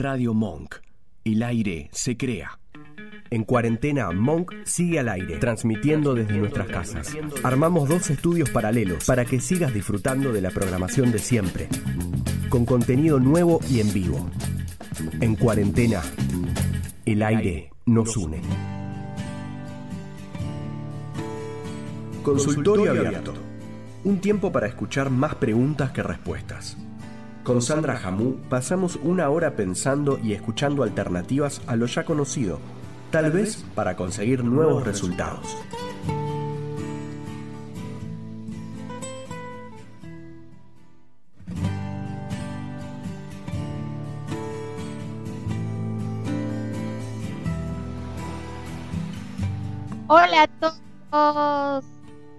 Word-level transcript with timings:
Radio 0.00 0.32
Monk. 0.32 0.76
El 1.24 1.42
aire 1.42 1.90
se 1.92 2.16
crea. 2.16 2.58
En 3.28 3.44
cuarentena, 3.44 4.10
Monk 4.12 4.54
sigue 4.64 4.98
al 4.98 5.10
aire, 5.10 5.36
transmitiendo 5.36 6.14
desde 6.14 6.38
nuestras 6.38 6.68
casas. 6.68 7.14
Armamos 7.42 7.86
dos 7.86 8.08
estudios 8.08 8.48
paralelos 8.48 9.04
para 9.04 9.26
que 9.26 9.40
sigas 9.40 9.74
disfrutando 9.74 10.32
de 10.32 10.40
la 10.40 10.50
programación 10.50 11.12
de 11.12 11.18
siempre, 11.18 11.68
con 12.48 12.64
contenido 12.64 13.20
nuevo 13.20 13.60
y 13.68 13.80
en 13.80 13.92
vivo. 13.92 14.30
En 15.20 15.36
cuarentena, 15.36 16.00
el 17.04 17.22
aire 17.22 17.70
nos 17.84 18.16
une. 18.16 18.40
Consultorio 22.22 22.90
abierto. 22.90 23.34
Un 24.04 24.18
tiempo 24.22 24.50
para 24.50 24.66
escuchar 24.66 25.10
más 25.10 25.34
preguntas 25.34 25.90
que 25.90 26.02
respuestas. 26.02 26.78
Con 27.44 27.62
Sandra 27.62 27.96
Jamú 27.96 28.36
pasamos 28.50 28.96
una 29.02 29.30
hora 29.30 29.56
pensando 29.56 30.18
y 30.22 30.34
escuchando 30.34 30.82
alternativas 30.82 31.62
a 31.66 31.74
lo 31.74 31.86
ya 31.86 32.04
conocido, 32.04 32.60
tal 33.10 33.32
vez 33.32 33.64
para 33.74 33.96
conseguir 33.96 34.44
nuevos 34.44 34.84
resultados. 34.84 35.56
Hola 50.08 50.42
a 50.42 50.48
todos. 51.10 51.84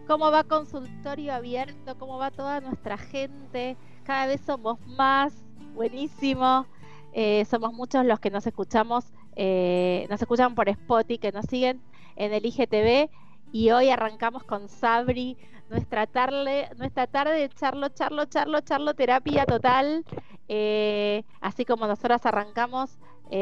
¿Cómo 0.08 0.30
va 0.30 0.44
consultorio 0.44 1.34
abierto? 1.34 1.98
¿Cómo 1.98 2.20
va 2.20 2.30
toda 2.30 2.62
nuestra 2.62 2.98
gente? 2.98 3.78
Cada 4.04 4.26
vez 4.28 4.41
somos 4.41 4.80
más. 4.88 5.34
Buenísimo. 5.73 6.66
Eh, 7.14 7.46
somos 7.46 7.73
muchos 7.73 8.05
los 8.05 8.20
que 8.20 8.30
nos 8.30 8.48
escuchamos, 8.48 9.05
eh, 9.36 10.08
nos 10.09 10.22
escuchan 10.22 10.56
por 10.56 10.70
Spotify, 10.70 11.17
que 11.17 11.31
nos 11.31 11.45
siguen 11.45 11.81
en 12.16 12.34
el 12.34 12.45
IGTV. 12.45 13.09
Y 13.52 13.72
hoy 13.72 13.90
arrancamos 13.90 14.44
con 14.44 14.70
Sabri, 14.70 15.38
nuestra 15.70 16.08
tarde, 16.08 16.70
nuestra 16.78 17.08
tarde 17.08 17.34
de 17.34 17.50
charlo, 17.50 17.90
charlo, 17.90 18.25
charlo, 18.25 18.62
charlo, 18.62 18.94
terapia 18.94 19.45
total. 19.45 20.06
Eh, 20.47 21.23
así 21.42 21.66
como 21.66 21.88
nosotras 21.88 22.25
arrancamos 22.25 22.97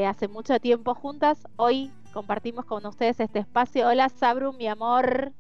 hace 0.08 0.28
mucho 0.28 0.60
tiempo 0.60 0.94
juntas, 0.94 1.48
hoy 1.56 1.92
compartimos 2.14 2.66
con 2.66 2.86
ustedes 2.86 3.20
este 3.20 3.40
espacio. 3.40 3.88
Hola 3.88 4.08
Sabru, 4.10 4.54
mi 4.54 4.68
amor. 4.68 5.34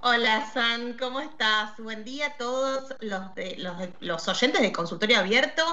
Hola 0.00 0.46
San, 0.46 0.92
¿cómo 0.92 1.18
estás? 1.18 1.76
Buen 1.78 2.04
día 2.04 2.28
a 2.28 2.36
todos 2.36 2.94
los, 3.00 3.34
de, 3.34 3.56
los, 3.58 3.74
los 3.98 4.28
oyentes 4.28 4.62
de 4.62 4.70
Consultorio 4.70 5.18
Abierto 5.18 5.64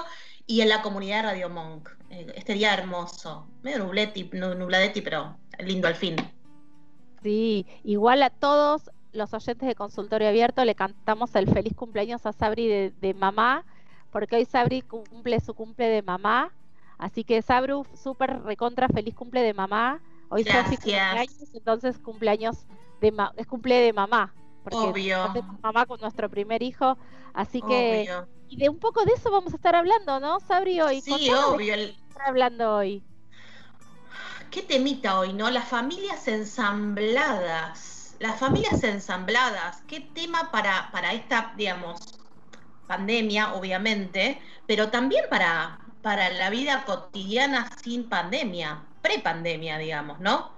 y 0.48 0.62
en 0.62 0.68
la 0.68 0.82
comunidad 0.82 1.18
de 1.18 1.22
Radio 1.22 1.48
Monk. 1.48 1.88
Eh, 2.10 2.32
este 2.34 2.54
día 2.54 2.74
hermoso, 2.74 3.46
medio 3.62 3.78
nubletti, 3.78 4.28
nubladetti, 4.32 5.00
pero 5.00 5.36
lindo 5.60 5.86
al 5.86 5.94
fin. 5.94 6.16
Sí, 7.22 7.66
igual 7.84 8.20
a 8.24 8.30
todos 8.30 8.90
los 9.12 9.32
oyentes 9.32 9.68
de 9.68 9.76
Consultorio 9.76 10.28
Abierto 10.28 10.64
le 10.64 10.74
cantamos 10.74 11.32
el 11.36 11.48
feliz 11.48 11.76
cumpleaños 11.76 12.26
a 12.26 12.32
Sabri 12.32 12.66
de, 12.66 12.92
de 13.00 13.14
mamá, 13.14 13.64
porque 14.10 14.34
hoy 14.34 14.44
Sabri 14.44 14.82
cumple 14.82 15.38
su 15.38 15.54
cumple 15.54 15.86
de 15.86 16.02
mamá. 16.02 16.52
Así 16.98 17.22
que 17.22 17.42
Sabru, 17.42 17.86
súper 17.94 18.42
recontra 18.42 18.88
feliz 18.88 19.14
cumple 19.14 19.42
de 19.42 19.54
mamá. 19.54 20.00
Hoy 20.28 20.44
Sofi 20.44 20.76
cumpleaños, 20.76 21.54
entonces 21.54 21.98
cumpleaños 21.98 22.66
de 23.00 23.12
es 23.36 23.46
cumple 23.46 23.76
de 23.76 23.92
mamá. 23.92 24.34
Porque 24.64 24.78
Obvio. 24.78 25.32
mamá 25.62 25.86
con 25.86 26.00
nuestro 26.00 26.28
primer 26.28 26.62
hijo. 26.62 26.98
Así 27.32 27.62
que. 27.62 28.08
Y 28.48 28.56
de 28.56 28.68
un 28.68 28.78
poco 28.78 29.04
de 29.04 29.12
eso 29.12 29.30
vamos 29.30 29.52
a 29.52 29.56
estar 29.56 29.74
hablando, 29.74 30.20
¿no, 30.20 30.40
Sabri? 30.40 30.80
Hoy. 30.80 31.00
Sí, 31.00 31.30
obvio. 31.30 31.74
estar 31.74 32.28
hablando 32.28 32.76
hoy? 32.76 33.02
¿Qué 34.50 34.62
temita 34.62 35.18
hoy, 35.18 35.32
no? 35.32 35.50
Las 35.50 35.68
familias 35.68 36.26
ensambladas. 36.28 38.16
Las 38.20 38.38
familias 38.38 38.82
ensambladas. 38.82 39.82
¿Qué 39.86 40.00
tema 40.00 40.50
para, 40.50 40.90
para 40.92 41.12
esta, 41.12 41.52
digamos, 41.56 42.16
pandemia, 42.86 43.54
obviamente, 43.54 44.40
pero 44.66 44.90
también 44.90 45.24
para, 45.28 45.78
para 46.02 46.30
la 46.30 46.50
vida 46.50 46.84
cotidiana 46.84 47.68
sin 47.82 48.08
pandemia, 48.08 48.82
pre-pandemia, 49.06 49.78
digamos, 49.78 50.18
¿no? 50.20 50.50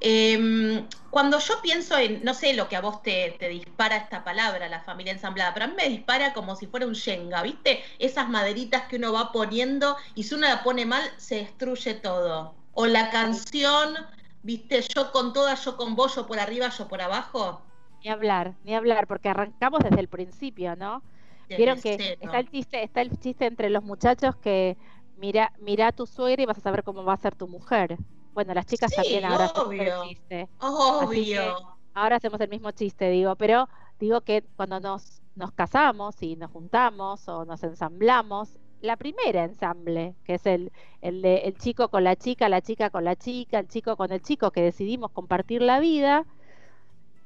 Eh, 0.00 0.84
cuando 1.08 1.38
yo 1.38 1.54
pienso 1.62 1.96
en, 1.96 2.22
no 2.24 2.34
sé 2.34 2.52
lo 2.52 2.68
que 2.68 2.76
a 2.76 2.82
vos 2.82 3.02
te, 3.02 3.36
te, 3.38 3.48
dispara 3.48 3.96
esta 3.96 4.22
palabra, 4.22 4.68
la 4.68 4.80
familia 4.80 5.12
ensamblada, 5.12 5.54
pero 5.54 5.64
a 5.64 5.68
mí 5.68 5.74
me 5.76 5.88
dispara 5.88 6.34
como 6.34 6.56
si 6.56 6.66
fuera 6.66 6.86
un 6.86 6.94
yenga, 6.94 7.40
¿viste? 7.42 7.82
Esas 7.98 8.28
maderitas 8.28 8.82
que 8.82 8.96
uno 8.96 9.12
va 9.12 9.32
poniendo 9.32 9.96
y 10.14 10.24
si 10.24 10.34
uno 10.34 10.46
la 10.46 10.62
pone 10.62 10.84
mal, 10.84 11.02
se 11.16 11.36
destruye 11.36 11.94
todo. 11.94 12.54
O 12.74 12.86
la 12.86 13.10
canción, 13.10 13.94
¿viste? 14.42 14.82
Yo 14.94 15.10
con 15.10 15.32
todas, 15.32 15.64
yo 15.64 15.76
con 15.76 15.94
vos, 15.94 16.16
yo 16.16 16.26
por 16.26 16.38
arriba, 16.38 16.68
yo 16.68 16.86
por 16.86 17.00
abajo. 17.00 17.62
Ni 18.02 18.10
hablar, 18.10 18.52
ni 18.64 18.74
hablar, 18.74 19.06
porque 19.06 19.30
arrancamos 19.30 19.80
desde 19.82 20.00
el 20.00 20.08
principio, 20.08 20.76
¿no? 20.76 21.02
Vieron 21.48 21.80
que 21.80 22.18
está 22.20 22.40
el 22.40 22.50
chiste, 22.50 22.82
está 22.82 23.00
el 23.00 23.18
chiste 23.18 23.46
entre 23.46 23.70
los 23.70 23.84
muchachos 23.84 24.36
que 24.36 24.76
mira, 25.16 25.52
mira 25.60 25.88
a 25.88 25.92
tu 25.92 26.06
suegra 26.06 26.42
y 26.42 26.46
vas 26.46 26.58
a 26.58 26.62
saber 26.62 26.82
cómo 26.84 27.04
va 27.04 27.14
a 27.14 27.18
ser 27.18 27.34
tu 27.34 27.48
mujer. 27.48 27.96
Bueno, 28.32 28.52
las 28.54 28.66
chicas 28.66 28.90
sí, 28.90 28.96
también 28.96 29.24
ahora 29.24 29.46
obvio, 29.54 30.02
el 30.02 30.08
chiste. 30.08 30.48
Obvio. 30.60 31.76
ahora 31.94 32.16
hacemos 32.16 32.40
el 32.40 32.48
mismo 32.48 32.70
chiste, 32.72 33.08
digo, 33.10 33.36
pero 33.36 33.68
digo 34.00 34.20
que 34.22 34.42
cuando 34.56 34.80
nos, 34.80 35.22
nos 35.36 35.52
casamos 35.52 36.22
y 36.22 36.36
nos 36.36 36.50
juntamos 36.50 37.28
o 37.28 37.44
nos 37.44 37.62
ensamblamos, 37.62 38.58
la 38.80 38.96
primera 38.96 39.44
ensamble, 39.44 40.14
que 40.24 40.34
es 40.34 40.46
el, 40.46 40.70
el 41.00 41.22
de 41.22 41.38
el 41.38 41.56
chico 41.56 41.88
con 41.88 42.04
la 42.04 42.16
chica, 42.16 42.48
la 42.48 42.60
chica 42.60 42.90
con 42.90 43.04
la 43.04 43.16
chica, 43.16 43.58
el 43.58 43.68
chico 43.68 43.96
con 43.96 44.12
el 44.12 44.20
chico, 44.20 44.50
que 44.50 44.62
decidimos 44.62 45.10
compartir 45.10 45.62
la 45.62 45.80
vida, 45.80 46.26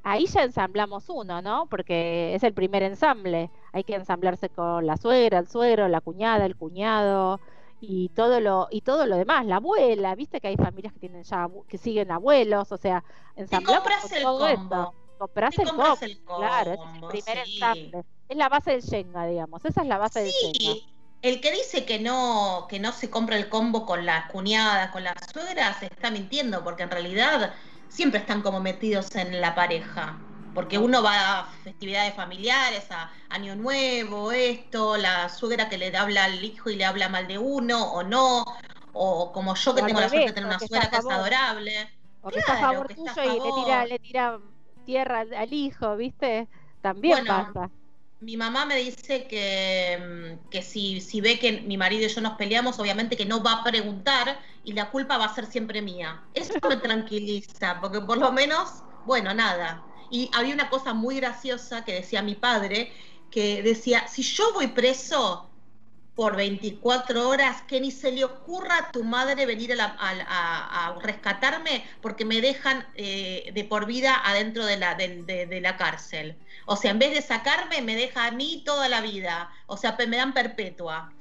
ahí 0.03 0.27
ya 0.27 0.43
ensamblamos 0.45 1.09
uno, 1.09 1.43
¿no? 1.43 1.67
Porque 1.69 2.35
es 2.35 2.43
el 2.43 2.55
primer 2.55 2.83
ensamble. 2.83 3.51
Hay 3.73 3.85
que 3.85 3.95
ensamblarse 3.95 4.49
con 4.49 4.87
la 4.87 4.97
suegra, 4.97 5.39
el 5.39 5.49
suegro, 5.49 5.89
la 5.89 6.01
cuñada, 6.01 6.47
el 6.47 6.57
cuñado, 6.57 7.41
y 7.81 8.09
todo 8.11 8.41
lo 8.41 8.69
y 8.71 8.81
todo 8.81 9.07
lo 9.07 9.17
demás 9.17 9.47
la 9.47 9.57
abuela 9.57 10.15
viste 10.15 10.41
que 10.41 10.49
hay 10.49 10.57
familias 10.57 10.93
que 10.93 10.99
tienen 11.01 11.23
ya 11.23 11.49
que 11.69 11.79
siguen 11.79 12.11
abuelos 12.11 12.73
o 12.73 12.77
sea 12.77 13.05
ensamblamos 13.37 14.13
el 14.13 14.23
todo 14.23 14.39
combo. 14.39 14.49
esto 14.49 14.95
compras, 15.19 15.59
el, 15.59 15.69
compras 15.69 15.99
combo, 15.99 16.07
el 16.07 16.25
combo 16.25 16.39
claro 16.39 16.73
es 16.73 16.81
el 16.81 17.09
primer 17.09 17.47
sí. 17.47 17.53
ensamble 17.55 18.05
es 18.29 18.37
la 18.37 18.49
base 18.49 18.71
del 18.73 18.83
Shenga 18.83 19.27
digamos 19.27 19.65
esa 19.65 19.83
es 19.83 19.87
la 19.87 19.99
base 19.99 20.31
sí. 20.31 20.47
del 20.47 20.53
Shenga 20.53 20.87
el 21.23 21.41
que 21.41 21.53
dice 21.53 21.85
que 21.85 21.99
no 21.99 22.67
que 22.69 22.81
no 22.81 22.93
se 22.93 23.11
compra 23.11 23.37
el 23.37 23.49
combo 23.49 23.87
con 23.87 24.05
las 24.07 24.31
cuñadas 24.31 24.91
con 24.91 25.05
las 25.05 25.15
suegras 25.33 25.83
está 25.83 26.11
mintiendo 26.11 26.65
porque 26.65 26.83
en 26.83 26.91
realidad 26.91 27.55
siempre 27.89 28.21
están 28.21 28.43
como 28.43 28.61
metidos 28.61 29.15
en 29.15 29.41
la 29.41 29.55
pareja 29.55 30.19
porque 30.59 30.77
uno 30.77 31.05
va 31.05 31.39
a 31.39 31.45
festividades 31.63 32.15
familiares, 32.15 32.91
a 32.91 33.13
Año 33.29 33.55
Nuevo, 33.55 34.33
esto, 34.33 34.97
la 34.97 35.29
suegra 35.29 35.69
que 35.69 35.79
le 35.79 35.97
habla 35.97 36.25
al 36.25 36.43
hijo 36.43 36.69
y 36.69 36.75
le 36.75 36.85
habla 36.85 37.09
mal 37.09 37.29
de 37.29 37.39
uno 37.39 37.93
o 37.93 38.03
no, 38.03 38.45
o 38.93 39.31
como 39.31 39.55
yo 39.55 39.73
que 39.73 39.83
O 39.83 39.87
tengo 39.87 40.01
la 40.01 40.09
suerte 40.09 40.27
de 40.27 40.33
tener 40.33 40.49
una 40.49 40.57
o 40.57 40.67
suegra 40.67 40.91
que 40.91 40.97
es 40.97 41.03
favor. 41.03 41.13
adorable. 41.13 41.89
está 42.33 42.53
a 42.55 42.57
favor 42.59 42.89
que 42.89 42.95
está 42.95 43.13
a 43.13 43.15
tuyo 43.15 43.29
y 43.29 43.35
le 43.35 43.39
favor. 43.41 43.65
tira 43.65 43.87
le 43.87 43.99
tira 44.01 44.41
tierra 44.85 45.21
al, 45.21 45.53
hijo 45.53 45.97
viste 45.97 46.49
también 46.83 47.25
Bueno, 47.25 47.53
pasa 47.53 47.71
Mi 48.21 48.37
mamá 48.37 48.67
me 48.67 48.75
dice 48.75 49.29
que, 49.29 50.37
mm, 50.43 50.49
que 50.51 50.63
si, 50.63 51.01
si 51.01 51.21
ve 51.21 51.39
que 51.39 51.61
mi 51.61 51.77
marido 51.77 52.07
y 52.07 52.09
yo 52.09 52.21
nos 52.21 52.33
peleamos, 52.37 52.81
obviamente 52.81 53.17
que 53.17 53.27
no 53.27 53.45
va 53.45 53.61
a 53.61 53.63
preguntar 53.63 54.41
y 54.65 54.73
la 54.73 54.91
culpa 54.91 55.19
va 55.19 55.27
a 55.27 55.35
ser 55.37 55.47
siempre 55.47 55.83
mía. 55.83 56.21
Eso 56.35 56.55
me 56.69 56.79
tranquiliza, 56.79 57.79
porque 57.81 58.01
por 58.01 58.19
lo 58.19 58.33
menos, 58.33 58.83
bueno, 59.05 59.33
nada. 59.35 59.88
Y 60.11 60.31
había 60.35 60.55
una 60.55 60.71
cosa 60.71 60.95
muy 60.95 61.17
graciosa 61.17 61.85
que 61.85 61.93
decía 61.95 62.23
mi 62.23 62.35
padre, 62.35 62.93
que 63.31 63.63
decía, 63.63 64.07
si 64.09 64.23
yo 64.23 64.53
voy 64.55 64.69
preso 64.69 65.51
por 66.15 66.35
24 66.37 67.29
horas, 67.29 67.63
que 67.63 67.81
ni 67.81 67.91
se 67.93 68.11
le 68.11 68.25
ocurra 68.25 68.79
a 68.79 68.91
tu 68.93 69.05
madre 69.05 69.47
venir 69.47 69.73
a, 69.73 69.77
la- 69.77 69.97
a- 69.99 70.11
a- 70.27 70.89
a 70.89 70.99
rescatarme 71.01 71.85
porque 72.01 72.25
me 72.25 72.41
dejan 72.41 72.85
eh, 72.95 73.51
de 73.55 73.65
por 73.65 73.87
vida 73.87 74.21
adentro 74.25 74.67
de 74.67 74.77
la, 74.79 74.95
de- 74.97 75.23
de 75.47 75.61
la 75.61 75.77
cárcel. 75.77 76.37
O 76.67 76.77
sea, 76.77 76.91
en 76.91 76.99
vez 76.99 77.13
de 77.15 77.23
sacarme, 77.23 77.83
me 77.83 77.95
deja 77.95 78.27
a 78.27 78.31
mí 78.33 78.63
toda 78.67 78.89
la 78.89 79.01
vida. 79.01 79.51
O 79.67 79.77
sea, 79.77 79.97
me 80.09 80.17
dan 80.17 80.35
perpetua. 80.35 81.13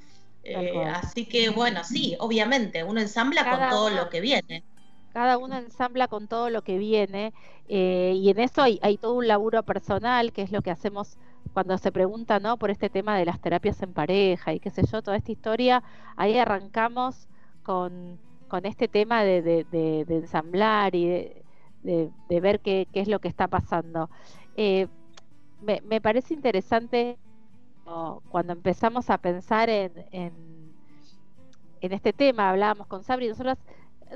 Eh, 0.42 0.84
así 0.86 1.26
que, 1.26 1.48
bueno, 1.50 1.84
sí, 1.84 2.16
obviamente, 2.18 2.82
uno 2.82 3.00
ensambla 3.00 3.44
Cada 3.44 3.58
con 3.58 3.68
todo 3.68 3.86
uno- 3.88 3.96
lo 4.04 4.10
que 4.10 4.20
viene. 4.20 4.64
Cada 5.12 5.38
uno 5.38 5.56
ensambla 5.58 6.08
con 6.08 6.28
todo 6.28 6.50
lo 6.50 6.62
que 6.62 6.78
viene 6.78 7.32
eh, 7.66 8.12
y 8.16 8.30
en 8.30 8.38
eso 8.40 8.62
hay, 8.62 8.78
todo 8.98 9.14
un 9.16 9.26
laburo 9.28 9.62
personal 9.64 10.32
que 10.32 10.42
es 10.42 10.52
lo 10.52 10.62
que 10.62 10.70
hacemos 10.70 11.18
cuando 11.52 11.78
se 11.78 11.92
pregunta 11.92 12.40
no 12.40 12.58
por 12.58 12.70
este 12.70 12.90
tema 12.90 13.16
de 13.18 13.24
las 13.26 13.40
terapias 13.40 13.82
en 13.82 13.92
pareja 13.94 14.52
y 14.54 14.60
qué 14.60 14.70
sé 14.70 14.82
yo 14.90 15.02
toda 15.02 15.16
esta 15.16 15.32
historia 15.32 15.82
ahí 16.16 16.38
arrancamos 16.38 17.28
con, 17.62 18.20
con 18.48 18.66
este 18.66 18.88
tema 18.88 19.24
de, 19.24 19.42
de- 19.42 19.66
ensamblar 20.16 20.94
y 20.94 21.06
de, 21.08 22.40
ver 22.40 22.60
qué, 22.60 22.88
qué 22.92 23.00
es 23.00 23.08
lo 23.08 23.20
que 23.20 23.28
está 23.28 23.48
pasando. 23.48 24.10
Eh, 24.54 24.88
me, 25.60 25.80
me 25.84 26.00
parece 26.00 26.34
interesante 26.34 27.18
cuando 28.28 28.52
empezamos 28.52 29.10
a 29.10 29.18
pensar 29.18 29.68
en, 29.70 29.92
en 30.12 30.76
en 31.80 31.92
este 31.92 32.12
tema 32.12 32.50
hablábamos 32.50 32.86
con 32.86 33.04
Sabri, 33.04 33.28
nosotros 33.28 33.58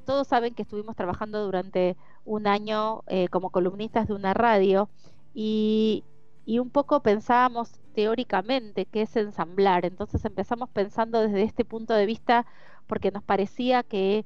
todos 0.05 0.29
saben 0.29 0.55
que 0.55 0.63
estuvimos 0.63 0.97
trabajando 0.97 1.45
durante 1.45 1.97
un 2.25 2.47
año 2.47 3.03
eh, 3.07 3.29
como 3.29 3.51
columnistas 3.51 4.09
de 4.09 4.15
una 4.15 4.35
radio 4.35 4.89
y, 5.35 6.05
un 6.47 6.71
poco 6.71 7.01
pensábamos 7.01 7.81
teóricamente 7.95 8.87
qué 8.87 9.03
es 9.03 9.17
ensamblar. 9.17 9.85
Entonces 9.85 10.25
empezamos 10.25 10.69
pensando 10.71 11.21
desde 11.21 11.43
este 11.43 11.65
punto 11.65 11.95
de 11.95 12.07
vista 12.07 12.47
porque 12.87 13.11
nos 13.11 13.23
parecía 13.23 13.83
que 13.83 14.25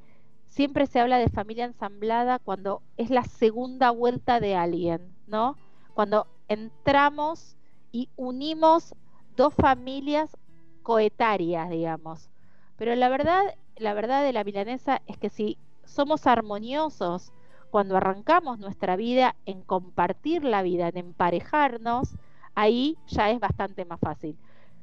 siempre 0.49 0.87
se 0.87 1.01
habla 1.01 1.19
de 1.19 1.29
familia 1.29 1.65
ensamblada 1.65 2.39
cuando 2.39 2.83
es 2.97 3.11
la 3.11 3.25
segunda 3.25 3.91
vuelta 3.91 4.41
de 4.41 4.55
alguien, 4.57 5.15
¿no? 5.27 5.57
Cuando 5.95 6.27
entramos 6.49 7.57
y 7.93 8.09
unimos 8.17 8.95
dos 9.37 9.55
familias 9.55 10.37
coetarias, 10.83 11.69
digamos. 11.71 12.31
Pero 12.77 12.95
la 12.95 13.09
verdad, 13.09 13.43
la 13.76 13.94
verdad 13.94 14.25
de 14.25 14.32
la 14.32 14.44
milanesa 14.44 15.02
es 15.06 15.19
que 15.19 15.31
si 15.31 15.58
somos 15.84 16.26
armoniosos 16.26 17.32
cuando 17.70 17.96
arrancamos 17.96 18.58
nuestra 18.58 18.96
vida 18.96 19.37
en 19.44 19.62
compartir 19.62 20.44
la 20.44 20.62
vida, 20.62 20.88
en 20.88 20.96
emparejarnos, 20.96 22.14
ahí 22.55 22.96
ya 23.06 23.31
es 23.31 23.40
bastante 23.40 23.84
más 23.84 24.00
fácil. 24.00 24.37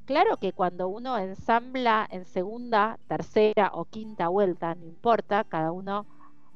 Claro 0.05 0.37
que 0.37 0.51
cuando 0.51 0.89
uno 0.89 1.17
ensambla 1.17 2.07
en 2.11 2.25
segunda, 2.25 2.99
tercera 3.07 3.71
o 3.73 3.85
quinta 3.85 4.27
vuelta, 4.27 4.75
no 4.75 4.85
importa, 4.85 5.43
cada 5.45 5.71
uno 5.71 6.05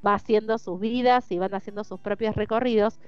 va 0.05 0.15
haciendo 0.15 0.57
sus 0.57 0.79
vidas 0.79 1.31
y 1.31 1.39
van 1.39 1.55
haciendo 1.55 1.83
sus 1.83 1.99
propios 1.99 2.35
recorridos. 2.35 2.99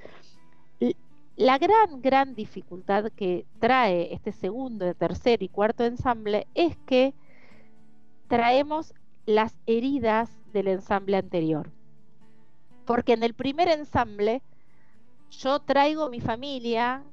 La 1.35 1.57
gran, 1.57 2.01
gran 2.01 2.35
dificultad 2.35 3.11
que 3.15 3.45
trae 3.59 4.13
este 4.13 4.31
segundo, 4.31 4.93
tercer 4.93 5.43
y 5.43 5.49
cuarto 5.49 5.83
ensamble 5.83 6.47
es 6.53 6.77
que 6.85 7.13
traemos 8.27 8.93
las 9.29 9.55
heridas 9.67 10.27
del 10.53 10.67
ensamble 10.69 11.15
anterior. 11.15 11.69
Porque 12.85 13.13
en 13.13 13.21
el 13.21 13.35
primer 13.35 13.67
ensamble 13.67 14.41
yo 15.29 15.59
traigo 15.59 16.09
mi 16.09 16.19
familia 16.19 17.03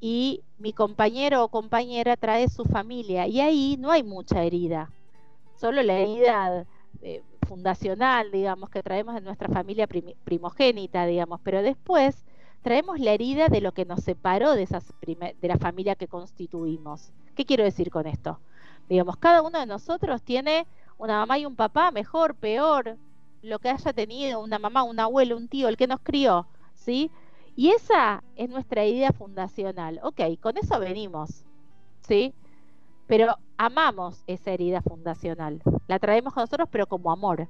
y 0.00 0.42
mi 0.56 0.72
compañero 0.72 1.44
o 1.44 1.48
compañera 1.48 2.16
trae 2.16 2.48
su 2.48 2.64
familia 2.64 3.26
y 3.26 3.40
ahí 3.40 3.76
no 3.78 3.90
hay 3.90 4.02
mucha 4.02 4.42
herida, 4.42 4.90
solo 5.56 5.82
la 5.82 5.98
herida 5.98 6.64
eh, 7.02 7.22
fundacional, 7.46 8.30
digamos, 8.30 8.70
que 8.70 8.82
traemos 8.82 9.14
de 9.14 9.20
nuestra 9.20 9.48
familia 9.50 9.86
primogénita, 10.24 11.04
digamos, 11.04 11.40
pero 11.44 11.60
después 11.60 12.24
traemos 12.62 13.00
la 13.00 13.12
herida 13.12 13.48
de 13.48 13.60
lo 13.60 13.72
que 13.72 13.84
nos 13.84 14.02
separó 14.02 14.54
de, 14.54 14.62
esas 14.62 14.94
de 15.02 15.48
la 15.48 15.58
familia 15.58 15.94
que 15.94 16.08
constituimos. 16.08 17.12
¿Qué 17.34 17.44
quiero 17.44 17.64
decir 17.64 17.90
con 17.90 18.06
esto? 18.06 18.40
Digamos, 18.88 19.18
cada 19.18 19.42
uno 19.42 19.58
de 19.58 19.66
nosotros 19.66 20.22
tiene 20.22 20.66
una 20.98 21.18
mamá 21.18 21.38
y 21.38 21.46
un 21.46 21.56
papá, 21.56 21.90
mejor, 21.90 22.34
peor, 22.34 22.96
lo 23.42 23.58
que 23.58 23.68
haya 23.68 23.92
tenido, 23.92 24.40
una 24.40 24.58
mamá, 24.58 24.82
un 24.82 24.98
abuelo, 24.98 25.36
un 25.36 25.48
tío, 25.48 25.68
el 25.68 25.76
que 25.76 25.86
nos 25.86 26.00
crió, 26.00 26.46
¿sí? 26.74 27.10
Y 27.54 27.70
esa 27.70 28.22
es 28.34 28.50
nuestra 28.50 28.84
idea 28.84 29.12
fundacional. 29.12 30.00
Ok, 30.02 30.20
con 30.40 30.58
eso 30.58 30.78
venimos, 30.78 31.44
¿sí? 32.00 32.34
Pero 33.06 33.36
amamos 33.56 34.24
esa 34.26 34.50
herida 34.50 34.82
fundacional. 34.82 35.62
La 35.86 35.98
traemos 35.98 36.34
con 36.34 36.42
nosotros, 36.42 36.68
pero 36.70 36.86
como 36.86 37.12
amor. 37.12 37.48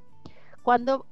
Cuando 0.63 1.07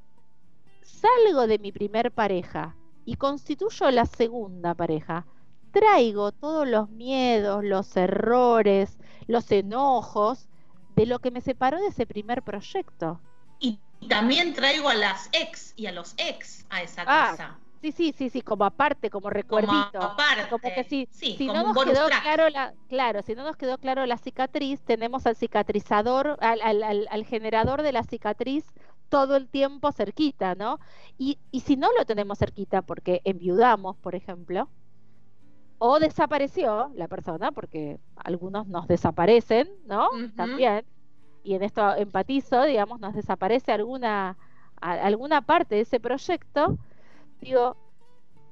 salgo 0.82 1.46
de 1.46 1.58
mi 1.58 1.72
primer 1.72 2.12
pareja 2.12 2.76
y 3.04 3.16
constituyo 3.16 3.90
la 3.90 4.06
segunda 4.06 4.74
pareja, 4.74 5.26
traigo 5.70 6.30
todos 6.30 6.68
los 6.68 6.88
miedos, 6.90 7.64
los 7.64 7.96
errores, 7.96 8.98
los 9.26 9.50
enojos 9.50 10.48
de 10.94 11.06
lo 11.06 11.18
que 11.18 11.30
me 11.30 11.40
separó 11.40 11.78
de 11.80 11.88
ese 11.88 12.06
primer 12.06 12.42
proyecto. 12.42 13.20
Y 13.58 13.78
también 14.08 14.54
traigo 14.54 14.88
a 14.88 14.94
las 14.94 15.28
ex 15.32 15.72
y 15.76 15.86
a 15.86 15.92
los 15.92 16.14
ex 16.16 16.66
a 16.70 16.82
esa 16.82 17.02
ah, 17.02 17.34
casa. 17.36 17.58
Sí, 17.80 17.92
sí, 17.92 18.14
sí, 18.16 18.30
sí, 18.30 18.40
como 18.40 18.64
aparte, 18.64 19.10
como 19.10 19.28
recuerdito. 19.28 19.90
Como 19.92 20.04
aparte. 20.04 20.48
Como 20.48 20.74
que 20.74 20.84
si, 20.84 21.06
si 21.10 21.46
no 21.46 21.72
nos 21.72 21.84
quedó 21.84 22.06
claro 22.08 22.48
la, 22.48 22.72
claro, 22.88 23.22
si 23.22 23.34
no 23.34 23.44
nos 23.44 23.56
quedó 23.56 23.76
claro 23.76 24.06
la 24.06 24.16
cicatriz, 24.16 24.80
tenemos 24.80 25.26
al 25.26 25.36
cicatrizador, 25.36 26.38
al, 26.40 26.62
al, 26.62 27.06
al, 27.10 27.24
generador 27.26 27.82
de 27.82 27.92
la 27.92 28.02
cicatriz 28.02 28.64
todo 29.10 29.36
el 29.36 29.48
tiempo 29.48 29.92
cerquita, 29.92 30.54
¿no? 30.54 30.80
Y, 31.18 31.38
y 31.50 31.60
si 31.60 31.76
no 31.76 31.88
lo 31.96 32.06
tenemos 32.06 32.38
cerquita 32.38 32.80
porque 32.80 33.20
enviudamos, 33.24 33.96
por 33.98 34.14
ejemplo, 34.14 34.68
o 35.86 36.00
desapareció 36.00 36.90
la 36.94 37.08
persona, 37.08 37.52
porque 37.52 38.00
algunos 38.16 38.66
nos 38.66 38.88
desaparecen, 38.88 39.68
¿no? 39.84 40.08
También. 40.34 40.86
Y 41.42 41.52
en 41.56 41.62
esto 41.62 41.94
empatizo, 41.94 42.62
digamos, 42.62 43.00
nos 43.00 43.14
desaparece 43.14 43.70
alguna, 43.70 44.38
alguna 44.80 45.42
parte 45.42 45.74
de 45.74 45.82
ese 45.82 46.00
proyecto 46.00 46.78
digo, 47.42 47.76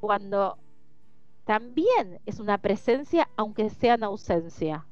cuando 0.00 0.58
también 1.46 2.20
es 2.26 2.38
una 2.38 2.58
presencia, 2.58 3.31
aunque 3.34 3.70
sea 3.70 3.94
en 3.94 4.05
ausencia. 4.05 4.87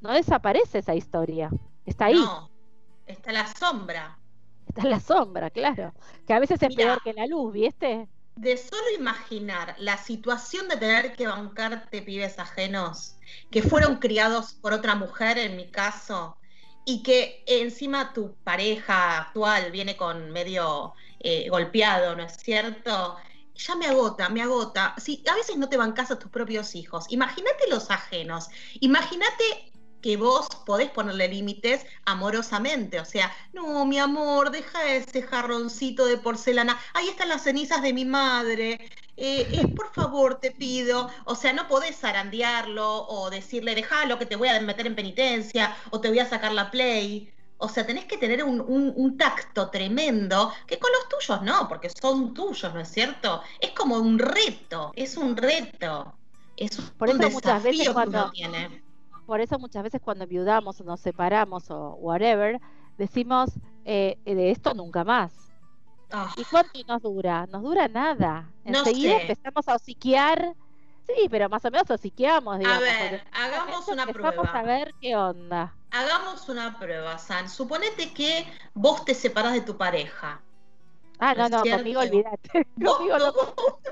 No 0.00 0.10
desaparece 0.10 0.78
esa 0.78 0.96
historia, 0.96 1.48
está 1.86 2.06
ahí. 2.06 2.16
No, 2.16 2.50
está 3.06 3.30
la 3.30 3.46
sombra. 3.46 4.18
Está 4.66 4.82
la 4.82 4.98
sombra, 4.98 5.48
claro. 5.50 5.92
Que 6.26 6.34
a 6.34 6.40
veces 6.40 6.60
es 6.60 6.74
peor 6.74 7.00
que 7.04 7.12
la 7.12 7.26
luz, 7.28 7.52
¿viste? 7.52 8.08
De 8.38 8.56
solo 8.56 8.88
imaginar 8.96 9.74
la 9.78 9.96
situación 9.96 10.68
de 10.68 10.76
tener 10.76 11.16
que 11.16 11.26
bancarte 11.26 12.02
pibes 12.02 12.38
ajenos 12.38 13.16
que 13.50 13.62
fueron 13.62 13.96
criados 13.96 14.54
por 14.54 14.72
otra 14.72 14.94
mujer, 14.94 15.38
en 15.38 15.56
mi 15.56 15.72
caso, 15.72 16.36
y 16.84 17.02
que 17.02 17.42
encima 17.48 18.12
tu 18.12 18.36
pareja 18.44 19.18
actual 19.18 19.72
viene 19.72 19.96
con 19.96 20.30
medio 20.30 20.94
eh, 21.18 21.48
golpeado, 21.48 22.14
¿no 22.14 22.22
es 22.22 22.36
cierto? 22.36 23.16
Ya 23.56 23.74
me 23.74 23.86
agota, 23.86 24.28
me 24.28 24.40
agota. 24.40 24.94
Si 24.98 25.24
a 25.28 25.34
veces 25.34 25.56
no 25.56 25.68
te 25.68 25.76
van 25.76 25.92
a 25.98 26.06
tus 26.06 26.30
propios 26.30 26.76
hijos, 26.76 27.06
imagínate 27.08 27.68
los 27.68 27.90
ajenos, 27.90 28.50
imagínate 28.78 29.72
que 30.00 30.16
vos 30.16 30.48
podés 30.64 30.90
ponerle 30.90 31.28
límites 31.28 31.86
amorosamente, 32.04 33.00
o 33.00 33.04
sea, 33.04 33.32
no, 33.52 33.84
mi 33.84 33.98
amor, 33.98 34.50
deja 34.50 34.92
ese 34.92 35.22
jarroncito 35.22 36.06
de 36.06 36.18
porcelana, 36.18 36.78
ahí 36.94 37.08
están 37.08 37.28
las 37.28 37.42
cenizas 37.42 37.82
de 37.82 37.92
mi 37.92 38.04
madre, 38.04 38.78
eh, 39.20 39.48
eh, 39.50 39.66
por 39.74 39.92
favor, 39.92 40.36
te 40.36 40.52
pido, 40.52 41.10
o 41.24 41.34
sea, 41.34 41.52
no 41.52 41.66
podés 41.66 41.96
zarandearlo 41.96 43.06
o 43.08 43.30
decirle, 43.30 43.74
déjalo 43.74 44.16
que 44.16 44.26
te 44.26 44.36
voy 44.36 44.46
a 44.48 44.60
meter 44.60 44.86
en 44.86 44.94
penitencia 44.94 45.76
o 45.90 46.00
te 46.00 46.08
voy 46.08 46.20
a 46.20 46.28
sacar 46.28 46.52
la 46.52 46.70
play. 46.70 47.32
O 47.60 47.68
sea, 47.68 47.84
tenés 47.84 48.04
que 48.04 48.16
tener 48.16 48.44
un, 48.44 49.16
tacto 49.18 49.68
tremendo, 49.70 50.52
que 50.68 50.78
con 50.78 50.92
los 50.92 51.08
tuyos 51.08 51.42
no, 51.42 51.66
porque 51.68 51.90
son 51.90 52.32
tuyos, 52.32 52.72
¿no 52.72 52.78
es 52.78 52.88
cierto? 52.88 53.42
Es 53.58 53.72
como 53.72 53.96
un 53.98 54.20
reto, 54.20 54.92
es 54.94 55.16
un 55.16 55.36
reto. 55.36 56.14
Es 56.56 56.76
por 56.96 57.10
eso 57.10 57.30
muchas 57.30 57.60
veces 57.60 57.90
cuando, 57.90 58.30
tiene. 58.30 58.84
Por 59.28 59.42
eso 59.42 59.58
muchas 59.58 59.82
veces 59.82 60.00
cuando 60.02 60.26
viudamos 60.26 60.80
o 60.80 60.84
nos 60.84 61.00
separamos 61.00 61.70
o 61.70 61.90
whatever, 61.96 62.58
decimos, 62.96 63.50
eh, 63.84 64.16
de 64.24 64.50
esto 64.50 64.72
nunca 64.72 65.04
más. 65.04 65.34
Ah. 66.10 66.32
¿Y 66.34 66.44
cuánto 66.44 66.80
nos 66.88 67.02
dura? 67.02 67.46
Nos 67.46 67.62
dura 67.62 67.88
nada. 67.88 68.50
Enseguida 68.64 69.20
empezamos 69.20 69.68
a 69.68 69.74
hociquear. 69.74 70.54
Sí, 71.06 71.28
pero 71.30 71.50
más 71.50 71.62
o 71.62 71.70
menos 71.70 71.90
hociqueamos. 71.90 72.58
Digamos, 72.58 72.78
a 72.78 72.80
ver, 72.80 73.24
hagamos 73.32 73.88
una 73.88 74.06
prueba. 74.06 74.50
a 74.50 74.62
ver 74.62 74.94
qué 74.98 75.14
onda. 75.14 75.74
Hagamos 75.90 76.48
una 76.48 76.78
prueba, 76.78 77.18
San. 77.18 77.50
Suponete 77.50 78.14
que 78.14 78.50
vos 78.72 79.04
te 79.04 79.12
separás 79.12 79.52
de 79.52 79.60
tu 79.60 79.76
pareja. 79.76 80.40
Ah, 81.18 81.34
no, 81.34 81.50
no, 81.50 81.62
conmigo 81.64 82.00
olvídate. 82.00 82.66
¿Vos, 82.76 82.98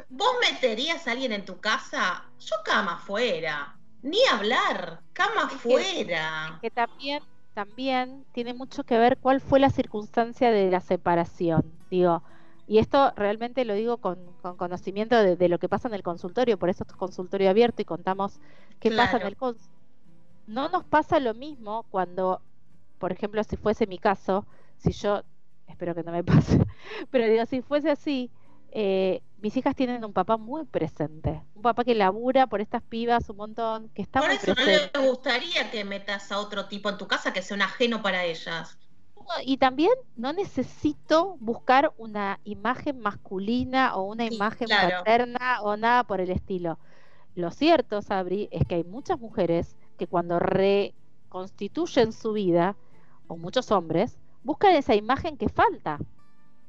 ¿Vos, 0.08 0.32
meterías 0.40 1.06
a 1.06 1.10
alguien 1.10 1.32
en 1.32 1.44
tu 1.44 1.60
casa? 1.60 2.24
Yo 2.38 2.56
cama 2.64 2.94
afuera. 2.94 3.75
Ni 4.06 4.18
hablar, 4.32 5.00
cama 5.12 5.42
afuera. 5.42 6.58
Que, 6.62 6.70
también, 6.70 7.22
también 7.54 8.24
tiene 8.32 8.54
mucho 8.54 8.84
que 8.84 8.98
ver 8.98 9.18
cuál 9.18 9.40
fue 9.40 9.60
la 9.60 9.70
circunstancia 9.70 10.50
de 10.50 10.70
la 10.70 10.80
separación. 10.80 11.64
Digo, 11.90 12.22
y 12.66 12.78
esto 12.78 13.12
realmente 13.16 13.64
lo 13.64 13.74
digo 13.74 13.98
con, 13.98 14.18
conocimiento 14.56 15.16
de, 15.20 15.48
lo 15.48 15.58
que 15.58 15.68
pasa 15.68 15.88
en 15.88 15.94
el 15.94 16.02
consultorio, 16.02 16.58
por 16.58 16.70
eso 16.70 16.84
es 16.88 16.92
consultorio 16.94 17.50
abierto 17.50 17.82
y 17.82 17.84
contamos 17.84 18.40
qué 18.80 18.90
pasa 18.90 19.18
en 19.18 19.26
el 19.26 19.36
consultorio 19.36 19.76
no 20.46 20.68
nos 20.68 20.84
pasa 20.84 21.20
lo 21.20 21.34
mismo 21.34 21.84
cuando, 21.90 22.40
por 22.98 23.12
ejemplo, 23.12 23.42
si 23.44 23.56
fuese 23.56 23.86
mi 23.86 23.98
caso, 23.98 24.46
si 24.78 24.92
yo, 24.92 25.22
espero 25.66 25.94
que 25.94 26.02
no 26.02 26.12
me 26.12 26.24
pase, 26.24 26.58
pero 27.10 27.26
digo, 27.26 27.44
si 27.46 27.62
fuese 27.62 27.90
así, 27.90 28.30
eh, 28.70 29.22
mis 29.38 29.56
hijas 29.56 29.74
tienen 29.76 30.04
un 30.04 30.12
papá 30.12 30.36
muy 30.36 30.64
presente, 30.64 31.42
un 31.54 31.62
papá 31.62 31.84
que 31.84 31.94
labura 31.94 32.46
por 32.46 32.60
estas 32.60 32.82
pibas 32.82 33.28
un 33.28 33.36
montón, 33.36 33.90
que 33.90 34.02
está 34.02 34.20
por 34.20 34.28
muy 34.28 34.36
eso 34.36 34.54
no 34.54 34.64
le 34.64 35.08
gustaría 35.08 35.70
que 35.70 35.84
metas 35.84 36.32
a 36.32 36.38
otro 36.38 36.66
tipo 36.66 36.88
en 36.88 36.96
tu 36.96 37.06
casa 37.06 37.32
que 37.32 37.42
sea 37.42 37.54
un 37.54 37.62
ajeno 37.62 38.02
para 38.02 38.24
ellas. 38.24 38.78
Y 39.44 39.56
también 39.56 39.92
no 40.16 40.32
necesito 40.32 41.36
buscar 41.40 41.92
una 41.98 42.38
imagen 42.44 43.00
masculina 43.00 43.96
o 43.96 44.02
una 44.02 44.24
imagen 44.24 44.68
paterna 44.68 45.60
o 45.62 45.76
nada 45.76 46.04
por 46.04 46.20
el 46.20 46.30
estilo. 46.30 46.78
Lo 47.34 47.50
cierto, 47.50 48.02
Sabri, 48.02 48.48
es 48.52 48.66
que 48.66 48.76
hay 48.76 48.84
muchas 48.84 49.18
mujeres 49.18 49.76
que 49.98 50.06
cuando 50.06 50.38
reconstituyen 50.38 52.12
su 52.12 52.32
vida, 52.32 52.76
o 53.26 53.36
muchos 53.36 53.70
hombres, 53.72 54.16
buscan 54.44 54.74
esa 54.74 54.94
imagen 54.94 55.36
que 55.36 55.48
falta. 55.48 55.98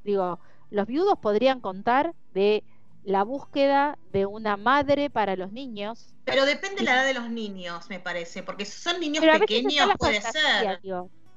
Digo, 0.03 0.39
los 0.69 0.88
viudos 0.88 1.17
podrían 1.19 1.62
contar 1.62 2.13
de 2.33 2.63
la 3.03 3.24
búsqueda 3.24 3.97
de 4.12 4.25
una 4.25 4.57
madre 4.57 5.09
para 5.09 5.38
los 5.38 5.51
niños. 5.53 6.13
Pero 6.25 6.45
depende 6.45 6.79
de 6.79 6.83
la 6.83 6.95
edad 6.95 7.05
de 7.05 7.13
los 7.13 7.29
niños, 7.29 7.89
me 7.89 8.01
parece, 8.01 8.43
porque 8.43 8.65
si 8.65 8.81
son 8.81 9.00
niños 9.00 9.24
pequeños 9.24 9.89
puede 9.97 10.19
ser. 10.21 10.81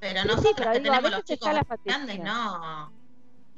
Pero 0.01 0.25
nosotros 0.25 0.67
que 0.73 0.81
tenemos 0.81 1.11
los 1.11 1.25
chicos 1.25 1.49
grandes, 1.85 2.19
no. 2.19 2.93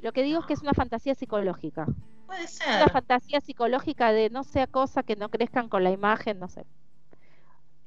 Lo 0.01 0.11
que 0.11 0.21
digo 0.21 0.41
es 0.41 0.45
que 0.45 0.53
es 0.53 0.61
una 0.61 0.73
fantasía 0.73 1.15
psicológica. 1.15 1.87
Puede 2.27 2.47
ser. 2.47 2.83
Una 2.83 2.89
fantasía 2.89 3.39
psicológica 3.41 4.11
de 4.11 4.29
no 4.29 4.43
sea 4.43 4.67
cosa 4.67 5.01
que 5.01 5.15
no 5.15 5.29
crezcan 5.29 5.69
con 5.69 5.83
la 5.83 5.91
imagen, 5.91 6.39
no 6.39 6.49
sé. 6.49 6.65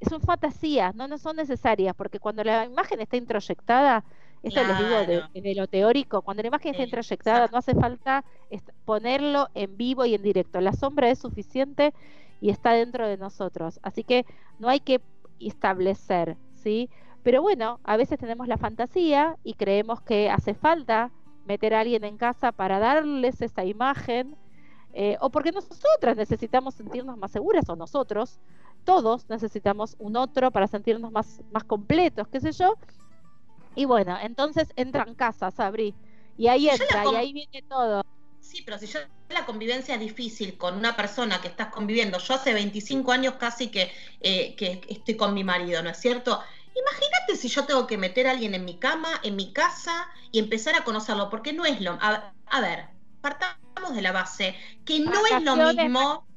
Son 0.09 0.21
fantasías, 0.21 0.93
no, 0.93 1.07
no 1.07 1.17
son 1.19 1.37
necesarias, 1.37 1.95
porque 1.95 2.19
cuando 2.19 2.43
la 2.43 2.65
imagen 2.65 2.99
está 2.99 3.17
introyectada, 3.17 4.03
esto 4.43 4.63
les 4.63 4.77
digo 4.77 5.29
de, 5.33 5.55
lo 5.55 5.67
teórico, 5.67 6.21
cuando 6.21 6.43
la 6.43 6.47
imagen 6.47 6.71
está 6.71 6.83
introyectada 6.83 7.49
no 7.51 7.57
hace 7.57 7.73
falta 7.73 8.23
ponerlo 8.85 9.49
en 9.55 9.75
vivo 9.77 10.05
y 10.05 10.13
en 10.13 10.21
directo. 10.21 10.61
La 10.61 10.73
sombra 10.73 11.09
es 11.09 11.19
suficiente 11.19 11.93
y 12.39 12.49
está 12.49 12.71
dentro 12.71 13.07
de 13.07 13.17
nosotros. 13.17 13.79
Así 13.83 14.03
que 14.03 14.25
no 14.59 14.69
hay 14.69 14.79
que 14.79 15.01
establecer, 15.39 16.37
¿sí? 16.53 16.89
Pero 17.23 17.41
bueno, 17.41 17.79
a 17.83 17.97
veces 17.97 18.19
tenemos 18.19 18.47
la 18.47 18.57
fantasía 18.57 19.35
y 19.43 19.55
creemos 19.55 20.01
que 20.01 20.29
hace 20.29 20.53
falta 20.53 21.11
meter 21.45 21.73
a 21.73 21.81
alguien 21.81 22.03
en 22.03 22.17
casa 22.17 22.51
para 22.51 22.79
darles 22.79 23.41
esa 23.41 23.65
imagen, 23.65 24.35
eh, 24.93 25.17
o 25.19 25.29
porque 25.29 25.51
nosotras 25.51 26.15
necesitamos 26.15 26.75
sentirnos 26.75 27.17
más 27.17 27.31
seguras, 27.31 27.67
o 27.69 27.75
nosotros, 27.75 28.39
todos 28.83 29.29
necesitamos 29.29 29.95
un 29.99 30.15
otro 30.15 30.51
para 30.51 30.67
sentirnos 30.67 31.11
más, 31.11 31.41
más 31.51 31.63
completos, 31.63 32.27
qué 32.27 32.39
sé 32.39 32.51
yo. 32.51 32.75
Y 33.77 33.85
bueno, 33.85 34.17
entonces 34.19 34.73
entra 34.75 35.05
en 35.07 35.13
casa, 35.13 35.51
Sabri, 35.51 35.93
y 36.35 36.47
ahí 36.47 36.67
entra, 36.67 37.05
y 37.11 37.15
ahí 37.15 37.31
viene 37.31 37.63
todo. 37.69 38.01
Sí, 38.39 38.63
pero 38.65 38.79
si 38.79 38.87
yo 38.87 38.99
la 39.29 39.45
convivencia 39.45 39.93
es 39.93 39.99
difícil 39.99 40.57
con 40.57 40.75
una 40.75 40.95
persona 40.95 41.39
que 41.39 41.49
estás 41.49 41.67
conviviendo, 41.67 42.17
yo 42.17 42.33
hace 42.33 42.53
25 42.55 43.11
años 43.11 43.35
casi 43.35 43.69
que, 43.69 43.91
eh, 44.19 44.55
que 44.55 44.81
estoy 44.89 45.15
con 45.15 45.35
mi 45.35 45.43
marido, 45.43 45.83
¿no 45.83 45.91
es 45.91 45.97
cierto? 45.97 46.41
Imagínate 46.73 47.35
si 47.35 47.49
yo 47.49 47.65
tengo 47.65 47.85
que 47.85 47.99
meter 47.99 48.25
a 48.25 48.31
alguien 48.31 48.55
en 48.55 48.65
mi 48.65 48.79
cama, 48.79 49.09
en 49.21 49.35
mi 49.35 49.53
casa 49.53 50.09
y 50.31 50.39
empezar 50.39 50.73
a 50.73 50.83
conocerlo, 50.83 51.29
porque 51.29 51.53
no 51.53 51.63
es 51.63 51.79
lo... 51.79 51.91
A, 52.01 52.33
a 52.47 52.61
ver, 52.61 52.87
partamos 53.21 53.66
de 53.93 54.01
la 54.01 54.11
base, 54.11 54.55
que 54.85 54.99
no 54.99 55.11
es 55.25 55.43
lo 55.43 55.55
mismo... 55.55 56.27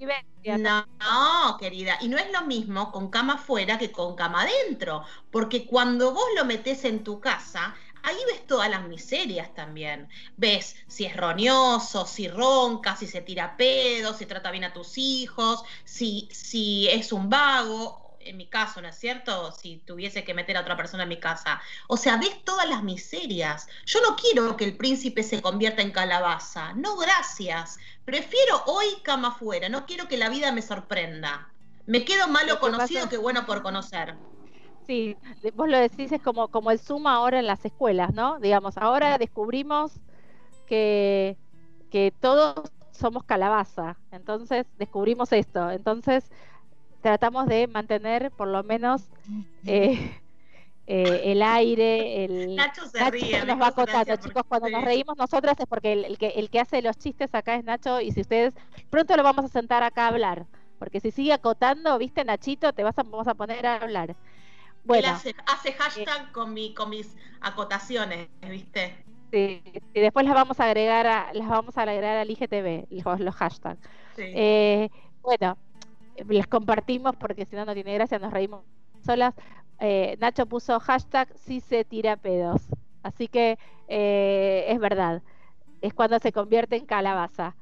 No, 0.44 1.56
querida, 1.58 1.98
y 2.00 2.08
no 2.08 2.16
es 2.16 2.32
lo 2.32 2.42
mismo 2.46 2.90
con 2.92 3.10
cama 3.10 3.34
afuera 3.34 3.76
que 3.78 3.92
con 3.92 4.14
cama 4.14 4.42
adentro, 4.42 5.04
porque 5.30 5.66
cuando 5.66 6.12
vos 6.12 6.24
lo 6.36 6.46
metés 6.46 6.84
en 6.84 7.04
tu 7.04 7.20
casa, 7.20 7.74
ahí 8.02 8.16
ves 8.26 8.46
todas 8.46 8.70
las 8.70 8.86
miserias 8.88 9.54
también. 9.54 10.08
Ves 10.36 10.76
si 10.86 11.04
es 11.04 11.16
roñoso, 11.16 12.06
si 12.06 12.28
ronca, 12.28 12.96
si 12.96 13.06
se 13.06 13.20
tira 13.20 13.56
pedo, 13.56 14.14
si 14.14 14.26
trata 14.26 14.50
bien 14.50 14.64
a 14.64 14.72
tus 14.72 14.96
hijos, 14.96 15.62
si, 15.84 16.28
si 16.32 16.88
es 16.88 17.12
un 17.12 17.28
vago 17.28 18.09
en 18.20 18.36
mi 18.36 18.46
caso, 18.46 18.80
¿no 18.80 18.88
es 18.88 18.96
cierto? 18.96 19.52
Si 19.52 19.78
tuviese 19.78 20.24
que 20.24 20.34
meter 20.34 20.56
a 20.56 20.60
otra 20.60 20.76
persona 20.76 21.04
en 21.04 21.08
mi 21.08 21.18
casa. 21.18 21.60
O 21.88 21.96
sea, 21.96 22.16
ves 22.16 22.44
todas 22.44 22.68
las 22.68 22.82
miserias. 22.82 23.66
Yo 23.86 24.00
no 24.02 24.16
quiero 24.16 24.56
que 24.56 24.64
el 24.64 24.76
príncipe 24.76 25.22
se 25.22 25.40
convierta 25.42 25.82
en 25.82 25.90
calabaza. 25.90 26.72
No, 26.74 26.96
gracias. 26.96 27.78
Prefiero 28.04 28.62
hoy 28.66 28.86
cama 29.02 29.28
afuera. 29.28 29.68
No 29.68 29.86
quiero 29.86 30.08
que 30.08 30.16
la 30.16 30.28
vida 30.28 30.52
me 30.52 30.62
sorprenda. 30.62 31.50
Me 31.86 32.04
quedo 32.04 32.28
malo 32.28 32.60
conocido 32.60 33.08
que 33.08 33.16
bueno 33.16 33.46
por 33.46 33.62
conocer. 33.62 34.14
Sí, 34.86 35.16
vos 35.54 35.68
lo 35.68 35.78
decís, 35.78 36.12
es 36.12 36.22
como, 36.22 36.48
como 36.48 36.70
el 36.70 36.78
suma 36.78 37.14
ahora 37.14 37.38
en 37.38 37.46
las 37.46 37.64
escuelas, 37.64 38.12
¿no? 38.12 38.40
Digamos, 38.40 38.76
ahora 38.76 39.18
descubrimos 39.18 39.92
que, 40.66 41.36
que 41.90 42.12
todos 42.20 42.70
somos 42.90 43.24
calabaza. 43.24 43.96
Entonces 44.10 44.66
descubrimos 44.78 45.32
esto. 45.32 45.70
Entonces 45.70 46.30
tratamos 47.00 47.46
de 47.46 47.66
mantener 47.66 48.30
por 48.30 48.48
lo 48.48 48.62
menos 48.62 49.08
eh, 49.66 50.20
eh, 50.86 51.20
el 51.24 51.42
aire, 51.42 52.24
el 52.24 52.54
Nacho 52.56 52.86
se 52.86 53.10
ríe, 53.10 53.44
nos 53.44 53.60
va 53.60 53.72
contando, 53.72 54.16
chicos, 54.16 54.42
cuando 54.48 54.68
nos 54.68 54.84
reímos 54.84 55.16
nosotras 55.16 55.58
es 55.58 55.66
porque 55.66 55.92
el, 55.92 56.18
que, 56.18 56.28
el 56.28 56.50
que 56.50 56.60
hace 56.60 56.82
los 56.82 56.96
chistes 56.98 57.34
acá 57.34 57.54
es 57.54 57.64
Nacho 57.64 58.00
y 58.00 58.12
si 58.12 58.20
ustedes 58.20 58.54
pronto 58.90 59.16
lo 59.16 59.22
vamos 59.22 59.44
a 59.44 59.48
sentar 59.48 59.82
acá 59.82 60.04
a 60.04 60.08
hablar, 60.08 60.46
porque 60.78 61.00
si 61.00 61.10
sigue 61.10 61.32
acotando, 61.32 61.98
viste 61.98 62.24
Nachito, 62.24 62.72
te 62.72 62.82
vas 62.82 62.98
a, 62.98 63.02
vamos 63.02 63.28
a 63.28 63.34
poner 63.34 63.66
a 63.66 63.76
hablar. 63.76 64.16
Bueno, 64.84 65.08
hace, 65.08 65.34
hashtag 65.74 66.32
con, 66.32 66.54
mi, 66.54 66.74
con 66.74 66.90
mis 66.90 67.14
acotaciones, 67.40 68.28
¿viste? 68.48 69.04
Sí, 69.30 69.62
y 69.94 70.00
después 70.00 70.26
las 70.26 70.34
vamos 70.34 70.58
a 70.58 70.64
agregar 70.64 71.06
a, 71.06 71.32
las 71.34 71.48
vamos 71.48 71.76
a 71.76 71.82
agregar 71.82 72.16
al 72.16 72.30
IGTV, 72.30 72.86
los, 72.90 73.20
los 73.20 73.34
hashtags. 73.36 73.78
Eh, 74.16 74.88
bueno, 75.22 75.56
las 76.28 76.46
compartimos 76.46 77.16
porque 77.16 77.44
si 77.44 77.56
no, 77.56 77.64
no 77.64 77.74
tiene 77.74 77.94
gracia, 77.94 78.18
nos 78.18 78.32
reímos 78.32 78.64
solas. 79.04 79.34
Eh, 79.78 80.16
Nacho 80.20 80.46
puso 80.46 80.78
hashtag 80.80 81.28
si 81.36 81.60
se 81.60 81.84
tira 81.84 82.16
pedos. 82.16 82.62
Así 83.02 83.28
que 83.28 83.58
eh, 83.88 84.66
es 84.68 84.78
verdad, 84.78 85.22
es 85.80 85.94
cuando 85.94 86.18
se 86.18 86.32
convierte 86.32 86.76
en 86.76 86.86
calabaza. 86.86 87.56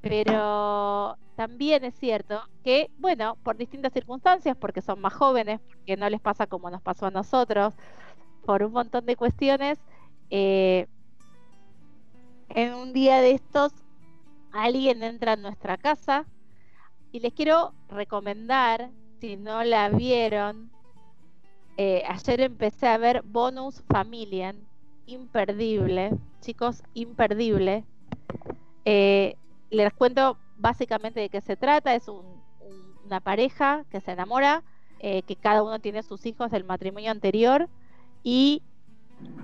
Pero 0.00 1.16
también 1.36 1.84
es 1.84 1.94
cierto 1.94 2.42
que, 2.64 2.90
bueno, 2.98 3.36
por 3.42 3.56
distintas 3.56 3.92
circunstancias, 3.92 4.56
porque 4.56 4.82
son 4.82 5.00
más 5.00 5.12
jóvenes, 5.12 5.60
porque 5.60 5.96
no 5.96 6.08
les 6.10 6.20
pasa 6.20 6.46
como 6.46 6.70
nos 6.70 6.82
pasó 6.82 7.06
a 7.06 7.10
nosotros, 7.10 7.74
por 8.44 8.62
un 8.62 8.72
montón 8.72 9.06
de 9.06 9.16
cuestiones, 9.16 9.78
eh, 10.30 10.86
en 12.50 12.74
un 12.74 12.92
día 12.92 13.20
de 13.20 13.32
estos 13.32 13.72
alguien 14.52 15.02
entra 15.02 15.34
en 15.34 15.42
nuestra 15.42 15.76
casa 15.76 16.26
y 17.12 17.20
les 17.20 17.32
quiero 17.32 17.72
recomendar, 17.88 18.90
si 19.20 19.36
no 19.36 19.64
la 19.64 19.88
vieron, 19.88 20.70
eh, 21.76 22.02
ayer 22.08 22.40
empecé 22.40 22.86
a 22.86 22.98
ver 22.98 23.22
Bonus 23.24 23.82
Familia, 23.88 24.54
imperdible, 25.06 26.10
chicos, 26.40 26.82
imperdible. 26.94 27.84
Eh, 28.84 29.36
les 29.70 29.92
cuento 29.94 30.38
básicamente 30.56 31.20
de 31.20 31.28
qué 31.28 31.40
se 31.40 31.56
trata, 31.56 31.94
es 31.94 32.08
una 32.08 33.20
pareja 33.20 33.84
que 33.90 34.00
se 34.00 34.12
enamora, 34.12 34.62
eh, 34.98 35.22
que 35.22 35.36
cada 35.36 35.62
uno 35.62 35.78
tiene 35.78 36.02
sus 36.02 36.26
hijos 36.26 36.50
del 36.50 36.64
matrimonio 36.64 37.10
anterior 37.10 37.68
y 38.22 38.62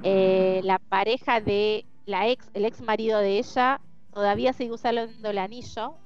la 0.03 0.79
pareja 0.79 1.41
de 1.41 1.85
la 2.07 2.29
ex, 2.29 2.49
el 2.55 2.65
ex 2.65 2.81
marido 2.81 3.19
de 3.19 3.39
ella 3.39 3.81
todavía 4.13 4.53
sigue 4.53 4.73
usando 4.73 5.31
el 5.31 5.39
anillo 5.39 5.97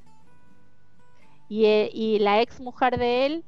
eh, 1.50 1.90
y, 1.92 2.18
la 2.18 2.40
ex 2.40 2.60
mujer 2.60 2.98
de 2.98 3.26
él 3.26 3.44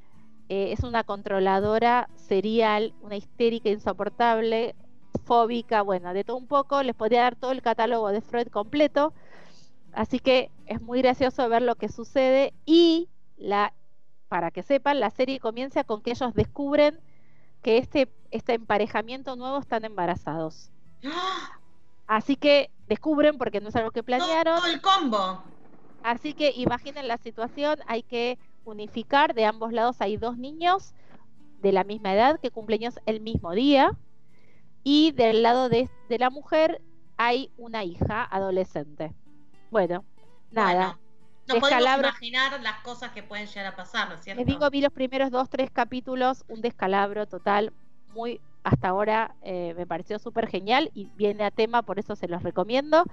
eh, 0.49 0.73
es 0.73 0.85
una 0.85 1.05
controladora 1.05 2.09
serial, 2.17 2.95
una 3.03 3.17
histérica 3.17 3.69
insoportable, 3.69 4.75
fóbica, 5.25 5.83
bueno, 5.83 6.13
de 6.15 6.25
todo 6.25 6.37
un 6.37 6.47
poco. 6.47 6.83
Les 6.83 6.95
podría 6.95 7.23
dar 7.23 7.37
todo 7.37 7.53
el 7.53 7.63
catálogo 7.63 8.09
de 8.11 8.21
Freud 8.21 8.49
completo. 8.49 9.13
Así 9.93 10.19
que 10.19 10.51
es 10.67 10.81
muy 10.81 11.03
gracioso 11.03 11.49
ver 11.49 11.63
lo 11.63 11.75
que 11.75 11.89
sucede 11.89 12.55
y 12.65 13.09
la 13.37 13.73
para 14.31 14.53
que 14.53 14.63
sepan, 14.63 15.01
la 15.01 15.11
serie 15.11 15.41
comienza 15.41 15.83
con 15.83 16.03
que 16.03 16.13
ellos 16.13 16.33
descubren 16.35 17.01
que 17.63 17.79
este, 17.79 18.09
este 18.31 18.55
emparejamiento 18.55 19.35
nuevo 19.35 19.59
están 19.59 19.85
embarazados. 19.85 20.71
Así 22.07 22.37
que 22.37 22.71
descubren, 22.89 23.39
porque 23.39 23.61
no 23.61 23.69
es 23.69 23.77
algo 23.77 23.91
que 23.91 24.05
planearon. 24.05 24.61
Todo 24.61 24.71
el 24.71 24.81
combo. 24.81 25.43
Así 26.03 26.35
que 26.35 26.53
imaginen 26.57 27.09
la 27.09 27.19
situación, 27.19 27.79
hay 27.87 28.03
que 28.03 28.39
unificar, 28.65 29.35
de 29.35 29.45
ambos 29.45 29.73
lados 29.73 30.01
hay 30.01 30.17
dos 30.17 30.39
niños 30.39 30.95
de 31.61 31.73
la 31.73 31.85
misma 31.85 32.15
edad 32.15 32.41
que 32.41 32.51
cumplen 32.51 32.81
el 33.07 33.21
mismo 33.21 33.53
día 33.53 33.93
y 34.83 35.13
del 35.13 35.43
lado 35.43 35.69
de, 35.69 35.91
la 36.09 36.31
mujer 36.31 36.81
hay 37.17 37.51
una 37.59 37.85
hija 37.85 38.25
adolescente. 38.25 39.13
Bueno, 39.71 40.05
nada. 40.51 40.99
no 41.47 41.61
podemos 41.61 41.99
imaginar 41.99 42.61
las 42.63 42.81
cosas 42.81 43.13
que 43.13 43.23
pueden 43.23 43.47
llegar 43.47 43.67
a 43.67 43.77
pasar, 43.77 44.09
¿no 44.09 44.15
es 44.15 44.23
cierto? 44.23 44.41
Les 44.41 44.47
digo, 44.47 44.69
vi 44.71 44.81
los 44.81 44.93
primeros 44.93 45.31
dos, 45.31 45.51
tres 45.51 45.71
capítulos, 45.71 46.45
un 46.49 46.63
descalabro 46.63 47.27
total, 47.27 47.73
muy 48.15 48.41
hasta 48.63 48.89
ahora 48.89 49.35
eh, 49.43 49.75
me 49.77 49.87
pareció 49.87 50.19
súper 50.19 50.47
genial 50.47 50.91
y 50.95 51.07
viene 51.17 51.45
a 51.45 51.51
tema, 51.51 51.83
por 51.83 51.99
eso 51.99 52.17
se 52.17 52.29
los 52.29 52.43
recomiendo. 52.43 53.05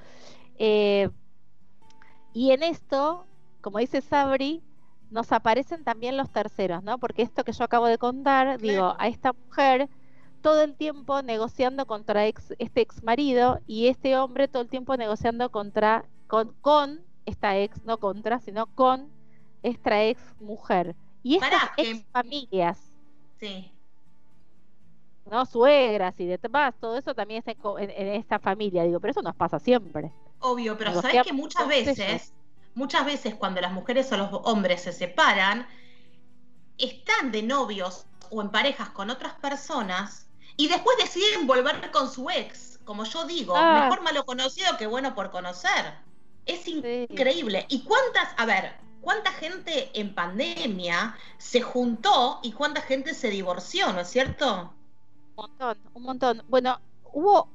Eh, 0.57 1.09
y 2.37 2.51
en 2.51 2.61
esto, 2.61 3.25
como 3.61 3.79
dice 3.79 3.99
Sabri, 3.99 4.61
nos 5.09 5.31
aparecen 5.31 5.83
también 5.83 6.17
los 6.17 6.29
terceros, 6.29 6.83
¿no? 6.83 6.99
Porque 6.99 7.23
esto 7.23 7.43
que 7.43 7.51
yo 7.51 7.63
acabo 7.63 7.87
de 7.87 7.97
contar, 7.97 8.61
digo, 8.61 8.93
a 8.99 9.07
esta 9.07 9.33
mujer 9.33 9.89
todo 10.43 10.61
el 10.61 10.75
tiempo 10.75 11.23
negociando 11.23 11.87
contra 11.87 12.27
este 12.27 12.81
ex 12.81 13.01
marido 13.01 13.59
y 13.65 13.87
este 13.87 14.15
hombre 14.17 14.47
todo 14.47 14.61
el 14.61 14.69
tiempo 14.69 14.95
negociando 14.97 15.49
contra 15.49 16.05
con, 16.27 16.53
con 16.61 17.01
esta 17.25 17.57
ex, 17.57 17.83
no 17.85 17.97
contra, 17.97 18.39
sino 18.39 18.67
con 18.67 19.09
esta 19.63 20.03
ex 20.03 20.21
mujer. 20.39 20.95
Y 21.23 21.37
estas 21.37 21.71
ex 21.77 22.05
familias. 22.11 22.79
Sí. 23.39 23.73
¿No? 25.29 25.45
Suegras 25.45 26.13
y 26.19 26.25
demás, 26.25 26.73
todo 26.79 26.97
eso 26.97 27.13
también 27.13 27.43
está 27.45 27.51
en, 27.79 27.89
esta 28.07 28.39
familia, 28.39 28.83
digo, 28.83 28.99
pero 28.99 29.11
eso 29.11 29.21
nos 29.21 29.35
pasa 29.35 29.59
siempre. 29.59 30.11
Obvio, 30.39 30.77
pero 30.77 31.01
sabes 31.01 31.23
que 31.23 31.33
muchas 31.33 31.67
veces, 31.67 32.33
muchas 32.75 33.05
veces 33.05 33.35
cuando 33.35 33.61
las 33.61 33.71
mujeres 33.71 34.11
o 34.11 34.17
los 34.17 34.29
hombres 34.43 34.81
se 34.81 34.93
separan, 34.93 35.67
están 36.77 37.31
de 37.31 37.43
novios 37.43 38.05
o 38.29 38.41
en 38.41 38.49
parejas 38.49 38.89
con 38.89 39.09
otras 39.09 39.33
personas 39.33 40.27
y 40.57 40.67
después 40.67 40.97
deciden 40.97 41.47
volver 41.47 41.91
con 41.91 42.11
su 42.11 42.29
ex. 42.29 42.79
Como 42.83 43.03
yo 43.03 43.25
digo, 43.25 43.55
ah. 43.55 43.83
mejor 43.83 44.01
malo 44.01 44.25
conocido 44.25 44.77
que 44.77 44.87
bueno 44.87 45.13
por 45.13 45.29
conocer. 45.29 45.93
Es 46.45 46.67
increíble. 46.67 47.65
¿Y 47.67 47.83
cuántas, 47.83 48.29
a 48.37 48.45
ver, 48.45 48.73
cuánta 49.01 49.31
gente 49.33 49.91
en 49.93 50.15
pandemia 50.15 51.17
se 51.37 51.61
juntó 51.61 52.39
y 52.43 52.53
cuánta 52.53 52.81
gente 52.81 53.13
se 53.13 53.29
divorció, 53.29 53.91
¿no 53.91 54.01
es 54.01 54.09
cierto? 54.09 54.73
Un 55.37 55.43
montón, 55.43 55.77
un 55.93 56.03
montón. 56.03 56.43
Bueno, 56.47 56.79
hubo, 57.13 57.47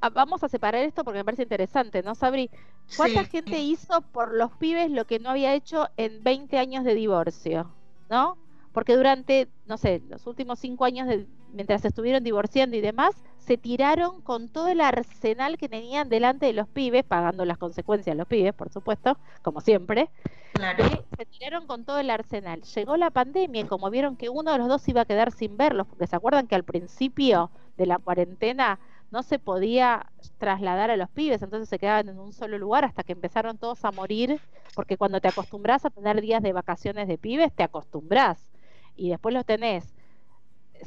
ah, 0.00 0.10
vamos 0.10 0.44
a 0.44 0.48
separar 0.48 0.84
esto 0.84 1.02
porque 1.02 1.18
me 1.18 1.24
parece 1.24 1.42
interesante, 1.42 2.00
¿no, 2.04 2.14
Sabri? 2.14 2.48
¿Cuánta 2.96 3.24
gente 3.24 3.58
hizo 3.58 4.02
por 4.12 4.32
los 4.32 4.52
pibes 4.52 4.88
lo 4.90 5.04
que 5.04 5.18
no 5.18 5.30
había 5.30 5.52
hecho 5.54 5.88
en 5.96 6.22
20 6.22 6.58
años 6.58 6.84
de 6.84 6.94
divorcio? 6.94 7.74
¿No? 8.08 8.38
Porque 8.72 8.96
durante, 8.96 9.48
no 9.66 9.78
sé, 9.78 10.00
los 10.08 10.28
últimos 10.28 10.60
cinco 10.60 10.84
años, 10.84 11.08
de, 11.08 11.26
mientras 11.54 11.84
estuvieron 11.84 12.22
divorciando 12.22 12.76
y 12.76 12.80
demás, 12.80 13.14
se 13.38 13.56
tiraron 13.56 14.20
con 14.22 14.48
todo 14.48 14.68
el 14.68 14.80
arsenal 14.80 15.56
que 15.56 15.68
tenían 15.68 16.08
delante 16.08 16.46
de 16.46 16.52
los 16.52 16.66
pibes, 16.68 17.04
pagando 17.04 17.44
las 17.44 17.58
consecuencias 17.58 18.14
de 18.14 18.18
los 18.18 18.26
pibes, 18.26 18.54
por 18.54 18.70
supuesto, 18.70 19.16
como 19.42 19.60
siempre. 19.60 20.10
Claro. 20.52 20.84
se 21.16 21.26
tiraron 21.26 21.66
con 21.66 21.84
todo 21.84 21.98
el 21.98 22.10
arsenal. 22.10 22.62
Llegó 22.62 22.96
la 22.96 23.10
pandemia 23.10 23.62
y 23.62 23.64
como 23.64 23.90
vieron 23.90 24.16
que 24.16 24.28
uno 24.28 24.52
de 24.52 24.58
los 24.58 24.68
dos 24.68 24.88
iba 24.88 25.02
a 25.02 25.04
quedar 25.04 25.32
sin 25.32 25.56
verlos, 25.56 25.86
porque 25.86 26.06
se 26.06 26.16
acuerdan 26.16 26.46
que 26.46 26.54
al 26.54 26.64
principio 26.64 27.50
de 27.76 27.86
la 27.86 27.98
cuarentena 27.98 28.78
no 29.10 29.22
se 29.22 29.38
podía 29.38 30.10
trasladar 30.38 30.90
a 30.90 30.96
los 30.96 31.08
pibes, 31.10 31.42
entonces 31.42 31.68
se 31.68 31.78
quedaban 31.78 32.08
en 32.08 32.18
un 32.18 32.32
solo 32.32 32.58
lugar 32.58 32.84
hasta 32.84 33.02
que 33.02 33.12
empezaron 33.12 33.58
todos 33.58 33.84
a 33.84 33.92
morir, 33.92 34.40
porque 34.74 34.96
cuando 34.96 35.20
te 35.20 35.28
acostumbras 35.28 35.84
a 35.84 35.90
tener 35.90 36.20
días 36.20 36.42
de 36.42 36.52
vacaciones 36.52 37.08
de 37.08 37.18
pibes, 37.18 37.52
te 37.52 37.62
acostumbras. 37.62 38.50
Y 38.96 39.10
después 39.10 39.34
los 39.34 39.44
tenés 39.44 39.94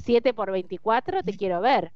7 0.04 0.34
por 0.34 0.52
24, 0.52 1.24
te 1.24 1.38
quiero 1.38 1.62
ver. 1.62 1.92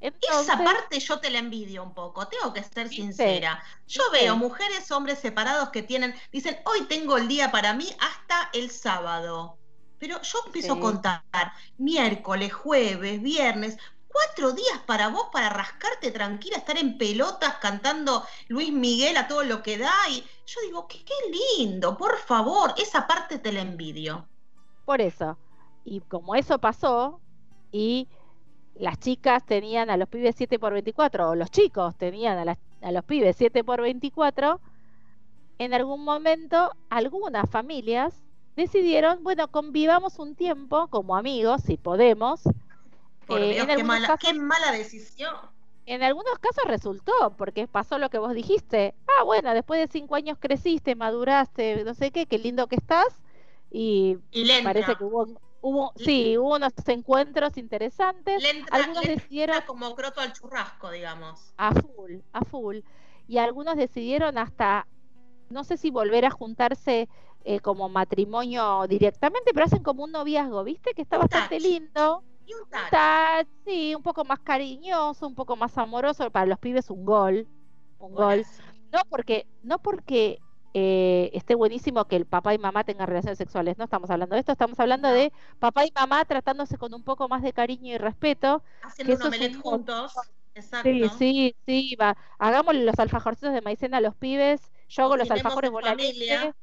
Esa 0.00 0.58
parte 0.62 1.00
yo 1.00 1.18
te 1.18 1.30
la 1.30 1.38
envidio 1.38 1.82
un 1.82 1.94
poco, 1.94 2.28
tengo 2.28 2.52
que 2.52 2.62
ser 2.62 2.88
sincera. 2.88 3.62
Yo 3.86 4.02
veo 4.12 4.36
mujeres, 4.36 4.90
hombres 4.90 5.18
separados 5.18 5.70
que 5.70 5.82
tienen, 5.82 6.14
dicen, 6.30 6.58
hoy 6.66 6.82
tengo 6.82 7.16
el 7.16 7.26
día 7.26 7.50
para 7.50 7.72
mí 7.72 7.88
hasta 8.00 8.50
el 8.52 8.70
sábado. 8.70 9.56
Pero 9.98 10.20
yo 10.20 10.38
empiezo 10.44 10.74
a 10.74 10.80
contar 10.80 11.22
miércoles, 11.78 12.52
jueves, 12.52 13.22
viernes, 13.22 13.78
cuatro 14.08 14.52
días 14.52 14.78
para 14.86 15.08
vos 15.08 15.28
para 15.32 15.48
rascarte 15.48 16.10
tranquila, 16.10 16.58
estar 16.58 16.76
en 16.76 16.98
pelotas 16.98 17.56
cantando 17.56 18.24
Luis 18.48 18.72
Miguel 18.72 19.16
a 19.16 19.26
todo 19.26 19.42
lo 19.42 19.62
que 19.62 19.78
da. 19.78 19.94
Y 20.10 20.20
yo 20.46 20.60
digo, 20.66 20.86
qué, 20.86 21.02
qué 21.02 21.14
lindo, 21.58 21.96
por 21.96 22.18
favor, 22.18 22.74
esa 22.76 23.06
parte 23.06 23.38
te 23.38 23.52
la 23.52 23.62
envidio. 23.62 24.28
Por 24.84 25.00
eso. 25.00 25.38
Y 25.84 26.00
como 26.00 26.34
eso 26.34 26.58
pasó, 26.58 27.20
y 27.74 28.06
las 28.76 29.00
chicas 29.00 29.44
tenían 29.44 29.90
a 29.90 29.96
los 29.96 30.08
pibes 30.08 30.36
7 30.36 30.60
por 30.60 30.72
24 30.72 31.30
o 31.30 31.34
los 31.34 31.50
chicos 31.50 31.96
tenían 31.96 32.48
a, 32.48 32.56
a 32.82 32.92
los 32.92 33.04
pibes 33.04 33.36
7 33.36 33.64
por 33.64 33.82
24 33.82 34.60
en 35.58 35.74
algún 35.74 36.04
momento 36.04 36.70
algunas 36.88 37.50
familias 37.50 38.14
decidieron, 38.54 39.24
bueno, 39.24 39.48
convivamos 39.48 40.20
un 40.20 40.36
tiempo 40.36 40.86
como 40.88 41.16
amigos, 41.16 41.62
si 41.62 41.76
podemos. 41.76 42.42
Por 43.26 43.40
eh, 43.40 43.54
Dios, 43.54 43.66
qué, 43.66 43.82
mala, 43.82 44.16
qué 44.18 44.34
mala 44.34 44.70
decisión. 44.70 45.34
En 45.86 46.02
algunos 46.02 46.38
casos 46.38 46.64
resultó, 46.66 47.34
porque 47.36 47.66
pasó 47.66 47.98
lo 47.98 48.08
que 48.10 48.18
vos 48.18 48.34
dijiste. 48.34 48.94
Ah, 49.18 49.24
bueno, 49.24 49.52
después 49.52 49.80
de 49.80 49.92
cinco 49.92 50.14
años 50.14 50.38
creciste, 50.38 50.94
maduraste, 50.94 51.84
no 51.84 51.94
sé 51.94 52.10
qué, 52.10 52.26
qué 52.26 52.38
lindo 52.38 52.68
que 52.68 52.76
estás. 52.76 53.06
Y, 53.70 54.18
parece 54.62 54.94
que 54.94 55.04
hubo 55.04 55.26
Hubo, 55.66 55.94
sí, 55.96 56.36
hubo 56.36 56.56
unos 56.56 56.74
encuentros 56.88 57.56
interesantes. 57.56 58.44
algunos 58.70 59.02
decidieron 59.02 59.62
como 59.66 59.94
croto 59.94 60.20
al 60.20 60.34
churrasco, 60.34 60.90
digamos. 60.90 61.54
A 61.56 61.72
full, 61.72 62.18
a 62.34 62.44
full. 62.44 62.80
Y 63.26 63.38
algunos 63.38 63.74
decidieron 63.78 64.36
hasta, 64.36 64.86
no 65.48 65.64
sé 65.64 65.78
si 65.78 65.90
volver 65.90 66.26
a 66.26 66.30
juntarse 66.30 67.08
eh, 67.44 67.60
como 67.60 67.88
matrimonio 67.88 68.86
directamente, 68.86 69.54
pero 69.54 69.64
hacen 69.64 69.82
como 69.82 70.04
un 70.04 70.12
noviazgo, 70.12 70.64
¿viste? 70.64 70.92
Que 70.92 71.00
está 71.00 71.16
bastante 71.16 71.58
lindo. 71.58 72.22
Y 72.44 72.52
un 72.52 72.68
touch. 72.68 73.48
sí, 73.64 73.94
un 73.94 74.02
poco 74.02 74.22
más 74.26 74.40
cariñoso, 74.40 75.26
un 75.26 75.34
poco 75.34 75.56
más 75.56 75.78
amoroso. 75.78 76.30
Para 76.30 76.44
los 76.44 76.58
pibes 76.58 76.90
un 76.90 77.06
gol, 77.06 77.48
un 78.00 78.14
gol. 78.14 78.44
No 78.92 79.00
porque, 79.08 79.46
no 79.62 79.78
porque 79.78 80.40
eh, 80.76 81.30
esté 81.32 81.54
buenísimo 81.54 82.04
que 82.06 82.16
el 82.16 82.26
papá 82.26 82.52
y 82.52 82.58
mamá 82.58 82.82
tengan 82.82 83.06
relaciones 83.06 83.38
sexuales. 83.38 83.78
No 83.78 83.84
estamos 83.84 84.10
hablando 84.10 84.34
de 84.34 84.40
esto, 84.40 84.50
estamos 84.50 84.78
hablando 84.80 85.08
de 85.08 85.32
papá 85.60 85.86
y 85.86 85.92
mamá 85.94 86.24
tratándose 86.24 86.76
con 86.76 86.92
un 86.92 87.04
poco 87.04 87.28
más 87.28 87.42
de 87.42 87.52
cariño 87.52 87.94
y 87.94 87.98
respeto. 87.98 88.62
Haciendo 88.82 89.28
un 89.28 89.62
juntos. 89.62 90.12
Exacto. 90.56 90.88
Sí, 90.88 91.08
sí, 91.16 91.56
sí, 91.64 91.96
va. 91.96 92.16
Hagamos 92.38 92.74
los 92.74 92.98
alfajorcitos 92.98 93.54
de 93.54 93.60
maicena 93.60 93.98
a 93.98 94.00
los 94.00 94.16
pibes. 94.16 94.60
Yo 94.88 95.04
hago 95.04 95.16
los 95.16 95.30
alfajores 95.30 95.70
familia. 95.70 96.54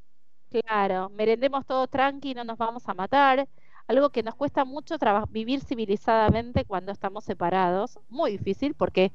Claro, 0.50 1.10
merendemos 1.10 1.66
todo 1.66 1.88
tranqui, 1.88 2.34
no 2.34 2.44
nos 2.44 2.58
vamos 2.58 2.88
a 2.90 2.94
matar. 2.94 3.48
Algo 3.88 4.10
que 4.10 4.24
nos 4.24 4.36
cuesta 4.36 4.66
mucho 4.66 4.98
vivir 5.30 5.62
civilizadamente 5.62 6.66
cuando 6.66 6.92
estamos 6.92 7.24
separados. 7.24 8.00
Muy 8.10 8.32
difícil 8.32 8.74
porque 8.74 9.14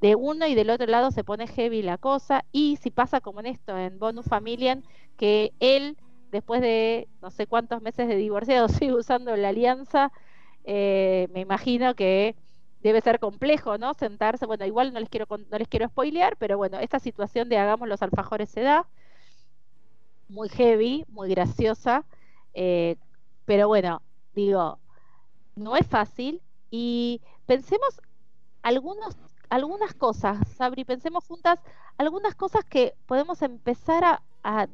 de 0.00 0.14
uno 0.14 0.46
y 0.46 0.54
del 0.54 0.70
otro 0.70 0.86
lado 0.86 1.10
se 1.10 1.24
pone 1.24 1.46
heavy 1.46 1.82
la 1.82 1.98
cosa 1.98 2.44
y 2.52 2.76
si 2.76 2.90
pasa 2.90 3.20
como 3.20 3.40
en 3.40 3.46
esto 3.46 3.76
en 3.76 3.98
Bonus 3.98 4.26
Familien 4.26 4.84
que 5.16 5.52
él 5.60 5.96
después 6.30 6.60
de 6.60 7.08
no 7.20 7.30
sé 7.30 7.46
cuántos 7.46 7.82
meses 7.82 8.08
de 8.08 8.16
divorciado 8.16 8.68
sigue 8.68 8.94
usando 8.94 9.34
la 9.36 9.48
alianza 9.48 10.12
eh, 10.64 11.28
me 11.32 11.40
imagino 11.40 11.94
que 11.94 12.36
debe 12.80 13.00
ser 13.00 13.18
complejo 13.18 13.78
no 13.78 13.94
sentarse 13.94 14.46
bueno 14.46 14.64
igual 14.66 14.92
no 14.92 15.00
les 15.00 15.08
quiero 15.08 15.26
no 15.50 15.58
les 15.58 15.68
quiero 15.68 15.88
spoilear 15.88 16.36
pero 16.36 16.56
bueno 16.58 16.78
esta 16.78 17.00
situación 17.00 17.48
de 17.48 17.58
hagamos 17.58 17.88
los 17.88 18.02
alfajores 18.02 18.50
se 18.50 18.60
da. 18.62 18.86
Muy 20.28 20.48
heavy 20.48 21.04
muy 21.08 21.28
graciosa 21.30 22.04
eh, 22.54 22.96
pero 23.44 23.66
bueno 23.68 24.02
digo 24.34 24.78
no 25.56 25.76
es 25.76 25.86
fácil 25.86 26.42
y 26.70 27.22
pensemos 27.46 28.00
algunos 28.62 29.16
algunas 29.50 29.94
cosas, 29.94 30.38
Sabri, 30.56 30.84
pensemos 30.84 31.24
juntas 31.24 31.58
algunas 31.96 32.34
cosas 32.34 32.64
que 32.64 32.94
podemos 33.06 33.42
empezar 33.42 34.04
a, 34.04 34.68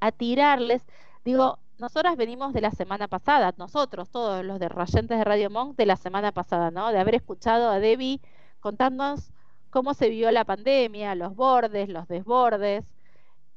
a, 0.00 0.12
tirarles. 0.12 0.82
Digo, 1.24 1.58
nosotras 1.78 2.16
venimos 2.16 2.52
de 2.52 2.60
la 2.60 2.70
semana 2.70 3.08
pasada, 3.08 3.54
nosotros, 3.56 4.10
todos 4.10 4.44
los 4.44 4.58
de 4.58 4.68
Rayentes 4.68 5.18
de 5.18 5.24
Radio 5.24 5.50
Monk, 5.50 5.76
de 5.76 5.86
la 5.86 5.96
semana 5.96 6.32
pasada, 6.32 6.70
¿no? 6.70 6.90
De 6.90 6.98
haber 6.98 7.14
escuchado 7.14 7.70
a 7.70 7.78
Debbie 7.78 8.20
contándonos 8.60 9.30
cómo 9.70 9.94
se 9.94 10.08
vivió 10.08 10.30
la 10.30 10.44
pandemia, 10.44 11.14
los 11.14 11.36
bordes, 11.36 11.88
los 11.88 12.08
desbordes. 12.08 12.84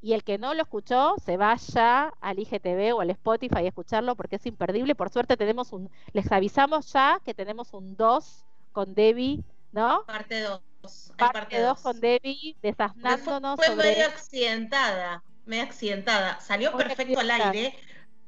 Y 0.01 0.13
el 0.13 0.23
que 0.23 0.37
no 0.37 0.53
lo 0.53 0.61
escuchó, 0.61 1.15
se 1.25 1.35
vaya 1.35 2.13
al 2.21 2.39
IGTV 2.39 2.95
o 2.95 3.01
al 3.01 3.09
Spotify 3.09 3.57
a 3.57 3.67
escucharlo 3.67 4.15
porque 4.15 4.37
es 4.37 4.45
imperdible. 4.45 4.95
Por 4.95 5.09
suerte 5.09 5.35
tenemos 5.35 5.73
un, 5.73 5.89
les 6.13 6.31
avisamos 6.31 6.93
ya 6.93 7.19
que 7.25 7.33
tenemos 7.33 7.73
un 7.73 7.97
2 7.97 8.45
con 8.71 8.93
Debbie 8.93 9.43
¿no? 9.71 10.03
Parte 10.05 10.41
2. 10.41 10.61
Parte 11.17 11.61
2 11.61 11.81
con 11.81 11.99
Debbie 11.99 12.55
desasnándonos. 12.61 13.57
Fue, 13.57 13.67
fue 13.67 13.75
medio 13.75 14.05
accidentada, 14.05 15.23
medio 15.45 15.63
accidentada. 15.63 16.39
Salió 16.39 16.75
perfecto 16.75 17.19
al 17.19 17.31
aire, 17.31 17.75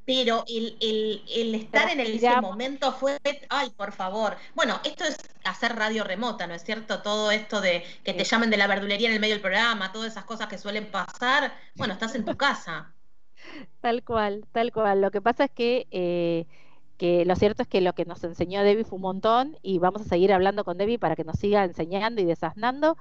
pero 0.06 0.44
el, 0.48 0.78
el, 0.82 1.24
el 1.34 1.56
estar 1.56 1.90
en 1.90 2.00
el, 2.00 2.16
ese 2.16 2.42
momento 2.42 2.92
fue, 2.92 3.18
ay, 3.50 3.70
por 3.72 3.94
favor. 3.94 4.36
Bueno, 4.56 4.80
esto 4.84 5.06
es 5.06 5.18
hacer 5.44 5.76
radio 5.76 6.04
remota, 6.04 6.48
¿no 6.48 6.54
es 6.54 6.64
cierto? 6.64 7.02
Todo 7.02 7.32
esto 7.32 7.62
de 7.62 7.84
que 8.04 8.14
te 8.14 8.24
llamen 8.24 8.50
de 8.50 8.58
la 8.58 8.68
verdulería 8.68 9.08
en 9.08 9.14
el 9.14 9.22
medio 9.22 9.36
del 9.36 9.42
programa, 9.42 9.92
todas 9.92 10.12
esas 10.12 10.26
cosas 10.26 10.48
que 10.48 10.58
suelen 10.58 10.92
pasar, 10.92 11.54
bueno, 11.76 11.94
estás 11.94 12.16
en 12.16 12.26
tu 12.26 12.36
casa. 12.36 12.94
Tal 13.82 14.04
cual, 14.04 14.46
tal 14.52 14.72
cual. 14.72 15.02
Lo 15.02 15.10
que 15.10 15.20
pasa 15.20 15.46
es 15.46 15.52
que 15.52 15.88
eh, 15.90 16.46
que 17.02 17.26
lo 17.26 17.36
cierto 17.36 17.64
es 17.64 17.68
que 17.68 17.82
lo 17.82 17.94
que 17.94 18.06
nos 18.06 18.24
enseñó 18.24 18.62
Debbie 18.62 18.84
fue 18.84 18.98
un 18.98 19.02
montón 19.02 19.58
y 19.64 19.80
vamos 19.80 20.04
a 20.04 20.06
seguir 20.06 20.32
hablando 20.32 20.64
con 20.64 20.78
Debbie 20.78 21.00
para 21.00 21.16
que 21.16 21.24
nos 21.24 21.40
siga 21.40 21.64
enseñando 21.64 22.22
y 22.22 22.26
desasnando. 22.26 22.96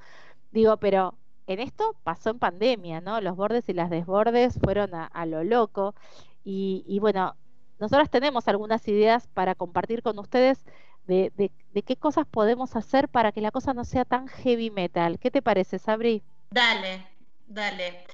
Digo, 0.52 0.78
pero 0.78 1.18
en 1.46 1.60
esto 1.60 1.94
pasó 2.02 2.30
en 2.30 2.38
pandemia, 2.38 3.02
¿no? 3.02 3.20
Los 3.20 3.36
bordes 3.36 3.68
y 3.68 3.74
las 3.74 3.90
desbordes 3.90 4.58
fueron 4.58 4.94
a, 4.94 5.26
lo 5.26 5.44
loco 5.44 5.94
y, 6.42 6.98
bueno, 6.98 7.36
nosotros 7.78 8.08
tenemos 8.08 8.48
algunas 8.48 8.88
ideas 8.88 9.26
para 9.34 9.54
compartir 9.54 10.00
con 10.00 10.18
ustedes 10.18 10.64
de, 11.06 11.52
qué 11.84 11.96
cosas 11.96 12.24
podemos 12.26 12.76
hacer 12.76 13.06
para 13.06 13.32
que 13.32 13.42
la 13.42 13.50
cosa 13.50 13.74
no 13.74 13.84
sea 13.84 14.06
tan 14.06 14.28
heavy 14.28 14.70
metal. 14.70 15.18
¿Qué 15.18 15.30
te 15.30 15.42
parece, 15.42 15.78
Sabri? 15.78 16.22
Dale, 16.52 17.06
dale. 17.46 18.06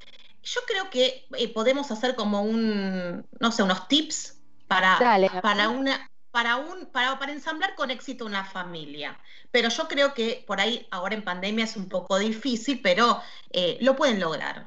Yo 0.42 0.62
creo 0.66 0.90
que 0.90 1.28
eh, 1.38 1.54
podemos 1.54 1.92
hacer 1.92 2.16
como 2.16 2.42
un, 2.42 3.24
no 3.38 3.52
sé, 3.52 3.62
unos 3.62 3.86
tips 3.86 4.35
para, 4.68 4.98
para, 5.42 5.68
una, 5.68 6.10
para, 6.30 6.56
un, 6.56 6.86
para, 6.86 7.18
para 7.18 7.32
ensamblar 7.32 7.74
con 7.74 7.90
éxito 7.90 8.26
una 8.26 8.44
familia. 8.44 9.18
Pero 9.50 9.68
yo 9.68 9.88
creo 9.88 10.14
que 10.14 10.44
por 10.46 10.60
ahí, 10.60 10.86
ahora 10.90 11.14
en 11.14 11.22
pandemia 11.22 11.64
es 11.64 11.76
un 11.76 11.88
poco 11.88 12.18
difícil, 12.18 12.80
pero 12.82 13.20
eh, 13.50 13.78
lo 13.80 13.96
pueden 13.96 14.20
lograr. 14.20 14.66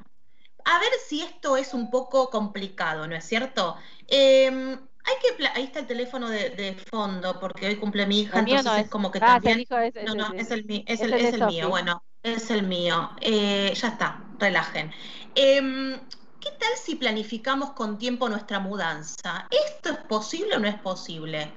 A 0.65 0.79
ver 0.79 0.89
si 1.07 1.21
esto 1.21 1.57
es 1.57 1.73
un 1.73 1.89
poco 1.89 2.29
complicado, 2.29 3.07
¿no 3.07 3.15
es 3.15 3.25
cierto? 3.25 3.77
Em, 4.07 4.71
hay 4.71 5.37
que 5.37 5.47
ahí 5.47 5.63
está 5.63 5.79
el 5.79 5.87
teléfono 5.87 6.29
de, 6.29 6.75
fondo 6.89 7.39
porque 7.39 7.67
hoy 7.67 7.75
cumple 7.77 8.05
mi 8.05 8.21
hija, 8.21 8.39
entonces 8.39 8.85
es, 8.85 8.89
como 8.89 9.11
que 9.11 9.19
ah, 9.21 9.39
también. 9.41 9.65
no, 10.05 10.15
no, 10.15 10.33
es 10.33 10.51
el, 10.51 10.83
es 10.85 11.01
el, 11.01 11.13
es 11.13 11.33
el 11.33 11.45
mío. 11.45 11.69
Bueno, 11.69 12.03
es 12.23 12.51
el 12.51 12.63
mío. 12.63 13.11
Eh, 13.21 13.73
ya 13.75 13.87
está, 13.87 14.23
relajen. 14.37 14.91
Em, 15.35 15.99
¿Qué 16.39 16.51
tal 16.57 16.69
si 16.81 16.95
planificamos 16.95 17.71
con 17.71 17.97
tiempo 17.97 18.29
nuestra 18.29 18.59
mudanza? 18.59 19.45
¿Esto 19.51 19.89
es 19.89 19.97
posible 19.97 20.55
o 20.55 20.59
no 20.59 20.69
es 20.69 20.79
posible? 20.79 21.51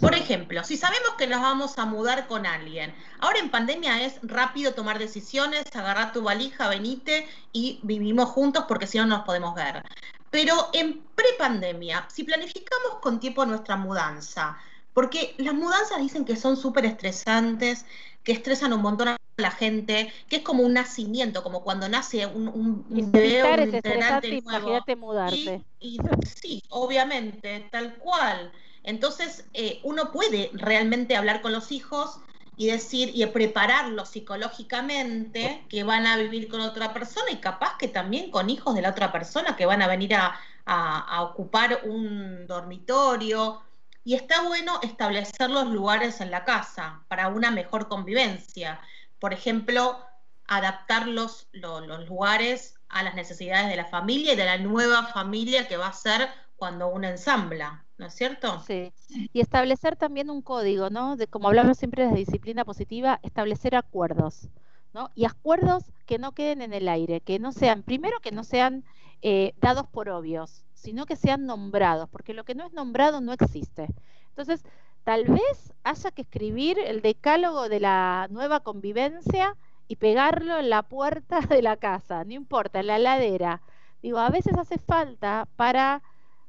Por 0.00 0.12
ejemplo, 0.12 0.64
si 0.64 0.76
sabemos 0.76 1.10
que 1.16 1.28
nos 1.28 1.40
vamos 1.40 1.78
a 1.78 1.86
mudar 1.86 2.26
con 2.26 2.44
alguien, 2.44 2.92
ahora 3.20 3.38
en 3.38 3.50
pandemia 3.50 4.04
es 4.04 4.18
rápido 4.22 4.74
tomar 4.74 4.98
decisiones, 4.98 5.64
agarrar 5.72 6.12
tu 6.12 6.22
valija, 6.22 6.68
venite 6.68 7.28
y 7.52 7.78
vivimos 7.84 8.30
juntos 8.30 8.64
porque 8.66 8.88
si 8.88 8.98
no 8.98 9.06
nos 9.06 9.24
podemos 9.24 9.54
ver. 9.54 9.82
Pero 10.30 10.68
en 10.72 11.04
prepandemia, 11.14 12.08
si 12.10 12.24
planificamos 12.24 12.98
con 13.00 13.20
tiempo 13.20 13.46
nuestra 13.46 13.76
mudanza, 13.76 14.58
porque 14.92 15.36
las 15.38 15.54
mudanzas 15.54 15.98
dicen 15.98 16.24
que 16.24 16.34
son 16.34 16.56
súper 16.56 16.86
estresantes, 16.86 17.86
que 18.24 18.32
estresan 18.32 18.72
un 18.72 18.82
montón 18.82 19.08
a 19.08 19.16
la 19.36 19.50
gente, 19.50 20.12
que 20.28 20.36
es 20.36 20.42
como 20.42 20.62
un 20.62 20.74
nacimiento, 20.74 21.42
como 21.42 21.64
cuando 21.64 21.88
nace 21.88 22.26
un, 22.26 22.48
un, 22.48 22.86
un 22.88 23.12
bebé 23.12 23.42
un 23.42 23.74
integrante 23.74 24.28
Imagínate 24.28 24.96
mudarte. 24.96 25.64
Y, 25.80 25.98
sí, 26.40 26.62
obviamente, 26.68 27.68
tal 27.70 27.96
cual. 27.96 28.52
Entonces, 28.84 29.46
eh, 29.52 29.80
uno 29.82 30.12
puede 30.12 30.50
realmente 30.52 31.16
hablar 31.16 31.40
con 31.42 31.52
los 31.52 31.72
hijos 31.72 32.20
y 32.56 32.68
decir 32.68 33.10
y 33.12 33.26
prepararlos 33.26 34.10
psicológicamente 34.10 35.64
que 35.68 35.82
van 35.82 36.06
a 36.06 36.16
vivir 36.16 36.48
con 36.48 36.60
otra 36.60 36.92
persona 36.92 37.32
y 37.32 37.36
capaz 37.36 37.76
que 37.78 37.88
también 37.88 38.30
con 38.30 38.48
hijos 38.48 38.76
de 38.76 38.82
la 38.82 38.90
otra 38.90 39.10
persona 39.10 39.56
que 39.56 39.66
van 39.66 39.82
a 39.82 39.88
venir 39.88 40.14
a, 40.14 40.38
a 40.66 41.22
ocupar 41.22 41.80
un 41.84 42.46
dormitorio 42.46 43.60
y 44.04 44.14
está 44.14 44.42
bueno 44.42 44.78
establecer 44.82 45.50
los 45.50 45.66
lugares 45.66 46.20
en 46.20 46.30
la 46.30 46.44
casa 46.44 47.02
para 47.08 47.28
una 47.28 47.50
mejor 47.50 47.88
convivencia. 47.88 48.80
Por 49.18 49.32
ejemplo, 49.32 49.98
adaptar 50.46 51.08
los, 51.08 51.48
los, 51.52 52.06
lugares 52.06 52.74
a 52.88 53.02
las 53.02 53.14
necesidades 53.14 53.68
de 53.68 53.76
la 53.76 53.86
familia 53.86 54.34
y 54.34 54.36
de 54.36 54.44
la 54.44 54.58
nueva 54.58 55.06
familia 55.06 55.66
que 55.68 55.76
va 55.76 55.88
a 55.88 55.92
ser 55.92 56.28
cuando 56.56 56.88
uno 56.88 57.08
ensambla, 57.08 57.84
¿no 57.98 58.06
es 58.06 58.14
cierto? 58.14 58.62
Sí. 58.66 58.92
Y 59.32 59.40
establecer 59.40 59.96
también 59.96 60.30
un 60.30 60.42
código, 60.42 60.90
¿no? 60.90 61.16
De, 61.16 61.26
como 61.26 61.48
hablamos 61.48 61.78
siempre 61.78 62.06
de 62.06 62.14
disciplina 62.14 62.64
positiva, 62.64 63.20
establecer 63.22 63.74
acuerdos, 63.74 64.48
¿no? 64.92 65.10
Y 65.14 65.24
acuerdos 65.24 65.84
que 66.06 66.18
no 66.18 66.32
queden 66.32 66.62
en 66.62 66.72
el 66.72 66.88
aire, 66.88 67.20
que 67.20 67.38
no 67.38 67.52
sean, 67.52 67.82
primero 67.82 68.20
que 68.20 68.32
no 68.32 68.44
sean 68.44 68.84
eh, 69.22 69.54
dados 69.60 69.86
por 69.88 70.08
obvios, 70.10 70.64
sino 70.74 71.06
que 71.06 71.16
sean 71.16 71.46
nombrados, 71.46 72.08
porque 72.10 72.34
lo 72.34 72.44
que 72.44 72.54
no 72.54 72.66
es 72.66 72.72
nombrado 72.72 73.20
no 73.20 73.32
existe. 73.32 73.88
Entonces, 74.28 74.62
tal 75.04 75.24
vez 75.24 75.72
haya 75.84 76.10
que 76.10 76.22
escribir 76.22 76.78
el 76.78 77.02
decálogo 77.02 77.68
de 77.68 77.80
la 77.80 78.26
nueva 78.30 78.60
convivencia 78.60 79.56
y 79.86 79.96
pegarlo 79.96 80.58
en 80.58 80.70
la 80.70 80.82
puerta 80.82 81.40
de 81.48 81.62
la 81.62 81.76
casa, 81.76 82.24
no 82.24 82.32
importa, 82.32 82.80
en 82.80 82.88
la 82.88 82.98
ladera. 82.98 83.62
Digo, 84.02 84.18
a 84.18 84.30
veces 84.30 84.56
hace 84.58 84.78
falta 84.78 85.46
para 85.56 86.02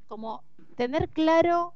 como 0.08 0.44
tener 0.76 1.10
claro 1.10 1.74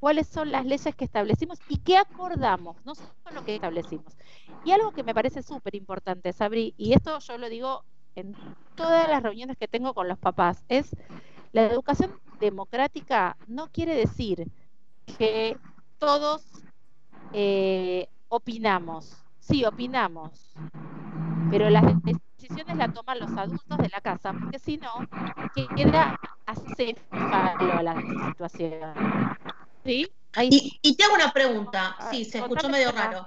cuáles 0.00 0.28
son 0.28 0.52
las 0.52 0.64
leyes 0.64 0.94
que 0.94 1.04
establecimos 1.04 1.58
y 1.68 1.78
qué 1.78 1.96
acordamos, 1.96 2.76
no 2.84 2.94
solo 2.94 3.10
lo 3.32 3.44
que 3.44 3.54
establecimos. 3.54 4.16
Y 4.64 4.72
algo 4.72 4.92
que 4.92 5.02
me 5.02 5.14
parece 5.14 5.42
súper 5.42 5.74
importante, 5.74 6.32
Sabri, 6.32 6.74
y 6.76 6.92
esto 6.92 7.18
yo 7.18 7.38
lo 7.38 7.48
digo 7.48 7.84
en 8.14 8.34
todas 8.74 9.08
las 9.08 9.22
reuniones 9.22 9.56
que 9.56 9.68
tengo 9.68 9.94
con 9.94 10.08
los 10.08 10.18
papás, 10.18 10.64
es 10.68 10.94
la 11.52 11.66
educación 11.66 12.20
democrática 12.38 13.36
no 13.46 13.68
quiere 13.68 13.94
decir 13.94 14.48
que 15.18 15.56
todos 15.98 16.42
eh, 17.32 18.08
opinamos. 18.28 19.16
Sí, 19.40 19.64
opinamos, 19.64 20.52
pero 21.50 21.70
las 21.70 21.82
decisiones 22.02 22.76
las 22.76 22.92
toman 22.92 23.18
los 23.18 23.30
adultos 23.32 23.78
de 23.78 23.88
la 23.88 24.00
casa, 24.02 24.34
porque 24.38 24.58
si 24.58 24.76
no, 24.76 24.92
queda 25.74 26.20
acéfalo 26.44 27.72
a 27.72 27.82
la 27.82 28.00
situación. 28.28 28.92
¿Sí? 29.84 30.06
Y, 30.42 30.96
te 30.96 31.04
hago 31.04 31.14
una 31.14 31.32
pregunta. 31.32 31.96
Sí, 32.10 32.26
se 32.26 32.38
escuchó 32.38 32.68
medio 32.68 32.92
raro. 32.92 33.26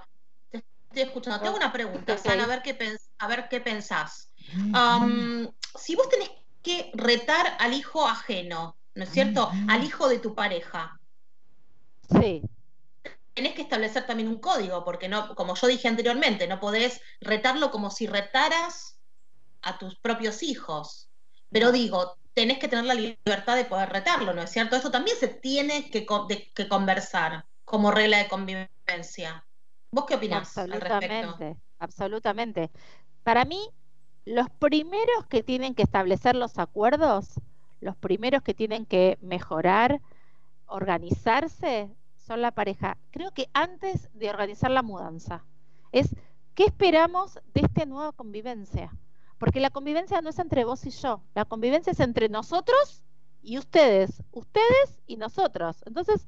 Te 0.52 0.58
estoy 0.90 1.02
escuchando. 1.02 1.42
Te 1.42 1.48
hago 1.48 1.58
una 1.58 1.74
pregunta, 1.74 2.14
a 2.14 2.46
ver 2.46 2.62
qué, 2.62 2.98
a 3.18 3.28
ver 3.28 3.48
qué 3.50 3.62
pensás. 3.62 4.32
Um, 4.56 5.48
si 5.76 5.96
vos 5.96 6.08
tenés 6.10 6.30
que 6.62 6.92
retar 6.94 7.58
al 7.60 7.74
hijo 7.74 8.08
ajeno, 8.08 8.78
¿no 8.94 9.04
es 9.04 9.10
cierto? 9.10 9.50
Al 9.68 9.84
hijo 9.84 10.08
de 10.08 10.20
tu 10.20 10.36
pareja. 10.36 11.00
Sí. 12.20 12.44
Tenés 13.42 13.56
que 13.56 13.64
establecer 13.64 14.06
también 14.06 14.30
un 14.30 14.38
código, 14.38 14.86
porque 14.86 15.10
no, 15.10 15.34
como 15.34 15.56
yo 15.56 15.66
dije 15.66 15.88
anteriormente, 15.88 16.48
no 16.48 16.60
podés 16.60 17.02
retarlo 17.20 17.72
como 17.72 17.90
si 17.90 18.06
retaras 18.06 19.00
a 19.64 19.80
tus 19.80 19.96
propios 19.96 20.44
hijos. 20.44 21.10
Pero 21.50 21.72
digo, 21.72 22.20
tenés 22.36 22.60
que 22.60 22.68
tener 22.68 22.86
la 22.86 22.94
libertad 22.94 23.56
de 23.56 23.66
poder 23.66 23.90
retarlo, 23.90 24.36
¿no 24.36 24.44
es 24.44 24.52
cierto? 24.52 24.76
Eso 24.76 24.92
también 24.92 25.18
se 25.18 25.28
tiene 25.28 25.90
que, 25.90 26.06
que 26.54 26.68
conversar 26.68 27.48
como 27.66 27.90
regla 27.90 28.20
de 28.20 28.28
convivencia. 28.28 29.44
¿Vos 29.90 30.06
qué 30.08 30.18
opinás 30.18 30.56
al 30.60 30.80
respecto? 30.80 31.40
Absolutamente. 31.80 32.70
Para 33.24 33.44
mí, 33.44 33.72
los 34.24 34.52
primeros 34.52 35.26
que 35.28 35.42
tienen 35.42 35.74
que 35.74 35.82
establecer 35.82 36.36
los 36.36 36.60
acuerdos, 36.60 37.42
los 37.80 37.96
primeros 37.96 38.44
que 38.44 38.54
tienen 38.54 38.86
que 38.86 39.18
mejorar, 39.20 40.00
organizarse, 40.68 41.90
la 42.38 42.52
pareja. 42.52 42.98
Creo 43.12 43.32
que 43.32 43.50
antes 43.54 44.10
de 44.14 44.30
organizar 44.30 44.72
la 44.72 44.84
mudanza, 44.84 45.46
es 45.92 46.16
qué 46.56 46.66
esperamos 46.66 47.40
de 47.54 47.62
esta 47.62 47.86
nueva 47.86 48.12
convivencia. 48.12 48.92
Porque 49.38 49.60
la 49.60 49.72
convivencia 49.72 50.22
no 50.22 50.30
es 50.30 50.40
entre 50.40 50.66
vos 50.66 50.86
y 50.86 50.92
yo, 50.92 51.24
la 51.34 51.46
convivencia 51.46 51.92
es 51.92 52.00
entre 52.00 52.30
nosotros 52.30 53.04
y 53.42 53.58
ustedes, 53.58 54.22
ustedes 54.32 55.02
y 55.08 55.18
nosotros. 55.18 55.84
Entonces, 55.86 56.28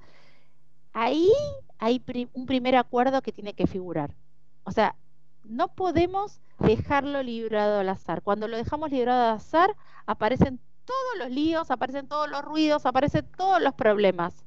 ahí 0.94 1.32
hay 1.78 2.04
un 2.34 2.46
primer 2.46 2.76
acuerdo 2.76 3.22
que 3.22 3.32
tiene 3.32 3.54
que 3.54 3.68
figurar. 3.68 4.16
O 4.64 4.72
sea, 4.72 4.96
no 5.44 5.68
podemos 5.76 6.42
dejarlo 6.60 7.22
librado 7.22 7.80
al 7.80 7.90
azar. 7.90 8.22
Cuando 8.22 8.48
lo 8.48 8.58
dejamos 8.58 8.92
librado 8.92 9.30
al 9.30 9.36
azar, 9.38 9.76
aparecen 10.06 10.60
todos 10.86 11.18
los 11.20 11.30
líos, 11.30 11.72
aparecen 11.72 12.08
todos 12.08 12.30
los 12.30 12.42
ruidos, 12.42 12.86
aparecen 12.86 13.26
todos 13.38 13.62
los 13.62 13.74
problemas. 13.74 14.46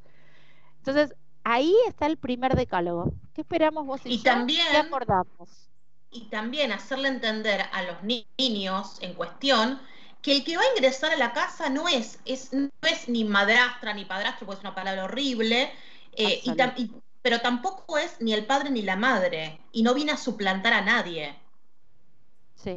Entonces, 0.79 1.15
ahí 1.47 1.77
está 1.87 2.07
el 2.07 2.17
primer 2.17 2.57
decálogo. 2.57 3.13
¿Qué 3.33 3.43
esperamos 3.43 3.87
vos 3.87 4.01
y, 4.05 4.15
y 4.15 4.19
también, 4.19 4.67
¿Qué 4.69 4.77
acordamos? 4.79 5.71
Y 6.11 6.23
también 6.23 6.73
hacerle 6.73 7.09
entender 7.09 7.65
a 7.73 7.83
los 7.83 7.99
niños 8.03 8.99
en 9.01 9.15
cuestión 9.15 9.81
que 10.23 10.33
el 10.33 10.45
que 10.45 10.57
va 10.57 10.63
a 10.65 10.77
ingresar 10.77 11.13
a 11.13 11.17
la 11.17 11.33
casa 11.33 11.69
no 11.69 11.87
es, 11.89 12.19
es 12.25 12.53
no 12.53 12.69
es 12.83 13.09
ni 13.09 13.25
madrastra 13.25 13.95
ni 13.95 14.05
padrastro, 14.05 14.47
porque 14.47 14.59
es 14.59 14.65
una 14.65 14.75
palabra 14.75 15.05
horrible, 15.05 15.73
eh, 16.13 16.41
y, 16.43 16.91
pero 17.23 17.41
tampoco 17.41 17.97
es 17.97 18.21
ni 18.21 18.33
el 18.33 18.45
padre 18.45 18.71
ni 18.71 18.83
la 18.83 18.97
madre, 18.97 19.61
y 19.71 19.85
no 19.85 19.95
viene 19.95 20.13
a 20.13 20.17
suplantar 20.17 20.73
a 20.73 20.81
nadie. 20.81 21.37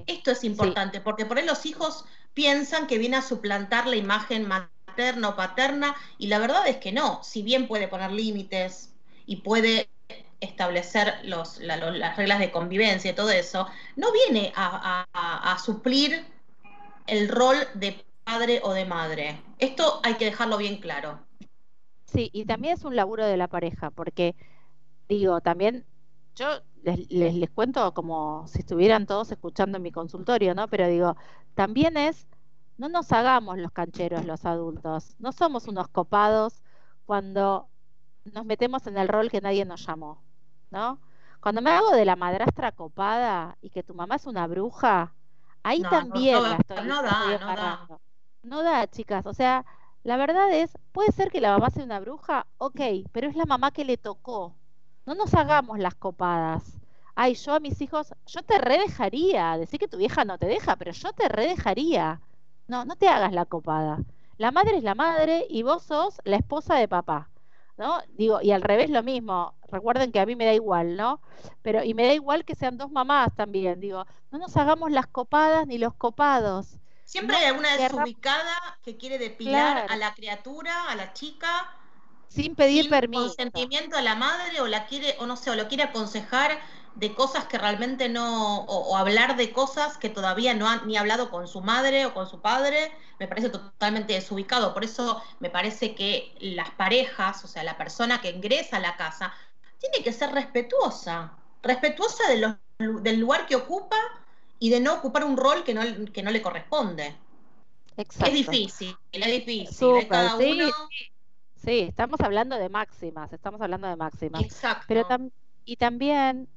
Esto 0.05 0.29
es 0.29 0.43
importante, 0.43 1.01
porque 1.01 1.25
por 1.25 1.39
ahí 1.39 1.45
los 1.45 1.65
hijos 1.65 2.05
piensan 2.35 2.85
que 2.85 2.99
viene 2.99 3.17
a 3.17 3.23
suplantar 3.23 3.87
la 3.87 3.95
imagen 3.95 4.47
materna 4.47 4.69
o 5.25 5.35
paterna, 5.35 5.95
y 6.17 6.27
la 6.27 6.39
verdad 6.39 6.67
es 6.67 6.77
que 6.77 6.91
no, 6.91 7.23
si 7.23 7.41
bien 7.41 7.67
puede 7.67 7.87
poner 7.87 8.11
límites 8.11 8.93
y 9.25 9.37
puede 9.37 9.89
establecer 10.39 11.15
los, 11.23 11.59
las 11.59 12.17
reglas 12.17 12.39
de 12.39 12.51
convivencia 12.51 13.11
y 13.11 13.15
todo 13.15 13.31
eso, 13.31 13.67
no 13.95 14.07
viene 14.11 14.51
a 14.55 15.57
suplir 15.63 16.25
el 17.07 17.27
rol 17.27 17.57
de 17.73 18.03
padre 18.23 18.61
o 18.63 18.73
de 18.73 18.85
madre. 18.85 19.41
Esto 19.57 19.99
hay 20.03 20.15
que 20.15 20.25
dejarlo 20.25 20.57
bien 20.57 20.77
claro. 20.77 21.19
Sí, 22.05 22.29
y 22.33 22.45
también 22.45 22.75
es 22.75 22.85
un 22.85 22.95
laburo 22.95 23.25
de 23.25 23.37
la 23.37 23.47
pareja, 23.47 23.91
porque 23.91 24.35
digo, 25.07 25.41
también 25.41 25.85
yo 26.35 26.47
les, 26.83 27.09
les, 27.11 27.49
cuento 27.49 27.93
como 27.93 28.47
si 28.47 28.59
estuvieran 28.59 29.05
todos 29.05 29.31
escuchando 29.31 29.77
en 29.77 29.83
mi 29.83 29.91
consultorio, 29.91 30.55
¿no? 30.55 30.67
Pero 30.67 30.87
digo, 30.87 31.15
también 31.55 31.97
es, 31.97 32.27
no 32.79 32.89
nos 32.89 33.11
hagamos 33.13 33.59
los 33.59 33.71
cancheros 33.73 34.25
los 34.25 34.45
adultos, 34.45 35.15
no 35.19 35.31
somos 35.33 35.67
unos 35.67 35.89
copados 35.89 36.63
cuando 37.05 37.69
nos 38.25 38.45
metemos 38.45 38.87
en 38.87 38.97
el 38.97 39.07
rol 39.07 39.29
que 39.29 39.41
nadie 39.41 39.65
nos 39.65 39.85
llamó, 39.85 40.23
¿no? 40.71 40.99
Cuando 41.41 41.61
me 41.61 41.71
hago 41.71 41.91
de 41.91 42.05
la 42.05 42.15
madrastra 42.15 42.71
copada 42.73 43.57
y 43.61 43.69
que 43.71 43.83
tu 43.83 43.93
mamá 43.95 44.15
es 44.15 44.25
una 44.27 44.47
bruja, 44.47 45.15
ahí 45.63 45.85
también 45.85 46.63
no, 46.69 46.83
no, 46.83 47.03
da, 47.03 47.37
no 47.39 47.55
da. 47.55 47.87
No 48.43 48.63
da, 48.63 48.87
chicas, 48.87 49.25
o 49.25 49.33
sea, 49.33 49.65
La 50.03 50.17
verdad 50.17 50.51
es, 50.53 50.77
puede 50.93 51.11
ser 51.11 51.31
que 51.31 51.41
la 51.41 51.51
mamá 51.53 51.69
sea 51.71 51.83
una 51.85 51.99
bruja, 52.01 52.47
ok, 52.57 52.81
pero 53.11 53.27
es 53.29 53.35
la 53.35 53.45
mamá 53.45 53.71
que 53.71 53.85
le 53.85 53.97
tocó. 53.97 54.57
No 55.05 55.15
nos 55.15 55.33
hagamos 55.35 55.79
las 55.79 55.95
copadas. 55.95 56.79
Ay, 57.15 57.35
yo 57.35 57.53
a 57.55 57.59
mis 57.59 57.81
hijos, 57.81 58.13
yo 58.27 58.43
te 58.43 58.57
redejaría. 58.59 59.57
Decir 59.57 59.79
que 59.79 59.87
tu 59.89 59.97
vieja 59.97 60.25
no 60.25 60.37
te 60.37 60.47
deja, 60.47 60.75
pero 60.77 60.91
yo 60.93 61.13
te 61.13 61.27
redejaría. 61.29 62.21
No, 62.69 62.85
no 62.85 62.95
te 62.95 63.09
hagas 63.09 63.33
la 63.33 63.45
copada. 63.45 63.99
La 64.37 64.51
madre 64.51 64.77
es 64.77 64.83
la 64.83 64.95
madre 64.95 65.45
y 65.49 65.63
vos 65.63 65.83
sos 65.83 66.21
la 66.23 66.37
esposa 66.37 66.75
de 66.75 66.87
papá. 66.87 67.29
¿no? 67.79 68.01
Digo, 68.09 68.41
y 68.41 68.51
al 68.51 68.61
revés 68.61 68.89
lo 68.89 69.01
mismo. 69.01 69.55
Recuerden 69.67 70.11
que 70.11 70.19
a 70.19 70.25
mí 70.25 70.35
me 70.35 70.45
da 70.45 70.53
igual, 70.53 70.95
¿no? 70.95 71.21
Pero, 71.61 71.83
y 71.83 71.93
me 71.93 72.05
da 72.05 72.13
igual 72.13 72.45
que 72.45 72.53
sean 72.53 72.77
dos 72.77 72.91
mamás 72.91 73.33
también. 73.35 73.79
Digo, 73.79 74.05
no 74.31 74.37
nos 74.37 74.55
hagamos 74.57 74.91
las 74.91 75.07
copadas 75.07 75.65
ni 75.65 75.77
los 75.77 75.95
copados. 75.95 76.77
Siempre 77.05 77.37
hay 77.37 77.45
alguna 77.45 77.75
desubicada 77.75 78.53
que 78.83 78.97
quiere 78.97 79.17
depilar 79.17 79.87
a 79.89 79.95
la 79.95 80.13
criatura, 80.13 80.89
a 80.89 80.95
la 80.95 81.13
chica, 81.13 81.73
sin 82.27 82.53
pedir 82.53 82.83
sin 82.83 82.91
permiso. 82.91 83.23
consentimiento 83.23 83.97
a 83.97 84.01
la 84.01 84.13
madre 84.13 84.61
o 84.61 84.67
la 84.67 84.85
quiere, 84.85 85.15
o 85.19 85.25
no 85.25 85.35
sé, 85.35 85.49
o 85.49 85.55
lo 85.55 85.67
quiere 85.67 85.83
aconsejar 85.83 86.59
de 86.99 87.13
cosas 87.13 87.45
que 87.45 87.57
realmente 87.57 88.09
no, 88.09 88.65
o, 88.65 88.97
hablar 88.97 89.37
de 89.37 89.53
cosas 89.53 89.97
que 89.97 90.09
todavía 90.09 90.53
no 90.53 90.67
han 90.67 90.85
ni 90.85 90.97
hablado 90.97 91.29
con 91.29 91.47
su 91.47 91.61
madre 91.61 92.05
o 92.05 92.13
con 92.13 92.27
su 92.27 92.41
padre, 92.41 92.91
me 93.19 93.27
parece 93.27 93.49
totalmente 93.49 94.13
desubicado. 94.13 94.73
Por 94.73 94.83
eso 94.83 95.21
me 95.39 95.49
parece 95.49 95.95
que 95.95 96.35
las 96.41 96.71
parejas, 96.71 97.43
o 97.45 97.47
sea, 97.47 97.63
la 97.63 97.77
persona 97.77 98.19
que 98.19 98.31
ingresa 98.31 98.77
a 98.77 98.81
la 98.81 98.97
casa, 98.97 99.33
tiene 99.77 100.03
que 100.03 100.11
ser 100.11 100.31
respetuosa, 100.31 101.31
respetuosa 101.63 102.27
de 102.27 102.55
del 103.01 103.19
lugar 103.19 103.45
que 103.45 103.55
ocupa 103.55 103.97
y 104.57 104.69
de 104.69 104.79
no 104.79 104.95
ocupar 104.95 105.23
un 105.23 105.37
rol 105.37 105.63
que 105.63 105.73
no, 105.73 105.81
que 106.11 106.23
no 106.23 106.31
le 106.31 106.41
corresponde. 106.41 107.15
Exacto. 107.95 108.25
Es 108.25 108.33
difícil, 108.33 108.95
es 109.11 109.25
difícil. 109.25 110.07
cada 110.07 110.35
uno... 110.35 110.69
sí, 111.63 111.79
estamos 111.79 112.19
hablando 112.21 112.57
de 112.57 112.69
máximas, 112.69 113.31
estamos 113.31 113.61
hablando 113.61 113.87
de 113.87 113.95
máximas. 113.95 114.41
Exacto. 114.41 114.85
Pero 114.87 115.05
y 115.65 115.75
también 115.75 116.47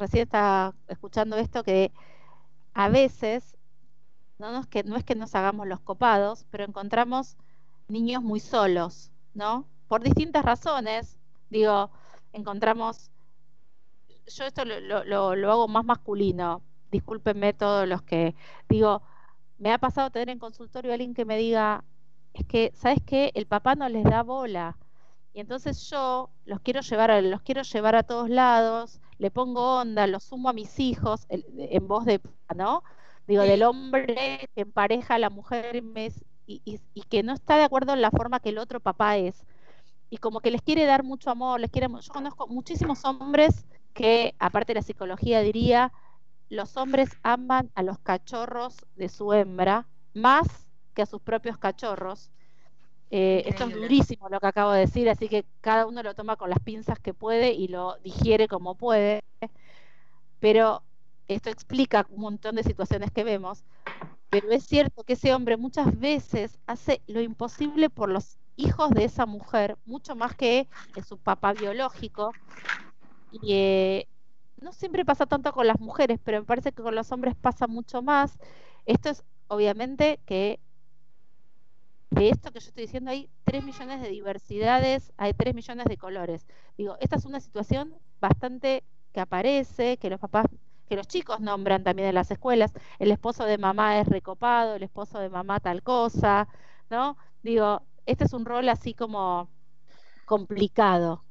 recién 0.00 0.24
estaba 0.24 0.74
escuchando 0.88 1.36
esto 1.36 1.62
que 1.62 1.92
a 2.74 2.88
veces 2.88 3.56
no, 4.38 4.58
es 4.58 4.66
que, 4.66 4.82
no 4.82 4.96
es 4.96 5.04
que 5.04 5.14
nos 5.14 5.34
hagamos 5.34 5.66
los 5.68 5.80
copados, 5.80 6.46
pero 6.50 6.64
encontramos 6.64 7.36
niños 7.88 8.22
muy 8.22 8.40
solos, 8.40 9.12
¿no? 9.34 9.66
Por 9.86 10.02
distintas 10.02 10.44
razones. 10.44 11.18
Digo, 11.50 11.90
encontramos, 12.32 13.10
yo 14.26 14.44
esto 14.44 14.64
lo, 14.64 15.04
lo, 15.04 15.50
hago 15.50 15.68
más 15.68 15.84
masculino, 15.84 16.62
discúlpenme 16.90 17.52
todos 17.52 17.86
los 17.86 18.02
que, 18.02 18.34
digo, 18.68 19.02
me 19.58 19.72
ha 19.72 19.78
pasado 19.78 20.10
tener 20.10 20.30
en 20.30 20.38
consultorio 20.38 20.90
a 20.90 20.94
alguien 20.94 21.12
que 21.14 21.24
me 21.24 21.36
diga, 21.36 21.84
es 22.32 22.46
que, 22.46 22.72
¿sabes 22.74 23.00
qué? 23.04 23.32
El 23.34 23.46
papá 23.46 23.74
no 23.74 23.88
les 23.88 24.04
da 24.04 24.22
bola. 24.22 24.78
Y 25.34 25.40
entonces 25.40 25.88
yo 25.90 26.30
los 26.44 26.60
quiero 26.60 26.80
llevar 26.80 27.10
a, 27.10 27.20
los 27.20 27.42
quiero 27.42 27.62
llevar 27.62 27.94
a 27.94 28.02
todos 28.04 28.30
lados, 28.30 29.00
le 29.20 29.30
pongo 29.30 29.80
onda, 29.80 30.06
lo 30.06 30.18
sumo 30.18 30.48
a 30.48 30.54
mis 30.54 30.80
hijos 30.80 31.26
en 31.28 31.86
voz 31.86 32.06
de, 32.06 32.22
¿no? 32.56 32.82
Digo, 33.28 33.42
del 33.42 33.62
hombre 33.64 34.48
que 34.54 34.62
empareja 34.62 35.16
a 35.16 35.18
la 35.18 35.28
mujer 35.28 35.76
y, 36.46 36.62
y, 36.64 37.02
que 37.02 37.22
no 37.22 37.34
está 37.34 37.58
de 37.58 37.64
acuerdo 37.64 37.92
en 37.92 38.00
la 38.00 38.10
forma 38.10 38.40
que 38.40 38.48
el 38.48 38.56
otro 38.56 38.80
papá 38.80 39.18
es. 39.18 39.44
Y 40.08 40.16
como 40.16 40.40
que 40.40 40.50
les 40.50 40.62
quiere 40.62 40.86
dar 40.86 41.04
mucho 41.04 41.30
amor, 41.30 41.60
les 41.60 41.70
quiere... 41.70 41.86
Yo 41.88 42.12
conozco 42.12 42.48
muchísimos 42.48 43.04
hombres 43.04 43.66
que, 43.92 44.34
aparte 44.38 44.72
de 44.72 44.80
la 44.80 44.82
psicología, 44.82 45.42
diría, 45.42 45.92
los 46.48 46.78
hombres 46.78 47.10
aman 47.22 47.70
a 47.74 47.82
los 47.82 47.98
cachorros 47.98 48.74
de 48.96 49.10
su 49.10 49.34
hembra 49.34 49.86
más 50.14 50.66
que 50.94 51.02
a 51.02 51.06
sus 51.06 51.20
propios 51.20 51.58
cachorros. 51.58 52.30
Eh, 53.10 53.42
esto 53.46 53.64
es 53.64 53.74
durísimo 53.74 54.28
lo 54.28 54.38
que 54.38 54.46
acabo 54.46 54.70
de 54.70 54.80
decir, 54.80 55.10
así 55.10 55.28
que 55.28 55.44
cada 55.60 55.86
uno 55.86 56.02
lo 56.02 56.14
toma 56.14 56.36
con 56.36 56.48
las 56.48 56.60
pinzas 56.60 56.98
que 57.00 57.12
puede 57.12 57.52
y 57.52 57.68
lo 57.68 57.96
digiere 58.04 58.46
como 58.46 58.76
puede. 58.76 59.22
Pero 60.38 60.82
esto 61.26 61.50
explica 61.50 62.06
un 62.10 62.20
montón 62.20 62.54
de 62.56 62.62
situaciones 62.62 63.10
que 63.10 63.24
vemos. 63.24 63.64
Pero 64.30 64.50
es 64.52 64.64
cierto 64.64 65.02
que 65.02 65.14
ese 65.14 65.34
hombre 65.34 65.56
muchas 65.56 65.98
veces 65.98 66.58
hace 66.66 67.02
lo 67.08 67.20
imposible 67.20 67.90
por 67.90 68.08
los 68.08 68.38
hijos 68.54 68.90
de 68.90 69.04
esa 69.04 69.26
mujer, 69.26 69.76
mucho 69.84 70.14
más 70.14 70.36
que 70.36 70.68
su 71.04 71.18
papá 71.18 71.52
biológico. 71.52 72.32
Y 73.32 73.54
eh, 73.54 74.08
no 74.60 74.72
siempre 74.72 75.04
pasa 75.04 75.26
tanto 75.26 75.52
con 75.52 75.66
las 75.66 75.80
mujeres, 75.80 76.20
pero 76.22 76.38
me 76.40 76.46
parece 76.46 76.72
que 76.72 76.82
con 76.82 76.94
los 76.94 77.10
hombres 77.10 77.34
pasa 77.34 77.66
mucho 77.66 78.02
más. 78.02 78.38
Esto 78.86 79.10
es 79.10 79.24
obviamente 79.48 80.20
que 80.26 80.60
de 82.10 82.28
esto 82.28 82.50
que 82.50 82.60
yo 82.60 82.68
estoy 82.68 82.84
diciendo 82.84 83.10
hay 83.10 83.30
3 83.44 83.64
millones 83.64 84.02
de 84.02 84.08
diversidades, 84.08 85.12
hay 85.16 85.32
3 85.32 85.54
millones 85.54 85.86
de 85.86 85.96
colores. 85.96 86.46
Digo, 86.76 86.96
esta 87.00 87.16
es 87.16 87.24
una 87.24 87.40
situación 87.40 87.94
bastante 88.20 88.84
que 89.12 89.20
aparece, 89.20 89.96
que 89.96 90.10
los 90.10 90.20
papás, 90.20 90.46
que 90.88 90.96
los 90.96 91.06
chicos 91.06 91.40
nombran 91.40 91.84
también 91.84 92.08
en 92.08 92.14
las 92.16 92.30
escuelas, 92.30 92.72
el 92.98 93.12
esposo 93.12 93.44
de 93.44 93.58
mamá 93.58 93.98
es 94.00 94.08
recopado, 94.08 94.74
el 94.74 94.82
esposo 94.82 95.18
de 95.20 95.30
mamá 95.30 95.60
tal 95.60 95.82
cosa, 95.82 96.48
¿no? 96.90 97.16
Digo, 97.42 97.82
este 98.06 98.24
es 98.24 98.32
un 98.32 98.44
rol 98.44 98.68
así 98.68 98.94
como 98.94 99.48
complicado. 100.24 101.24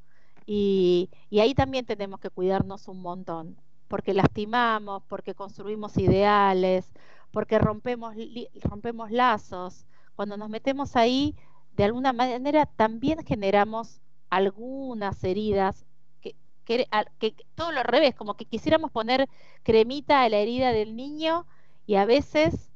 Y, 0.46 1.10
y 1.30 1.40
ahí 1.42 1.54
también 1.54 1.86
tenemos 1.86 2.20
que 2.20 2.30
cuidarnos 2.30 2.88
un 2.88 3.02
montón, 3.02 3.62
porque 3.88 4.14
lastimamos, 4.14 5.04
porque 5.08 5.36
construimos 5.36 5.98
ideales, 5.98 6.92
porque 7.32 7.60
rompemos, 7.60 8.16
rompemos 8.64 9.12
lazos, 9.12 9.86
cuando 10.20 10.36
nos 10.36 10.50
metemos 10.50 10.98
ahí, 10.98 11.34
de 11.78 11.86
alguna 11.86 12.12
manera 12.12 12.66
también 12.66 13.24
generamos 13.26 14.02
algunas 14.30 15.24
heridas, 15.24 15.86
que, 16.20 16.36
que, 16.66 17.36
todo 17.56 17.72
lo 17.72 17.84
revés, 17.84 18.16
como 18.16 18.34
que 18.34 18.44
quisiéramos 18.44 18.92
poner 18.92 19.30
cremita 19.64 20.22
a 20.22 20.28
la 20.28 20.40
herida 20.40 20.74
del 20.74 20.98
niño 20.98 21.48
y 21.88 21.96
a 21.96 22.04
veces 22.04 22.70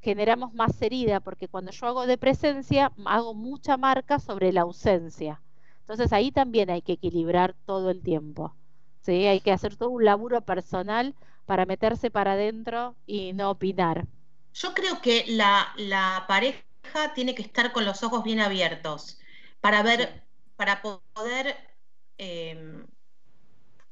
generamos 0.00 0.54
más 0.54 0.80
herida, 0.80 1.20
porque 1.20 1.48
cuando 1.48 1.70
yo 1.70 1.86
hago 1.86 2.06
de 2.06 2.16
presencia, 2.16 2.92
hago 3.04 3.34
mucha 3.34 3.76
marca 3.76 4.18
sobre 4.18 4.50
la 4.50 4.62
ausencia. 4.62 5.42
Entonces 5.80 6.14
ahí 6.14 6.32
también 6.32 6.70
hay 6.70 6.80
que 6.80 6.92
equilibrar 6.92 7.54
todo 7.66 7.90
el 7.90 8.00
tiempo. 8.00 8.56
¿sí? 9.02 9.26
Hay 9.26 9.40
que 9.40 9.52
hacer 9.52 9.76
todo 9.76 9.90
un 9.90 10.06
laburo 10.06 10.40
personal 10.40 11.14
para 11.44 11.66
meterse 11.66 12.10
para 12.10 12.32
adentro 12.32 12.96
y 13.04 13.34
no 13.34 13.50
opinar. 13.50 14.06
Yo 14.54 14.72
creo 14.72 15.02
que 15.02 15.26
la, 15.28 15.74
la 15.76 16.24
pareja 16.26 16.69
tiene 17.14 17.34
que 17.34 17.42
estar 17.42 17.72
con 17.72 17.84
los 17.84 18.02
ojos 18.02 18.24
bien 18.24 18.40
abiertos 18.40 19.18
para 19.60 19.82
ver, 19.82 20.22
para 20.56 20.82
poder 20.82 21.56
em, 22.18 22.86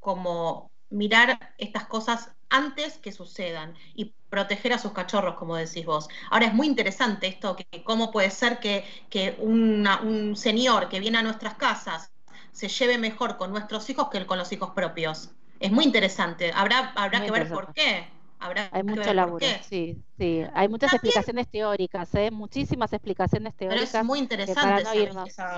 como 0.01 0.71
mirar 0.91 1.55
estas 1.59 1.87
cosas 1.87 2.33
antes 2.51 2.97
que 2.99 3.13
sucedan 3.13 3.75
y 3.95 4.15
proteger 4.31 4.73
a 4.73 4.79
sus 4.79 4.93
cachorros, 4.93 5.37
como 5.37 5.57
decís 5.57 5.85
vos. 5.85 6.09
Ahora 6.31 6.47
es 6.47 6.55
muy 6.55 6.67
interesante 6.67 7.27
esto, 7.27 7.57
que 7.57 7.85
cómo 7.85 8.11
puede 8.11 8.31
ser 8.31 8.59
que, 8.59 8.85
que 9.11 9.37
un 9.39 10.35
señor 10.37 10.89
que 10.89 11.01
viene 11.01 11.19
a 11.19 11.23
nuestras 11.23 11.55
casas 11.55 12.11
se 12.53 12.69
lleve 12.69 12.99
mejor 12.99 13.37
con 13.37 13.51
nuestros 13.51 13.89
hijos 13.91 14.09
que 14.11 14.27
con 14.27 14.39
los 14.39 14.51
hijos 14.53 14.71
propios. 14.71 15.31
Es 15.61 15.71
muy 15.71 15.85
interesante. 15.85 16.53
Habrá, 16.55 16.93
habrá 16.97 17.25
que 17.25 17.31
ver 17.31 17.49
por 17.49 17.73
qué 17.73 18.09
hay 18.71 18.83
mucho 18.83 19.13
laburo, 19.13 19.47
sí, 19.69 19.97
sí. 20.17 20.45
Hay 20.55 20.69
muchas 20.69 20.93
explicaciones 20.93 21.49
teóricas, 21.49 22.15
¿eh? 22.15 22.31
muchísimas 22.31 22.93
explicaciones 22.93 23.55
teóricas. 23.55 23.91
Pero 23.91 24.01
es 24.01 24.07
muy 24.07 24.19
interesante. 24.19 24.85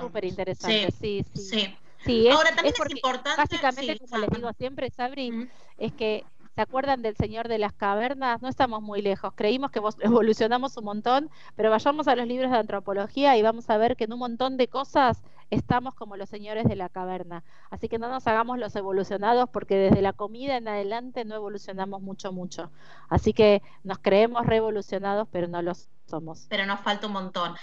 súper 0.01 0.25
interesante, 0.25 0.91
sí, 1.01 1.25
sí. 1.35 1.77
sí. 2.05 2.29
Ahora 2.29 2.55
también 2.55 2.75
es, 2.75 2.91
importante. 2.91 3.41
Básicamente, 3.41 3.99
como 3.99 4.19
les 4.19 4.31
digo 4.31 4.53
siempre, 4.55 4.91
Sabri, 4.91 5.49
es 5.79 5.93
que 5.93 6.25
¿Se 6.57 6.63
acuerdan 6.63 7.01
del 7.01 7.17
Señor 7.17 7.49
de 7.49 7.59
las 7.59 7.73
Cavernas? 7.73 8.43
No 8.43 8.49
estamos 8.49 8.83
muy 8.83 9.01
lejos. 9.01 9.33
Creímos 9.35 9.71
que 9.71 9.81
evolucionamos 10.01 10.77
un 10.77 10.85
montón, 10.85 11.31
pero 11.57 11.71
vayamos 11.71 12.09
a 12.09 12.17
los 12.17 12.27
libros 12.27 12.51
de 12.51 12.59
antropología 12.59 13.37
y 13.37 13.43
vamos 13.43 13.71
a 13.71 13.79
ver 13.79 13.97
que 13.97 14.05
en 14.05 14.13
un 14.13 14.19
montón 14.19 14.57
de 14.57 14.69
cosas 14.69 15.23
estamos 15.51 15.95
como 15.95 16.17
los 16.17 16.29
señores 16.29 16.65
de 16.65 16.77
la 16.77 16.89
caverna. 16.89 17.45
Así 17.71 17.89
que 17.89 17.99
no 17.99 18.09
nos 18.09 18.27
hagamos 18.27 18.59
los 18.59 18.75
evolucionados 18.77 19.49
porque 19.51 19.77
desde 19.77 20.03
la 20.03 20.13
comida 20.13 20.57
en 20.57 20.69
adelante 20.69 21.25
no 21.25 21.35
evolucionamos 21.35 22.01
mucho, 22.01 22.33
mucho. 22.33 22.71
Así 23.09 23.33
que 23.33 23.63
nos 23.85 23.99
creemos 23.99 24.47
revolucionados, 24.47 25.29
pero 25.31 25.49
no 25.49 25.61
lo 25.63 25.73
somos. 26.07 26.47
Pero 26.49 26.67
nos 26.67 26.81
falta 26.81 27.07
un 27.07 27.15
montón. 27.15 27.57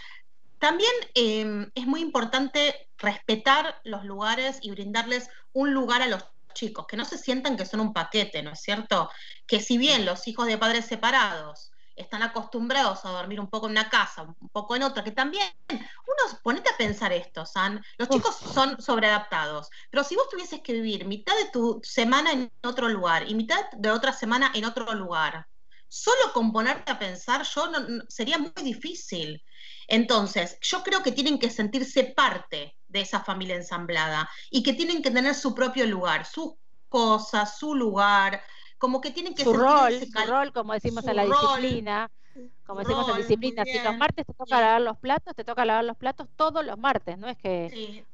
También 0.59 0.91
em, 1.13 1.69
es 1.75 1.85
muy 1.85 2.01
importante 2.01 2.89
respetar 2.97 3.79
los 3.83 4.03
lugares 4.05 4.59
y 4.61 4.71
brindarles 4.71 5.29
un 5.53 5.73
lugar 5.73 6.01
a 6.01 6.07
los 6.07 6.25
chicos, 6.53 6.87
que 6.87 6.97
no 6.97 7.05
se 7.05 7.19
sientan 7.19 7.55
que 7.55 7.65
son 7.65 7.79
un 7.79 7.93
paquete, 7.93 8.41
¿no 8.41 8.51
es 8.51 8.61
cierto? 8.61 9.11
Que 9.45 9.59
si 9.59 9.77
bien 9.77 10.05
los 10.05 10.27
hijos 10.27 10.47
de 10.47 10.57
padres 10.57 10.85
separados 10.85 11.71
están 11.97 12.21
acostumbrados 12.21 13.03
a 13.03 13.09
dormir 13.09 13.39
un 13.39 13.49
poco 13.49 13.65
en 13.65 13.71
una 13.71 13.89
casa, 13.89 14.21
un 14.21 14.49
poco 14.49 14.75
en 14.75 14.83
otra, 14.83 15.03
que 15.03 15.11
también, 15.11 15.51
uno, 15.67 16.39
ponete 16.43 16.69
a 16.69 16.77
pensar 16.77 17.11
esto, 17.11 17.45
San, 17.45 17.83
los 17.97 18.07
chicos 18.07 18.35
son 18.35 18.79
sobreadaptados, 18.79 19.69
pero 19.89 20.03
si 20.03 20.15
vos 20.15 20.29
tuvieses 20.29 20.61
que 20.61 20.73
vivir 20.73 21.05
mitad 21.05 21.35
de 21.35 21.49
tu 21.51 21.81
semana 21.83 22.31
en 22.31 22.51
otro 22.63 22.87
lugar 22.87 23.27
y 23.27 23.35
mitad 23.35 23.69
de 23.71 23.89
otra 23.89 24.13
semana 24.13 24.51
en 24.53 24.65
otro 24.65 24.93
lugar, 24.93 25.47
solo 25.87 26.33
con 26.33 26.53
ponerte 26.53 26.91
a 26.91 26.99
pensar, 26.99 27.43
yo 27.43 27.71
sería 28.07 28.37
muy 28.37 28.51
difícil. 28.63 29.43
Entonces, 29.87 30.57
yo 30.61 30.83
creo 30.83 31.01
que 31.01 31.13
tienen 31.13 31.39
que 31.39 31.49
sentirse 31.49 32.03
parte 32.03 32.75
de 32.87 33.01
esa 33.01 33.23
familia 33.23 33.55
ensamblada 33.55 34.29
y 34.51 34.61
que 34.61 34.73
tienen 34.73 35.01
que 35.01 35.11
tener 35.11 35.33
su 35.33 35.55
propio 35.55 35.85
lugar, 35.85 36.25
sus 36.25 36.53
cosas, 36.89 37.57
su 37.57 37.73
lugar, 37.73 38.41
como 38.77 39.01
que 39.01 39.11
tienen 39.11 39.33
que 39.33 39.43
su 39.43 39.53
rol, 39.53 39.93
su 39.99 40.27
rol, 40.27 40.51
como 40.53 40.73
decimos 40.73 41.05
en 41.07 41.15
la 41.15 41.25
disciplina, 41.25 42.11
como 42.65 42.79
decimos 42.81 43.07
en 43.07 43.13
la 43.13 43.19
disciplina, 43.19 43.65
si 43.65 43.79
los 43.79 43.97
martes 43.97 44.25
te 44.25 44.33
toca 44.33 44.59
lavar 44.59 44.81
los 44.81 44.97
platos, 44.97 45.35
te 45.35 45.43
toca 45.43 45.65
lavar 45.65 45.85
los 45.85 45.97
platos 45.97 46.27
todos 46.35 46.65
los 46.65 46.77
martes, 46.77 47.17
no 47.17 47.27
es 47.27 47.37
que 47.37 48.05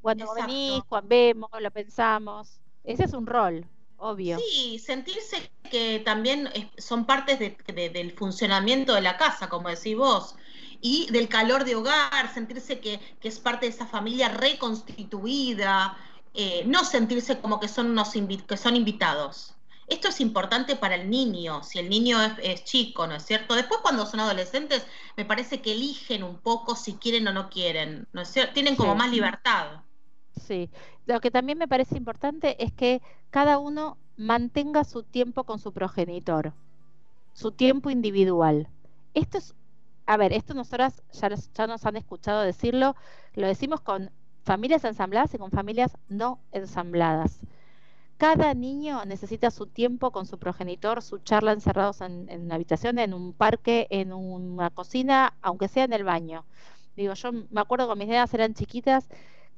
cuando 0.00 0.32
venís, 0.34 0.82
cuando 0.88 1.08
vemos, 1.08 1.50
lo 1.60 1.70
pensamos, 1.70 2.60
ese 2.84 3.04
es 3.04 3.12
un 3.12 3.26
rol. 3.26 3.66
Obvio. 4.04 4.36
Sí, 4.40 4.80
sentirse 4.80 5.52
que 5.70 6.00
también 6.04 6.48
son 6.76 7.06
partes 7.06 7.38
del 7.38 8.10
funcionamiento 8.10 8.94
de 8.94 9.00
la 9.00 9.16
casa, 9.16 9.48
como 9.48 9.68
decís 9.68 9.96
vos, 9.96 10.34
y 10.80 11.08
del 11.12 11.28
calor 11.28 11.64
de 11.64 11.76
hogar, 11.76 12.34
sentirse 12.34 12.80
que, 12.80 13.00
es 13.22 13.38
parte 13.38 13.66
de 13.66 13.70
esa 13.70 13.86
familia 13.86 14.28
reconstituida, 14.28 15.96
eh, 16.34 16.64
no 16.66 16.84
sentirse 16.84 17.38
como 17.40 17.60
que 17.60 17.68
son, 17.68 17.92
unos 17.92 18.12
que 18.12 18.56
son 18.56 18.74
invitados. 18.74 19.54
Esto 19.88 20.08
es 20.08 20.20
importante 20.20 20.76
para 20.76 20.94
el 20.94 21.10
niño, 21.10 21.62
si 21.62 21.78
el 21.78 21.88
niño 21.88 22.18
es, 22.42 22.64
chico, 22.64 23.06
¿no 23.06 23.16
es 23.16 23.24
cierto? 23.24 23.54
Después 23.54 23.80
cuando 23.80 24.06
son 24.06 24.20
adolescentes, 24.20 24.86
me 25.16 25.24
parece 25.24 25.60
que 25.60 25.72
eligen 25.72 26.22
un 26.22 26.38
poco 26.38 26.76
si 26.76 26.94
quieren 26.94 27.26
o 27.28 27.32
no 27.32 27.50
quieren, 27.50 28.06
¿no 28.12 28.22
es 28.22 28.28
cierto? 28.28 28.54
Tienen 28.54 28.76
como 28.76 28.94
más 28.94 29.10
libertad. 29.10 29.82
Sí, 30.40 30.70
lo 31.06 31.20
que 31.20 31.30
también 31.30 31.58
me 31.58 31.68
parece 31.68 31.96
importante 31.96 32.62
es 32.62 32.72
que 32.72 33.02
cada 33.30 33.58
uno 33.58 33.98
mantenga 34.16 34.84
su 34.84 35.02
tiempo 35.02 35.44
con 35.44 35.58
su 35.58 35.72
progenitor, 35.72 36.52
su 37.32 37.50
tiempo 37.50 37.90
individual. 37.90 38.68
Esto 39.14 39.38
es, 39.38 39.54
a 40.06 40.16
ver, 40.16 40.32
esto 40.32 40.54
nosotras 40.54 41.02
ya, 41.12 41.28
ya 41.28 41.66
nos 41.66 41.84
han 41.84 41.96
escuchado 41.96 42.40
decirlo, 42.42 42.96
lo 43.34 43.46
decimos 43.46 43.80
con 43.80 44.10
familias 44.44 44.84
ensambladas 44.84 45.34
y 45.34 45.38
con 45.38 45.50
familias 45.50 45.96
no 46.08 46.40
ensambladas. 46.52 47.40
Cada 48.22 48.54
niño 48.54 49.04
necesita 49.04 49.50
su 49.50 49.66
tiempo 49.66 50.12
con 50.12 50.26
su 50.26 50.38
progenitor, 50.38 51.02
su 51.02 51.18
charla 51.18 51.50
encerrados 51.50 52.02
en, 52.02 52.28
en 52.28 52.42
una 52.42 52.54
habitación, 52.54 53.00
en 53.00 53.14
un 53.14 53.32
parque, 53.32 53.88
en 53.90 54.12
una 54.12 54.70
cocina, 54.70 55.34
aunque 55.42 55.66
sea 55.66 55.82
en 55.82 55.92
el 55.92 56.04
baño. 56.04 56.44
Digo, 56.94 57.14
yo 57.14 57.32
me 57.32 57.60
acuerdo 57.60 57.86
cuando 57.86 58.04
mis 58.04 58.12
nenas 58.12 58.32
eran 58.32 58.54
chiquitas 58.54 59.08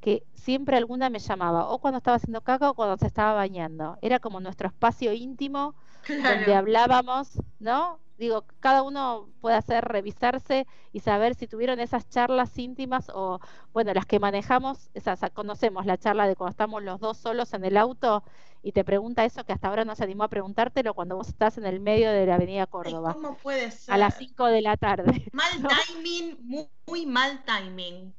que 0.00 0.24
siempre 0.32 0.78
alguna 0.78 1.10
me 1.10 1.18
llamaba, 1.18 1.68
o 1.68 1.78
cuando 1.78 1.98
estaba 1.98 2.16
haciendo 2.16 2.40
caca 2.40 2.70
o 2.70 2.74
cuando 2.74 2.96
se 2.96 3.06
estaba 3.06 3.34
bañando. 3.34 3.98
Era 4.00 4.18
como 4.18 4.40
nuestro 4.40 4.68
espacio 4.68 5.12
íntimo 5.12 5.74
donde 6.08 6.54
hablábamos, 6.54 7.38
¿no? 7.60 7.98
Digo, 8.16 8.44
cada 8.60 8.82
uno 8.82 9.28
puede 9.40 9.56
hacer, 9.56 9.84
revisarse 9.84 10.66
y 10.92 11.00
saber 11.00 11.34
si 11.34 11.48
tuvieron 11.48 11.80
esas 11.80 12.08
charlas 12.08 12.56
íntimas 12.58 13.10
o, 13.12 13.40
bueno, 13.72 13.92
las 13.92 14.06
que 14.06 14.20
manejamos, 14.20 14.90
esas, 14.94 15.20
conocemos 15.32 15.84
la 15.84 15.98
charla 15.98 16.28
de 16.28 16.36
cuando 16.36 16.52
estamos 16.52 16.82
los 16.82 17.00
dos 17.00 17.18
solos 17.18 17.52
en 17.54 17.64
el 17.64 17.76
auto 17.76 18.22
y 18.62 18.72
te 18.72 18.84
pregunta 18.84 19.24
eso 19.24 19.44
que 19.44 19.52
hasta 19.52 19.68
ahora 19.68 19.84
no 19.84 19.96
se 19.96 20.04
animó 20.04 20.24
a 20.24 20.28
preguntártelo 20.28 20.94
cuando 20.94 21.16
vos 21.16 21.28
estás 21.28 21.58
en 21.58 21.66
el 21.66 21.80
medio 21.80 22.10
de 22.10 22.24
la 22.24 22.36
Avenida 22.36 22.66
Córdoba. 22.66 23.14
¿Cómo 23.14 23.36
puede 23.36 23.70
ser? 23.72 23.92
A 23.92 23.98
las 23.98 24.16
5 24.16 24.46
de 24.46 24.62
la 24.62 24.76
tarde. 24.76 25.26
Mal 25.32 25.50
timing, 25.86 26.38
muy, 26.40 26.68
muy 26.86 27.06
mal 27.06 27.42
timing 27.44 28.14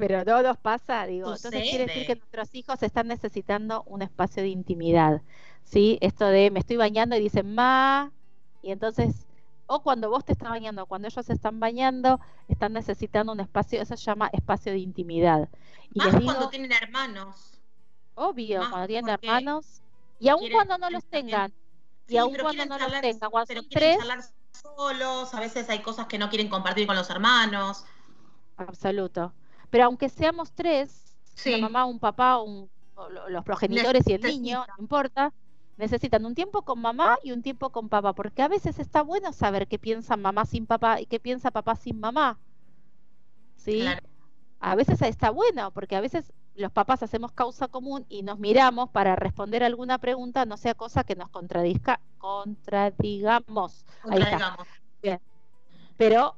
pero 0.00 0.24
no 0.24 0.42
nos 0.42 0.56
pasa, 0.56 1.04
digo, 1.04 1.26
entonces 1.26 1.62
quiere 1.68 1.84
decir 1.84 2.06
que 2.06 2.16
nuestros 2.16 2.54
hijos 2.54 2.82
están 2.82 3.06
necesitando 3.06 3.82
un 3.82 4.00
espacio 4.00 4.42
de 4.42 4.48
intimidad, 4.48 5.20
¿sí? 5.62 5.98
Esto 6.00 6.26
de 6.26 6.50
me 6.50 6.60
estoy 6.60 6.78
bañando 6.78 7.16
y 7.16 7.20
dicen 7.20 7.54
ma, 7.54 8.10
y 8.62 8.72
entonces, 8.72 9.26
o 9.72 9.84
cuando 9.84 10.10
vos 10.10 10.24
te 10.24 10.32
estás 10.32 10.50
bañando, 10.50 10.84
cuando 10.86 11.06
ellos 11.06 11.24
se 11.24 11.32
están 11.32 11.60
bañando, 11.60 12.18
están 12.48 12.72
necesitando 12.72 13.32
un 13.32 13.38
espacio, 13.38 13.80
eso 13.80 13.96
se 13.96 14.02
llama 14.02 14.28
espacio 14.32 14.72
de 14.72 14.78
intimidad. 14.78 15.48
Y 15.94 16.00
Más 16.00 16.20
cuando 16.24 16.48
tienen 16.48 16.72
hermanos. 16.72 17.60
Obvio, 18.16 18.68
cuando 18.68 18.88
tienen 18.88 19.08
hermanos, 19.08 19.80
y 20.18 20.28
aun 20.28 20.50
cuando 20.50 20.76
no 20.76 20.90
los 20.90 21.04
tengan, 21.04 21.52
y 22.08 22.16
aun 22.16 22.34
cuando 22.34 22.66
no 22.66 22.78
los 22.80 23.00
tengan, 23.00 23.30
cuando 23.30 23.54
son 23.54 23.68
tres... 23.68 23.98
solos, 24.60 25.32
a 25.32 25.38
veces 25.38 25.70
hay 25.70 25.78
cosas 25.82 26.08
que 26.08 26.18
no 26.18 26.28
quieren 26.30 26.48
compartir 26.48 26.88
con 26.88 26.96
los 26.96 27.08
hermanos. 27.08 27.84
Absoluto. 28.56 29.32
Pero 29.70 29.84
aunque 29.84 30.08
seamos 30.08 30.50
tres, 30.50 31.14
una 31.46 31.58
mamá, 31.58 31.84
un 31.84 32.00
papá, 32.00 32.38
un, 32.38 32.68
los 33.28 33.44
progenitores 33.44 34.04
y 34.08 34.14
el 34.14 34.22
niño, 34.22 34.64
no 34.66 34.82
importa, 34.82 35.32
necesitan 35.80 36.24
un 36.24 36.34
tiempo 36.34 36.62
con 36.62 36.80
mamá 36.80 37.18
y 37.24 37.32
un 37.32 37.42
tiempo 37.42 37.70
con 37.70 37.88
papá, 37.88 38.12
porque 38.12 38.42
a 38.42 38.48
veces 38.48 38.78
está 38.78 39.02
bueno 39.02 39.32
saber 39.32 39.66
qué 39.66 39.78
piensa 39.78 40.16
mamá 40.16 40.44
sin 40.44 40.66
papá 40.66 41.00
y 41.00 41.06
qué 41.06 41.18
piensa 41.18 41.50
papá 41.50 41.74
sin 41.74 41.98
mamá. 41.98 42.38
¿Sí? 43.56 43.84
A 44.60 44.74
veces 44.74 45.02
está 45.02 45.30
bueno, 45.30 45.72
porque 45.72 45.96
a 45.96 46.00
veces 46.00 46.32
los 46.54 46.70
papás 46.70 47.02
hacemos 47.02 47.32
causa 47.32 47.68
común 47.68 48.04
y 48.08 48.22
nos 48.22 48.38
miramos 48.38 48.90
para 48.90 49.16
responder 49.16 49.64
alguna 49.64 49.98
pregunta, 49.98 50.44
no 50.44 50.56
sea 50.56 50.74
cosa 50.74 51.02
que 51.02 51.16
nos 51.16 51.30
contradizca, 51.30 52.00
contradigamos. 52.18 53.84
Contradigamos. 54.02 54.68
Bien. 55.02 55.20
Pero 55.96 56.36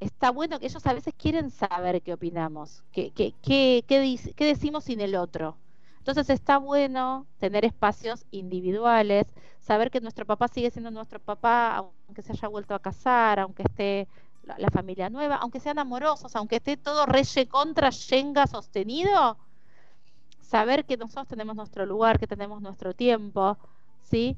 está 0.00 0.30
bueno 0.30 0.58
que 0.58 0.66
ellos 0.66 0.86
a 0.86 0.94
veces 0.94 1.14
quieren 1.16 1.50
saber 1.50 2.02
qué 2.02 2.12
opinamos, 2.12 2.82
qué, 2.92 3.10
qué, 3.12 3.34
qué, 3.42 3.84
qué, 3.86 4.44
decimos 4.46 4.84
sin 4.84 5.00
el 5.00 5.14
otro. 5.14 5.56
Entonces 6.02 6.30
está 6.30 6.58
bueno 6.58 7.28
tener 7.38 7.64
espacios 7.64 8.26
individuales, 8.32 9.24
saber 9.60 9.88
que 9.88 10.00
nuestro 10.00 10.26
papá 10.26 10.48
sigue 10.48 10.68
siendo 10.72 10.90
nuestro 10.90 11.20
papá, 11.20 11.76
aunque 12.08 12.22
se 12.22 12.32
haya 12.32 12.48
vuelto 12.48 12.74
a 12.74 12.80
casar, 12.80 13.38
aunque 13.38 13.62
esté 13.62 14.08
la, 14.42 14.68
familia 14.70 15.08
nueva, 15.10 15.36
aunque 15.36 15.60
sean 15.60 15.78
amorosos, 15.78 16.34
aunque 16.34 16.56
esté 16.56 16.76
todo 16.76 17.06
reye 17.06 17.46
contra 17.46 17.90
yenga 17.90 18.48
sostenido, 18.48 19.36
saber 20.40 20.86
que 20.86 20.96
nosotros 20.96 21.28
tenemos 21.28 21.54
nuestro 21.54 21.86
lugar, 21.86 22.18
que 22.18 22.26
tenemos 22.26 22.60
nuestro 22.60 22.94
tiempo, 22.94 23.56
¿sí? 24.02 24.36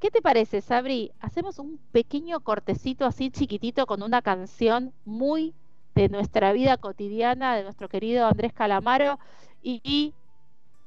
¿Qué 0.00 0.10
te 0.10 0.20
parece, 0.20 0.60
Sabri? 0.60 1.12
Hacemos 1.20 1.60
un 1.60 1.78
pequeño 1.92 2.40
cortecito 2.40 3.06
así 3.06 3.30
chiquitito 3.30 3.86
con 3.86 4.02
una 4.02 4.22
canción 4.22 4.92
muy 5.04 5.54
de 5.94 6.08
nuestra 6.08 6.52
vida 6.52 6.78
cotidiana, 6.78 7.54
de 7.54 7.62
nuestro 7.62 7.88
querido 7.88 8.26
Andrés 8.26 8.52
Calamaro, 8.52 9.20
y, 9.62 10.14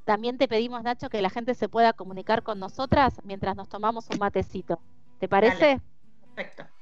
también 0.06 0.38
te 0.38 0.48
pedimos, 0.48 0.84
Nacho, 0.84 1.10
que 1.10 1.22
la 1.22 1.30
gente 1.30 1.56
se 1.56 1.70
pueda 1.70 1.94
comunicar 1.94 2.44
con 2.44 2.60
nosotras 2.60 3.22
mientras 3.24 3.56
nos 3.56 3.70
tomamos 3.70 4.10
un 4.10 4.20
matecito. 4.20 4.80
¿Te 5.20 5.28
parece? 5.28 5.80
Perfecto. 6.36 6.73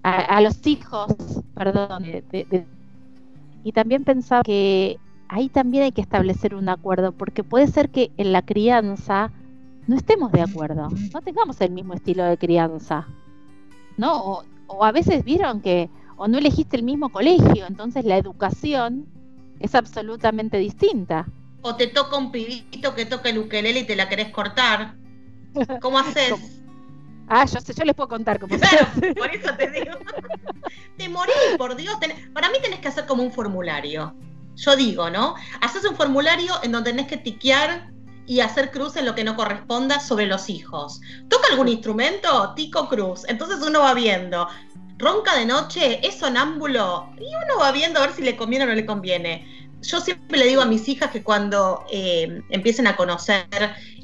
A, 0.03 0.39
los 0.41 0.67
hijos, 0.67 1.15
perdón, 1.55 2.05
y 3.63 3.71
también 3.71 4.03
pensaba 4.03 4.43
que 4.43 4.99
ahí 5.29 5.49
también 5.49 5.85
hay 5.85 5.91
que 5.91 6.01
establecer 6.01 6.53
un 6.53 6.69
acuerdo, 6.69 7.11
porque 7.11 7.43
puede 7.43 7.65
ser 7.65 7.89
que 7.89 8.11
en 8.17 8.33
la 8.33 8.43
crianza 8.43 9.31
no 9.89 9.95
estemos 9.97 10.31
de 10.31 10.41
acuerdo, 10.41 10.87
no 11.13 11.21
tengamos 11.21 11.59
el 11.61 11.71
mismo 11.71 11.93
estilo 11.95 12.23
de 12.23 12.37
crianza, 12.37 13.07
¿no? 13.97 14.23
O, 14.23 14.43
o 14.67 14.85
a 14.85 14.91
veces 14.91 15.23
vieron 15.23 15.61
que 15.61 15.89
o 16.15 16.27
no 16.27 16.37
elegiste 16.37 16.77
el 16.77 16.83
mismo 16.83 17.09
colegio, 17.09 17.65
entonces 17.67 18.05
la 18.05 18.17
educación 18.17 19.07
es 19.59 19.73
absolutamente 19.75 20.57
distinta 20.57 21.25
o 21.61 21.75
te 21.75 21.87
toca 21.87 22.17
un 22.17 22.31
pibito 22.31 22.95
que 22.95 23.05
toca 23.05 23.29
el 23.29 23.39
ukelele 23.39 23.81
y 23.81 23.83
te 23.85 23.95
la 23.95 24.07
querés 24.07 24.29
cortar. 24.29 24.95
¿Cómo 25.81 25.99
haces? 25.99 26.33
Ah, 27.27 27.45
yo 27.45 27.59
sé, 27.59 27.73
yo 27.73 27.83
les 27.83 27.95
puedo 27.95 28.07
contar 28.09 28.39
cómo 28.39 28.57
Claro, 28.57 28.87
por 29.17 29.29
eso 29.35 29.53
te 29.55 29.69
digo. 29.69 29.97
te 30.97 31.09
morís, 31.09 31.33
por 31.57 31.75
Dios. 31.75 31.95
para 32.33 32.49
mí 32.49 32.57
tenés 32.61 32.79
que 32.79 32.87
hacer 32.87 33.05
como 33.05 33.23
un 33.23 33.31
formulario. 33.31 34.15
Yo 34.55 34.75
digo, 34.75 35.09
¿no? 35.09 35.35
Haces 35.61 35.85
un 35.85 35.95
formulario 35.95 36.53
en 36.63 36.71
donde 36.71 36.91
tenés 36.91 37.07
que 37.07 37.17
tiquear 37.17 37.91
y 38.29 38.41
hacer 38.41 38.71
cruz 38.71 38.95
en 38.95 39.05
lo 39.05 39.15
que 39.15 39.23
no 39.25 39.35
corresponda 39.35 39.99
sobre 39.99 40.27
los 40.27 40.49
hijos. 40.49 41.01
¿Toca 41.27 41.47
algún 41.49 41.67
instrumento? 41.67 42.53
Tico 42.55 42.87
cruz. 42.87 43.25
Entonces 43.27 43.57
uno 43.65 43.81
va 43.81 43.93
viendo. 43.93 44.47
Ronca 44.97 45.35
de 45.35 45.45
noche, 45.45 45.99
es 46.07 46.19
sonámbulo. 46.19 47.09
Y 47.17 47.25
uno 47.25 47.59
va 47.59 47.71
viendo 47.71 47.99
a 47.99 48.05
ver 48.05 48.15
si 48.15 48.21
le 48.21 48.37
conviene 48.37 48.65
o 48.65 48.67
no 48.67 48.75
le 48.75 48.85
conviene 48.85 49.59
yo 49.81 50.01
siempre 50.01 50.37
le 50.37 50.45
digo 50.45 50.61
a 50.61 50.65
mis 50.65 50.87
hijas 50.89 51.11
que 51.11 51.23
cuando 51.23 51.85
eh, 51.91 52.41
empiecen 52.49 52.87
a 52.87 52.95
conocer 52.95 53.47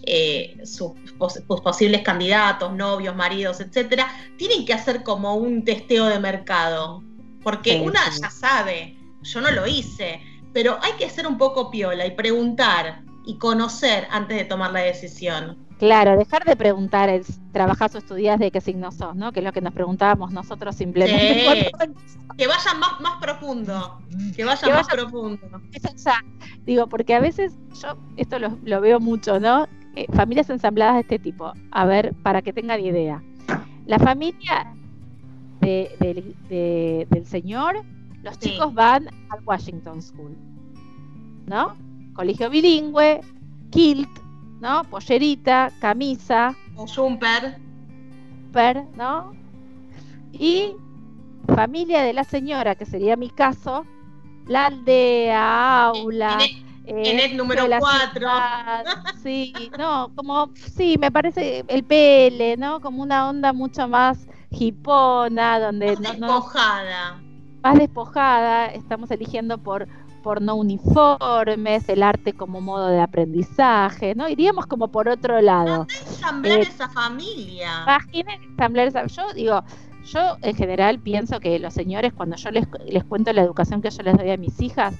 eh, 0.04 0.58
sus, 0.64 0.94
posibles 1.18 2.02
candidatos, 2.02 2.74
novios, 2.74 3.16
maridos, 3.16 3.60
etcétera, 3.60 4.08
tienen 4.38 4.66
que 4.66 4.74
hacer 4.74 5.04
como 5.04 5.36
un 5.36 5.66
testeo 5.66 6.06
de 6.06 6.20
mercado. 6.20 7.04
Porque 7.44 7.80
una 7.80 8.00
ya 8.10 8.30
sabe, 8.30 8.98
yo 9.22 9.42
no 9.42 9.52
lo 9.52 9.68
hice, 9.68 10.20
pero 10.54 10.80
hay 10.82 10.94
que 10.94 11.10
ser 11.10 11.28
un 11.28 11.38
poco 11.38 11.70
piola 11.70 12.06
y 12.06 12.12
preguntar 12.12 13.04
y 13.26 13.38
conocer 13.38 14.08
antes 14.12 14.38
de 14.38 14.46
tomar 14.46 14.72
la 14.72 14.82
decisión. 14.82 15.58
Claro, 15.78 16.18
dejar 16.18 16.46
de 16.46 16.56
preguntar 16.56 17.10
el 17.10 17.26
trabajás 17.52 17.94
o 17.96 17.98
estudias 17.98 18.40
de 18.40 18.50
qué 18.50 18.62
signo 18.62 18.92
sos, 18.92 19.16
¿no? 19.16 19.34
Que 19.34 19.42
es 19.42 19.46
lo 19.46 19.52
que 19.52 19.60
nos 19.60 19.74
preguntábamos 19.74 20.32
nosotros 20.32 20.76
simplemente. 20.76 21.70
que 22.38 22.48
vayan 22.48 22.80
más, 22.80 23.02
más 23.02 23.18
profundo, 23.22 24.00
que 24.36 24.46
vayan 24.46 24.72
más 24.72 24.88
profundo. 24.88 25.62
digo, 26.66 26.88
porque 26.88 27.14
a 27.14 27.20
veces 27.20 27.58
yo 27.82 27.98
esto 28.16 28.38
lo, 28.40 28.82
veo 28.82 29.02
mucho, 29.02 29.40
¿no? 29.40 29.68
Eh, 29.96 30.06
familias 30.14 30.50
ensambladas 30.50 30.96
de 30.96 31.02
este 31.02 31.20
tipo. 31.20 31.52
A 31.72 31.86
ver, 31.86 32.14
para 32.24 32.42
que 32.42 32.54
tengan 32.54 32.80
idea. 32.80 33.22
La 33.86 34.00
familia 34.00 34.74
del 35.60 37.26
señor, 37.26 37.84
los 38.24 38.40
chicos 38.40 38.74
van 38.74 39.10
al 39.30 39.44
Washington 39.44 40.02
School, 40.02 40.38
¿no? 41.48 41.76
Colegio 42.16 42.49
bilingüe, 42.49 43.22
kilt, 43.72 44.09
¿no? 44.61 44.84
Pollerita, 44.86 45.72
camisa. 45.80 46.55
O 46.76 46.88
jumper. 46.88 47.66
¿no? 48.95 49.34
Y 50.32 50.76
familia 51.53 52.03
de 52.03 52.13
la 52.13 52.24
señora, 52.24 52.76
que 52.76 52.86
sería 52.86 53.16
mi 53.16 53.30
caso, 53.30 53.86
la 54.47 54.68
aldea, 54.68 55.86
aula. 55.88 56.38
En 56.88 57.20
el, 57.20 57.36
número 57.36 57.66
4. 57.80 58.30
Sí, 59.24 59.53
no, 59.78 60.11
como, 60.16 60.51
sí, 60.55 60.97
me 60.99 61.11
parece 61.11 61.66
el 61.68 61.84
PL, 61.84 62.57
¿no? 62.57 62.80
Como 62.80 63.01
una 63.01 63.28
onda 63.28 63.53
mucho 63.53 63.88
más 63.88 64.28
hipona, 64.51 65.59
donde... 65.59 65.95
Más 65.97 66.20
despojada. 66.20 67.20
Más 67.66 67.80
despojada, 67.80 68.68
estamos 68.68 69.09
eligiendo 69.09 69.57
por 69.57 69.88
por 70.22 70.41
no 70.41 70.55
uniformes, 70.55 71.88
el 71.88 72.01
arte 72.01 72.34
como 72.34 72.59
modo 72.59 72.88
de 72.88 72.99
aprendizaje, 72.99 74.16
¿no? 74.16 74.28
Iríamos 74.28 74.66
como 74.66 74.88
por 74.88 75.07
otro 75.07 75.39
lado. 75.39 75.86
ensamblar 76.07 76.59
eh, 76.59 76.61
esa 76.61 76.89
familia. 76.89 77.84
Imaginen 77.84 78.41
ensamblar 78.41 78.88
esa. 78.88 79.05
Yo 79.05 79.34
digo, 79.36 79.63
yo 80.03 80.38
en 80.41 80.55
general 80.55 80.99
pienso 80.99 81.39
que 81.39 81.59
los 81.59 81.76
señores, 81.76 82.11
cuando 82.11 82.38
yo 82.38 82.49
les, 82.49 82.68
les 82.88 83.03
cuento 83.03 83.34
la 83.34 83.43
educación 83.43 83.84
que 83.84 83.91
yo 83.91 84.01
les 84.01 84.18
doy 84.18 84.32
a 84.32 84.38
mis 84.38 84.59
hijas, 84.61 84.95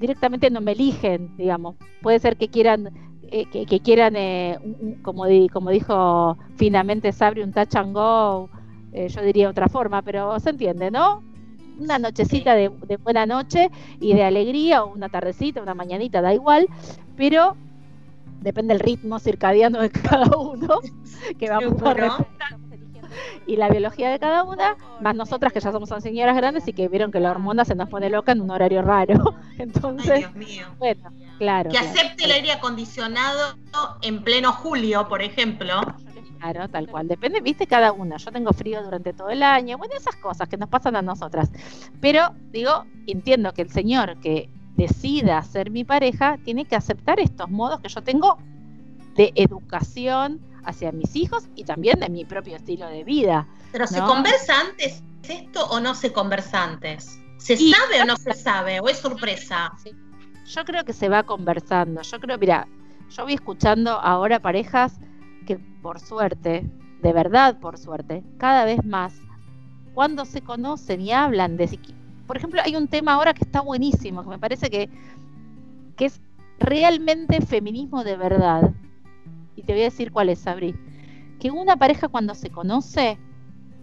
directamente 0.00 0.50
no 0.50 0.60
me 0.60 0.72
eligen, 0.72 1.36
digamos. 1.36 1.76
Puede 2.02 2.18
ser 2.18 2.36
que 2.36 2.48
quieran 2.48 2.90
eh, 3.30 3.46
que, 3.46 3.78
quieran, 3.80 4.14
eh, 4.16 4.58
como, 5.02 5.24
como 5.52 5.70
dijo 5.70 6.36
finamente 6.56 7.12
Sabri, 7.12 7.42
un 7.42 7.52
touch 7.52 7.76
and 7.76 7.92
go, 7.94 8.50
yo 8.92 9.22
diría 9.22 9.48
otra 9.48 9.68
forma, 9.68 10.02
pero 10.02 10.38
se 10.40 10.50
entiende, 10.50 10.90
¿no? 10.90 11.33
Una 11.78 11.98
nochecita 11.98 12.54
de, 12.54 12.68
buena 13.02 13.26
noche 13.26 13.70
y 14.00 14.14
de 14.14 14.24
alegría, 14.24 14.84
o 14.84 14.92
una 14.92 15.08
tardecita, 15.08 15.62
una 15.62 15.74
mañanita, 15.74 16.22
da 16.22 16.34
igual, 16.34 16.68
pero 17.16 17.56
depende 18.40 18.74
del 18.74 18.80
ritmo 18.80 19.18
circadiano 19.18 19.80
de 19.80 19.90
cada 19.90 20.36
uno, 20.36 20.78
que 21.38 21.48
vamos 21.48 21.82
a 21.82 21.94
respetar 21.94 22.64
y 23.46 23.56
la 23.56 23.68
biología 23.68 24.10
de 24.10 24.18
cada 24.18 24.44
una, 24.44 24.76
más 25.00 25.14
nosotras 25.14 25.52
que 25.52 25.60
ya 25.60 25.72
somos 25.72 25.90
señoras 26.02 26.36
grandes 26.36 26.66
y 26.68 26.72
que 26.72 26.88
vieron 26.88 27.12
que 27.12 27.20
la 27.20 27.30
hormona 27.30 27.64
se 27.64 27.74
nos 27.74 27.88
pone 27.88 28.10
loca 28.10 28.32
en 28.32 28.40
un 28.40 28.50
horario 28.50 28.82
raro. 28.82 29.36
Entonces, 29.58 30.26
bueno, 30.78 31.10
claro. 31.38 31.70
Que 31.70 31.78
acepte 31.78 32.24
el 32.24 32.32
aire 32.32 32.52
acondicionado 32.52 33.56
en 34.02 34.22
pleno 34.22 34.52
julio, 34.52 35.08
por 35.08 35.22
ejemplo. 35.22 35.80
Claro, 36.44 36.68
tal 36.68 36.88
cual. 36.88 37.08
Depende, 37.08 37.40
viste, 37.40 37.66
cada 37.66 37.92
una. 37.92 38.18
Yo 38.18 38.30
tengo 38.30 38.52
frío 38.52 38.82
durante 38.82 39.14
todo 39.14 39.30
el 39.30 39.42
año. 39.42 39.78
Bueno, 39.78 39.94
esas 39.96 40.16
cosas 40.16 40.46
que 40.46 40.58
nos 40.58 40.68
pasan 40.68 40.94
a 40.94 41.00
nosotras. 41.00 41.50
Pero, 42.02 42.34
digo, 42.52 42.84
entiendo 43.06 43.54
que 43.54 43.62
el 43.62 43.70
señor 43.70 44.20
que 44.20 44.50
decida 44.76 45.42
ser 45.42 45.70
mi 45.70 45.84
pareja 45.84 46.36
tiene 46.44 46.66
que 46.66 46.76
aceptar 46.76 47.18
estos 47.18 47.48
modos 47.50 47.80
que 47.80 47.88
yo 47.88 48.02
tengo 48.02 48.36
de 49.16 49.32
educación 49.36 50.38
hacia 50.64 50.92
mis 50.92 51.16
hijos 51.16 51.44
y 51.54 51.64
también 51.64 51.98
de 52.00 52.10
mi 52.10 52.26
propio 52.26 52.56
estilo 52.56 52.88
de 52.88 53.04
vida. 53.04 53.46
Pero 53.72 53.86
¿se 53.86 54.00
conversa 54.00 54.60
antes 54.60 55.02
esto 55.26 55.64
o 55.70 55.80
no 55.80 55.94
se 55.94 56.12
conversa 56.12 56.62
antes? 56.62 57.18
¿Se 57.38 57.56
sabe 57.56 58.02
o 58.02 58.04
no 58.04 58.16
se 58.16 58.34
sabe? 58.34 58.80
¿O 58.80 58.88
es 58.90 58.98
sorpresa? 58.98 59.72
Yo 60.44 60.64
creo 60.66 60.84
que 60.84 60.92
se 60.92 61.08
va 61.08 61.22
conversando. 61.22 62.02
Yo 62.02 62.20
creo, 62.20 62.36
mira, 62.36 62.68
yo 63.08 63.22
voy 63.22 63.32
escuchando 63.32 63.92
ahora 63.92 64.40
parejas 64.40 64.98
que 65.44 65.58
por 65.58 66.00
suerte, 66.00 66.66
de 67.02 67.12
verdad 67.12 67.58
por 67.60 67.78
suerte, 67.78 68.22
cada 68.38 68.64
vez 68.64 68.84
más, 68.84 69.14
cuando 69.94 70.24
se 70.24 70.40
conocen 70.40 71.00
y 71.00 71.12
hablan 71.12 71.56
de... 71.56 71.78
Por 72.26 72.36
ejemplo, 72.36 72.60
hay 72.64 72.74
un 72.76 72.88
tema 72.88 73.14
ahora 73.14 73.34
que 73.34 73.44
está 73.44 73.60
buenísimo, 73.60 74.22
que 74.22 74.30
me 74.30 74.38
parece 74.38 74.70
que, 74.70 74.88
que 75.96 76.06
es 76.06 76.20
realmente 76.58 77.40
feminismo 77.40 78.02
de 78.02 78.16
verdad. 78.16 78.72
Y 79.56 79.62
te 79.62 79.72
voy 79.72 79.82
a 79.82 79.84
decir 79.84 80.10
cuál 80.10 80.30
es, 80.30 80.40
Sabri. 80.40 80.74
Que 81.38 81.50
una 81.50 81.76
pareja 81.76 82.08
cuando 82.08 82.34
se 82.34 82.50
conoce, 82.50 83.18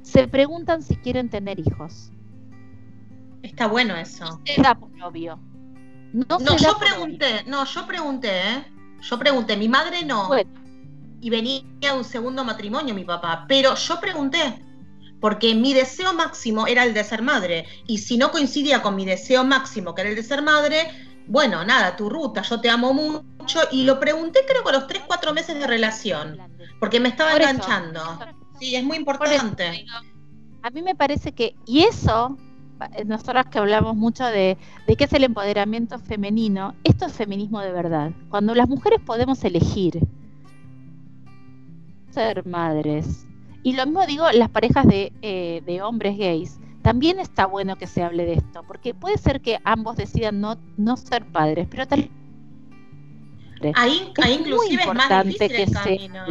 se 0.02 0.28
preguntan 0.28 0.82
si 0.82 0.96
quieren 0.96 1.30
tener 1.30 1.60
hijos. 1.60 2.12
Está 3.44 3.68
bueno 3.68 3.96
eso. 3.96 4.26
No 4.26 4.40
se 4.46 4.62
da 4.62 4.76
por 4.76 4.90
obvio. 5.04 5.40
No, 6.14 6.40
yo 6.58 6.78
pregunté, 6.78 7.44
no, 7.48 7.64
yo 7.66 7.88
pregunté, 7.88 8.30
¿eh? 8.30 8.66
Yo 9.02 9.18
pregunté, 9.18 9.56
mi 9.56 9.70
madre 9.70 10.04
no 10.06 10.30
y 11.22 11.30
venía 11.30 11.64
de 11.80 11.92
un 11.94 12.04
segundo 12.04 12.44
matrimonio 12.44 12.96
mi 12.96 13.06
papá, 13.06 13.46
pero 13.48 13.76
yo 13.76 14.00
pregunté, 14.00 14.62
porque 15.20 15.54
mi 15.54 15.74
deseo 15.74 16.14
máximo 16.14 16.66
era 16.66 16.84
el 16.84 16.94
de 16.94 17.04
ser 17.04 17.22
madre, 17.22 17.66
y 17.88 18.00
si 18.00 18.18
no 18.18 18.32
coincidía 18.32 18.82
con 18.82 18.96
mi 18.96 19.06
deseo 19.06 19.44
máximo, 19.44 19.94
que 19.94 20.02
era 20.02 20.10
el 20.10 20.16
de 20.16 20.24
ser 20.24 20.42
madre, 20.42 20.90
bueno, 21.28 21.64
nada, 21.64 21.96
tu 21.96 22.10
ruta, 22.10 22.42
yo 22.42 22.60
te 22.60 22.70
amo 22.70 22.94
mucho, 22.94 23.60
y 23.72 23.84
lo 23.84 24.00
pregunté 24.00 24.40
creo 24.48 24.64
que 24.64 24.70
a 24.70 24.74
los 24.74 24.88
3, 24.88 25.04
4 25.06 25.34
meses 25.34 25.60
de 25.60 25.68
relación, 25.68 26.40
porque 26.80 27.00
me 27.00 27.10
estaba 27.10 27.34
enganchando. 27.34 28.02
Sí, 28.60 28.76
es 28.76 28.84
muy 28.84 28.98
importante. 28.98 29.86
a 30.64 30.70
mí 30.72 30.82
me 30.82 30.96
parece 30.96 31.34
que, 31.34 31.56
y 31.68 31.84
eso, 31.84 32.38
nosotras 33.06 33.46
que 33.46 33.60
hablamos 33.60 33.96
mucho 33.96 34.26
de, 34.26 34.58
de 34.88 34.96
qué 34.96 35.04
es 35.04 35.14
el 35.14 35.24
empoderamiento 35.24 36.00
femenino, 36.00 36.74
esto 36.84 37.06
es 37.06 37.14
feminismo 37.14 37.60
de 37.60 37.72
verdad. 37.72 38.12
Cuando 38.30 38.56
las 38.56 38.68
mujeres 38.68 39.00
podemos 39.06 39.44
elegir 39.44 40.00
ser 42.12 42.46
madres, 42.46 43.26
y 43.64 43.74
lo 43.74 43.86
mismo 43.86 44.06
digo 44.06 44.26
las 44.32 44.50
parejas 44.50 44.88
de, 44.88 45.14
eh, 45.22 45.62
de 45.66 45.82
hombres 45.82 46.18
gays, 46.18 46.60
también 46.82 47.20
está 47.20 47.46
bueno 47.46 47.76
que 47.76 47.88
se 47.88 48.04
hable 48.04 48.26
de 48.26 48.34
esto, 48.34 48.64
porque 48.68 48.94
puede 48.94 49.18
ser 49.18 49.42
que 49.42 49.60
ambos 49.64 49.98
decidan 49.98 50.42
no, 50.42 50.58
no 50.78 50.98
ser 50.98 51.26
padres, 51.26 51.68
pero 51.70 51.88
tal 51.88 52.10
Ahí, 53.76 54.12
ahí 54.24 54.34
inclusive 54.40 54.82
es 54.82 54.94
más 54.94 55.26
difícil 55.26 55.52
el 55.52 55.72
camino. 55.72 56.26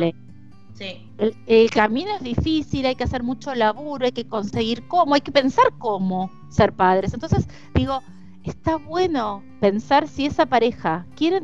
El, 1.46 1.70
camino 1.70 2.16
es 2.16 2.22
difícil, 2.22 2.86
hay 2.86 2.94
que 2.94 3.04
hacer 3.04 3.22
mucho 3.22 3.54
laburo, 3.54 4.06
hay 4.06 4.12
que 4.12 4.26
conseguir 4.26 4.88
cómo, 4.88 5.14
hay 5.14 5.20
que 5.20 5.30
pensar 5.30 5.66
cómo 5.78 6.30
ser 6.48 6.72
padres. 6.72 7.12
Entonces, 7.12 7.46
digo, 7.74 8.02
está 8.44 8.76
bueno 8.76 9.42
pensar 9.60 10.08
si 10.08 10.26
esa 10.26 10.46
pareja 10.46 11.06
quiere, 11.16 11.42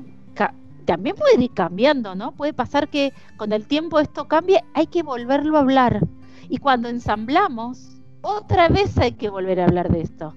también 0.87 1.17
puede 1.17 1.43
ir 1.43 1.53
cambiando, 1.53 2.15
¿no? 2.15 2.33
Puede 2.33 2.55
pasar 2.55 2.89
que 2.89 3.13
con 3.37 3.53
el 3.53 3.67
tiempo 3.67 4.01
esto 4.01 4.27
cambie, 4.27 4.65
hay 4.75 4.87
que 4.87 5.03
volverlo 5.03 5.59
a 5.59 5.61
hablar. 5.61 6.01
Y 6.49 6.59
cuando 6.59 6.89
ensamblamos, 6.89 8.01
otra 8.23 8.69
vez 8.69 8.97
hay 8.99 9.13
que 9.13 9.29
volver 9.29 9.61
a 9.61 9.65
hablar 9.65 9.91
de 9.91 10.01
esto. 10.01 10.35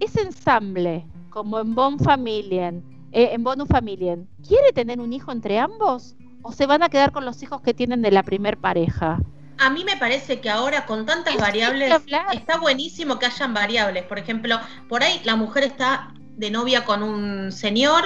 Ese 0.00 0.22
ensamble, 0.22 1.06
como 1.28 1.60
en 1.60 1.74
Bon 1.74 1.98
Familien, 1.98 2.82
eh, 3.12 3.30
en 3.32 3.44
Bonus 3.44 3.68
Familien, 3.68 4.28
¿quiere 4.46 4.72
tener 4.72 5.00
un 5.00 5.12
hijo 5.12 5.30
entre 5.30 5.58
ambos? 5.58 6.16
o 6.42 6.52
se 6.52 6.66
van 6.66 6.82
a 6.82 6.88
quedar 6.88 7.12
con 7.12 7.24
los 7.24 7.42
hijos 7.42 7.60
que 7.60 7.74
tienen 7.74 8.02
de 8.02 8.10
la 8.10 8.22
primer 8.22 8.58
pareja? 8.58 9.18
A 9.58 9.70
mí 9.70 9.84
me 9.84 9.96
parece 9.96 10.40
que 10.40 10.48
ahora 10.48 10.86
con 10.86 11.04
tantas 11.04 11.36
variables 11.36 11.92
está 12.32 12.58
buenísimo 12.58 13.18
que 13.18 13.26
hayan 13.26 13.52
variables. 13.52 14.04
Por 14.04 14.18
ejemplo, 14.18 14.58
por 14.88 15.02
ahí 15.02 15.20
la 15.24 15.36
mujer 15.36 15.64
está 15.64 16.14
de 16.36 16.50
novia 16.50 16.84
con 16.86 17.02
un 17.02 17.52
señor 17.52 18.04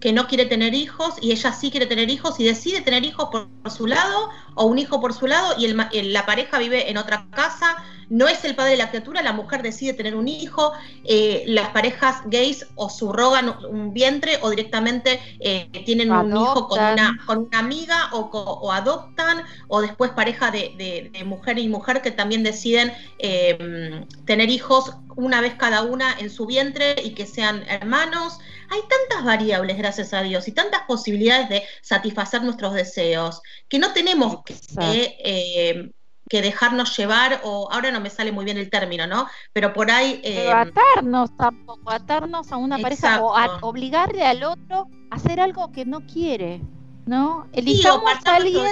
que 0.00 0.12
no 0.12 0.26
quiere 0.26 0.46
tener 0.46 0.74
hijos 0.74 1.14
y 1.20 1.32
ella 1.32 1.52
sí 1.52 1.70
quiere 1.70 1.86
tener 1.86 2.10
hijos 2.10 2.40
y 2.40 2.44
decide 2.44 2.80
tener 2.80 3.04
hijos 3.04 3.28
por, 3.30 3.48
su 3.70 3.86
lado 3.86 4.30
o 4.54 4.64
un 4.64 4.78
hijo 4.78 5.00
por 5.00 5.12
su 5.12 5.26
lado 5.26 5.54
y 5.58 5.68
la 5.68 6.26
pareja 6.26 6.58
vive 6.58 6.90
en 6.90 6.96
otra 6.96 7.26
casa 7.30 7.76
no 8.10 8.26
es 8.26 8.44
el 8.44 8.56
padre 8.56 8.72
de 8.72 8.76
la 8.76 8.90
criatura, 8.90 9.22
la 9.22 9.32
mujer 9.32 9.62
decide 9.62 9.94
tener 9.94 10.16
un 10.16 10.26
hijo, 10.26 10.72
eh, 11.04 11.44
las 11.46 11.68
parejas 11.68 12.22
gays 12.26 12.66
o 12.74 12.90
subrogan 12.90 13.54
un 13.64 13.94
vientre 13.94 14.38
o 14.42 14.50
directamente 14.50 15.20
eh, 15.38 15.70
tienen 15.86 16.10
un 16.10 16.36
hijo 16.36 16.68
con 16.68 16.80
una, 16.80 17.16
con 17.24 17.38
una 17.38 17.58
amiga 17.60 18.10
o, 18.12 18.72
adoptan, 18.72 19.44
o 19.68 19.80
después 19.80 20.10
pareja 20.10 20.50
de, 20.50 21.10
mujer 21.24 21.58
y 21.60 21.68
mujer 21.68 22.02
que 22.02 22.10
también 22.10 22.42
deciden 22.42 22.92
em, 23.18 24.04
tener 24.24 24.50
hijos 24.50 24.92
una 25.14 25.40
vez 25.40 25.54
cada 25.54 25.82
una 25.82 26.12
en 26.18 26.30
su 26.30 26.46
vientre 26.46 26.96
y 27.02 27.14
que 27.14 27.26
sean 27.26 27.62
hermanos. 27.68 28.40
Hay 28.70 28.80
tantas 28.88 29.24
variables, 29.24 29.76
gracias 29.76 30.14
a 30.14 30.22
Dios, 30.22 30.48
y 30.48 30.52
tantas 30.52 30.82
posibilidades 30.82 31.48
de 31.48 31.64
satisfacer 31.82 32.42
nuestros 32.42 32.72
deseos, 32.72 33.42
que 33.68 33.78
no 33.78 33.92
tenemos 33.92 34.42
que 34.44 35.16
eh, 35.24 35.90
que 36.30 36.40
dejarnos 36.42 36.96
llevar, 36.96 37.40
o 37.42 37.68
ahora 37.72 37.90
no 37.90 38.00
me 38.00 38.08
sale 38.08 38.30
muy 38.30 38.44
bien 38.44 38.56
el 38.56 38.70
término, 38.70 39.04
¿no? 39.08 39.26
Pero 39.52 39.72
por 39.72 39.90
ahí... 39.90 40.20
Eh, 40.22 40.48
atarnos 40.48 41.36
tampoco, 41.36 41.90
atarnos 41.90 42.52
a 42.52 42.56
una 42.56 42.78
pareja 42.78 43.20
o 43.20 43.34
obligarle 43.62 44.24
al 44.24 44.44
otro 44.44 44.86
a 45.10 45.16
hacer 45.16 45.40
algo 45.40 45.72
que 45.72 45.84
no 45.84 46.06
quiere, 46.06 46.62
¿no? 47.04 47.48
Elijamos 47.52 48.12
a 48.24 48.36
alguien 48.36 48.64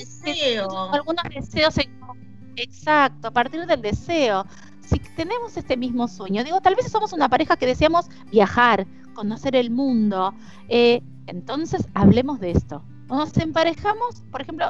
algunos 0.93 1.25
deseos 1.35 1.75
Exacto, 2.55 3.29
a 3.29 3.31
partir 3.33 3.67
del 3.67 3.83
deseo. 3.83 4.45
Si 4.81 4.99
tenemos 5.17 5.57
este 5.57 5.77
mismo 5.77 6.07
sueño, 6.07 6.45
digo, 6.45 6.61
tal 6.61 6.77
vez 6.77 6.91
somos 6.91 7.13
una 7.13 7.29
pareja 7.29 7.57
que 7.57 7.67
deseamos 7.67 8.07
viajar, 8.31 8.87
conocer 9.19 9.57
el 9.57 9.71
mundo, 9.71 10.33
eh, 10.69 11.03
entonces 11.27 11.89
hablemos 11.95 12.39
de 12.39 12.53
esto. 12.53 12.85
Nos 13.09 13.37
emparejamos, 13.37 14.23
por 14.31 14.43
ejemplo, 14.43 14.67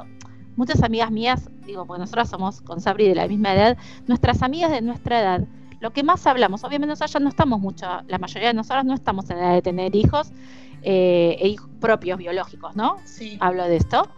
muchas 0.57 0.83
amigas 0.83 1.11
mías, 1.11 1.51
digo, 1.67 1.85
porque 1.85 2.01
nosotras 2.01 2.31
somos 2.31 2.63
con 2.63 2.81
Sabri 2.81 3.07
de 3.07 3.15
la 3.15 3.29
misma 3.29 3.53
edad, 3.53 3.77
nuestras 4.07 4.43
amigas 4.43 4.71
de 4.71 4.81
nuestra 4.81 5.21
edad, 5.21 5.47
lo 5.81 5.93
que 5.93 6.03
más 6.03 6.27
hablamos, 6.27 6.65
obviamente 6.65 6.93
nosotros 6.93 7.13
ya 7.13 7.21
no 7.21 7.29
estamos 7.29 7.61
mucho, 7.61 7.87
la 8.07 8.17
mayoría 8.17 8.49
de 8.49 8.55
nosotras 8.55 8.87
no 8.87 8.95
estamos 8.95 9.29
en 9.29 9.37
edad 9.37 9.53
de 9.53 9.61
tener 9.61 9.95
hijos, 9.95 10.33
eh, 10.81 11.37
e 11.41 11.49
hijos 11.49 11.69
propios 11.79 12.19
biológicos, 12.19 12.75
¿no? 12.75 12.97
Sí. 13.05 13.37
Hablo 13.41 13.65
de 13.65 13.77
esto. 13.77 14.09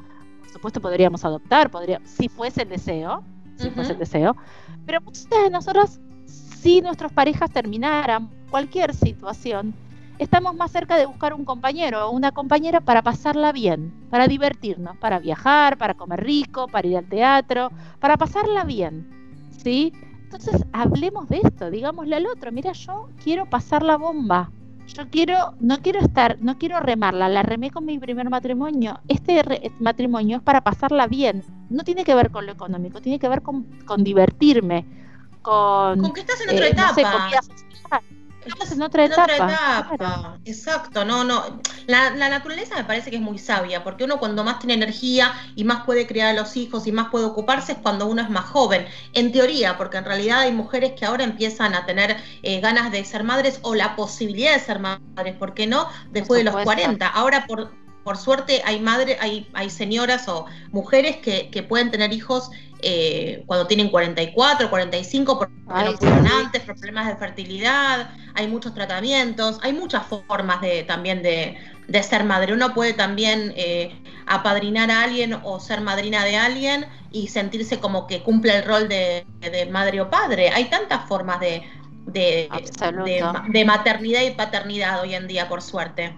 Por 0.42 0.48
supuesto 0.48 0.80
podríamos 0.80 1.24
adoptar, 1.24 1.72
podría, 1.72 2.00
si 2.04 2.28
fuese 2.28 2.62
el 2.62 2.68
deseo, 2.68 3.24
si 3.56 3.68
fuese 3.70 3.92
el 3.92 3.98
deseo, 3.98 4.36
pero 4.86 5.00
muchas 5.00 5.28
de 5.28 5.50
nosotras, 5.50 6.00
si 6.24 6.80
nuestras 6.82 7.12
parejas 7.12 7.50
terminaran 7.50 8.30
cualquier 8.48 8.94
situación, 8.94 9.74
estamos 10.20 10.54
más 10.54 10.70
cerca 10.70 10.96
de 10.96 11.06
buscar 11.06 11.32
un 11.32 11.46
compañero 11.46 12.06
o 12.06 12.10
una 12.10 12.30
compañera 12.30 12.80
para 12.80 13.02
pasarla 13.02 13.52
bien, 13.52 13.92
para 14.10 14.28
divertirnos, 14.28 14.96
para 14.98 15.18
viajar, 15.18 15.78
para 15.78 15.94
comer 15.94 16.22
rico, 16.22 16.68
para 16.68 16.86
ir 16.86 16.98
al 16.98 17.08
teatro, 17.08 17.70
para 17.98 18.18
pasarla 18.18 18.64
bien. 18.64 19.08
¿Sí? 19.50 19.92
Entonces, 20.24 20.64
hablemos 20.72 21.28
de 21.28 21.40
esto, 21.42 21.70
digámosle 21.70 22.16
al 22.16 22.26
otro, 22.26 22.52
mira, 22.52 22.72
yo 22.72 23.08
quiero 23.24 23.46
pasar 23.46 23.82
la 23.82 23.96
bomba. 23.96 24.50
Yo 24.86 25.08
quiero, 25.08 25.54
no 25.60 25.78
quiero 25.80 26.00
estar, 26.00 26.36
no 26.40 26.58
quiero 26.58 26.80
remarla, 26.80 27.28
la 27.28 27.42
remé 27.42 27.70
con 27.70 27.86
mi 27.86 27.98
primer 27.98 28.28
matrimonio. 28.28 29.00
Este 29.08 29.42
matrimonio 29.78 30.38
es 30.38 30.42
para 30.42 30.60
pasarla 30.62 31.06
bien. 31.06 31.44
No 31.70 31.82
tiene 31.82 32.04
que 32.04 32.14
ver 32.14 32.30
con 32.30 32.44
lo 32.44 32.52
económico, 32.52 33.00
tiene 33.00 33.18
que 33.18 33.28
ver 33.28 33.40
con, 33.40 33.64
divertirme, 33.98 34.84
con... 35.42 36.00
Con 36.00 36.12
que 36.12 36.20
estás 36.20 36.40
en 36.42 36.50
otra 36.50 36.66
eh, 36.66 36.70
etapa. 36.70 37.30
Estás 38.44 38.72
en 38.72 38.82
otra 38.82 39.04
etapa. 39.04 40.38
Exacto, 40.44 41.04
no, 41.04 41.24
no. 41.24 41.60
La, 41.86 42.10
naturaleza 42.10 42.76
me 42.76 42.84
parece 42.84 43.10
que 43.10 43.16
es 43.16 43.22
muy 43.22 43.38
sabia, 43.38 43.84
porque 43.84 44.04
uno 44.04 44.18
cuando 44.18 44.44
más 44.44 44.58
tiene 44.58 44.74
energía 44.74 45.32
y 45.56 45.64
más 45.64 45.84
puede 45.84 46.06
criar 46.06 46.28
a 46.28 46.32
los 46.32 46.56
hijos 46.56 46.86
y 46.86 46.92
más 46.92 47.08
puede 47.10 47.26
ocuparse 47.26 47.72
es 47.72 47.78
cuando 47.78 48.06
uno 48.06 48.22
es 48.22 48.30
más 48.30 48.46
joven. 48.46 48.86
En 49.12 49.32
teoría, 49.32 49.76
porque 49.76 49.98
en 49.98 50.04
realidad 50.04 50.40
hay 50.40 50.52
mujeres 50.52 50.92
que 50.92 51.04
ahora 51.04 51.24
empiezan 51.24 51.74
a 51.74 51.84
tener 51.84 52.16
eh, 52.42 52.60
ganas 52.60 52.90
de 52.92 53.04
ser 53.04 53.24
madres 53.24 53.60
o 53.62 53.74
la 53.74 53.96
posibilidad 53.96 54.54
de 54.54 54.60
ser 54.60 54.78
madres, 54.78 55.34
¿por 55.38 55.54
qué 55.54 55.66
no? 55.66 55.88
Después 56.10 56.38
de 56.38 56.50
los 56.50 56.62
40. 56.62 57.06
Ahora 57.06 57.46
por, 57.46 57.72
por 58.04 58.16
suerte 58.16 58.62
hay 58.64 58.80
madres, 58.80 59.18
hay, 59.20 59.48
hay 59.52 59.68
señoras 59.68 60.28
o 60.28 60.46
mujeres 60.72 61.18
que, 61.18 61.50
que 61.50 61.62
pueden 61.62 61.90
tener 61.90 62.12
hijos 62.12 62.50
eh, 62.82 63.42
cuando 63.46 63.66
tienen 63.66 63.88
44, 63.88 64.70
45, 64.70 65.38
porque 65.38 65.54
no 65.66 65.94
pudieron 65.96 66.26
antes, 66.26 66.62
problemas 66.62 67.06
de 67.06 67.16
fertilidad, 67.16 68.10
hay 68.34 68.48
muchos 68.48 68.74
tratamientos, 68.74 69.58
hay 69.62 69.72
muchas 69.72 70.04
formas 70.06 70.60
de 70.60 70.84
también 70.84 71.22
de, 71.22 71.56
ser 72.02 72.24
madre. 72.24 72.52
Uno 72.52 72.72
puede 72.74 72.92
también 72.92 73.52
eh, 73.56 74.00
apadrinar 74.26 74.90
a 74.90 75.02
alguien 75.02 75.36
o 75.42 75.60
ser 75.60 75.80
madrina 75.80 76.24
de 76.24 76.36
alguien 76.36 76.86
y 77.10 77.28
sentirse 77.28 77.80
como 77.80 78.06
que 78.06 78.22
cumple 78.22 78.56
el 78.56 78.64
rol 78.64 78.88
de, 78.88 79.26
madre 79.70 80.00
o 80.00 80.10
padre. 80.10 80.50
Hay 80.50 80.70
tantas 80.70 81.06
formas 81.08 81.40
de, 81.40 81.62
de, 82.06 82.48
de 83.48 83.64
maternidad 83.64 84.22
y 84.22 84.30
paternidad 84.30 85.00
hoy 85.02 85.14
en 85.14 85.26
día, 85.26 85.48
por 85.48 85.62
suerte. 85.62 86.14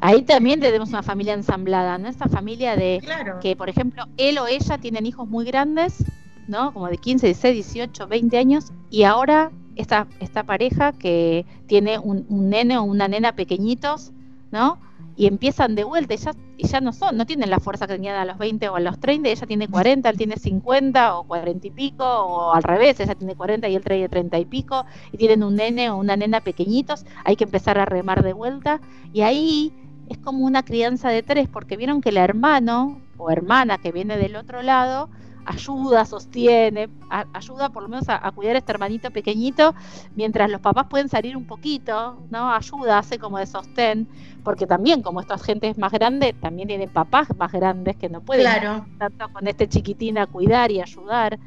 Ahí 0.00 0.22
también 0.22 0.60
tenemos 0.60 0.90
una 0.90 1.02
familia 1.02 1.34
ensamblada, 1.34 1.98
¿no? 1.98 2.08
Esta 2.08 2.28
familia 2.28 2.76
de 2.76 3.02
que, 3.40 3.56
por 3.56 3.68
ejemplo, 3.68 4.04
él 4.16 4.38
o 4.38 4.46
ella 4.46 4.78
tienen 4.78 5.06
hijos 5.06 5.28
muy 5.28 5.44
grandes, 5.44 6.04
¿no? 6.48 6.72
Como 6.72 6.88
de 6.88 6.98
15, 6.98 7.26
16, 7.26 7.54
18, 7.54 8.06
20 8.06 8.38
años, 8.38 8.72
y 8.90 9.04
ahora 9.04 9.50
esta, 9.76 10.06
esta 10.20 10.42
pareja 10.44 10.92
que 10.92 11.44
tiene 11.66 11.98
un, 11.98 12.26
nene 12.28 12.78
o 12.78 12.82
una 12.82 13.08
nena 13.08 13.32
pequeñitos, 13.32 14.12
¿no? 14.50 14.78
Y 15.18 15.26
empiezan 15.26 15.74
de 15.74 15.84
vuelta 15.84 16.12
y 16.12 16.18
ya, 16.18 16.32
y 16.58 16.66
ya 16.66 16.80
no 16.80 16.92
son, 16.92 17.16
no 17.16 17.24
tienen 17.24 17.48
la 17.48 17.58
fuerza 17.58 17.86
que 17.86 17.94
tenían 17.94 18.16
a 18.16 18.26
los 18.26 18.36
20 18.36 18.68
o 18.68 18.76
a 18.76 18.80
los 18.80 19.00
30, 19.00 19.28
ella 19.30 19.46
tiene 19.46 19.66
40, 19.66 20.10
él 20.10 20.16
tiene 20.16 20.36
50 20.36 21.18
o 21.18 21.24
40 21.24 21.66
y 21.66 21.70
pico, 21.70 22.04
o 22.04 22.52
al 22.52 22.62
revés, 22.62 23.00
ella 23.00 23.14
tiene 23.14 23.34
40 23.34 23.66
y 23.68 23.76
él 23.76 23.82
trae 23.82 24.08
30 24.08 24.38
y 24.38 24.44
pico, 24.44 24.84
y 25.12 25.16
tienen 25.16 25.42
un 25.42 25.56
nene 25.56 25.88
o 25.90 25.96
una 25.96 26.16
nena 26.16 26.42
pequeñitos, 26.42 27.06
hay 27.24 27.36
que 27.36 27.44
empezar 27.44 27.78
a 27.78 27.86
remar 27.86 28.22
de 28.22 28.34
vuelta, 28.34 28.80
y 29.14 29.22
ahí 29.22 29.72
es 30.08 30.18
como 30.18 30.44
una 30.44 30.62
crianza 30.62 31.08
de 31.08 31.22
tres, 31.22 31.48
porque 31.48 31.76
vieron 31.76 32.00
que 32.00 32.10
el 32.10 32.16
hermano 32.16 33.00
o 33.16 33.30
hermana 33.30 33.78
que 33.78 33.92
viene 33.92 34.16
del 34.16 34.36
otro 34.36 34.62
lado 34.62 35.08
ayuda, 35.46 36.04
sostiene, 36.04 36.88
ayuda 37.32 37.68
por 37.70 37.84
lo 37.84 37.88
menos 37.88 38.08
a, 38.08 38.30
cuidar 38.32 38.56
a 38.56 38.58
este 38.58 38.72
hermanito 38.72 39.10
pequeñito, 39.10 39.74
mientras 40.14 40.50
los 40.50 40.60
papás 40.60 40.86
pueden 40.88 41.08
salir 41.08 41.36
un 41.36 41.46
poquito, 41.46 42.18
¿no? 42.30 42.52
Ayuda, 42.52 42.98
hace 42.98 43.18
como 43.18 43.38
de 43.38 43.46
sostén, 43.46 44.08
porque 44.42 44.66
también 44.66 45.02
como 45.02 45.20
esta 45.20 45.38
gente 45.38 45.68
es 45.68 45.78
más 45.78 45.92
grande, 45.92 46.34
también 46.34 46.68
tienen 46.68 46.90
papás 46.90 47.28
más 47.36 47.52
grandes 47.52 47.96
que 47.96 48.08
no 48.08 48.20
pueden 48.20 48.42
claro. 48.44 48.86
tanto 48.98 49.32
con 49.32 49.46
este 49.46 49.68
chiquitín 49.68 50.18
a 50.18 50.26
cuidar 50.26 50.70
y 50.72 50.80
ayudar. 50.80 51.38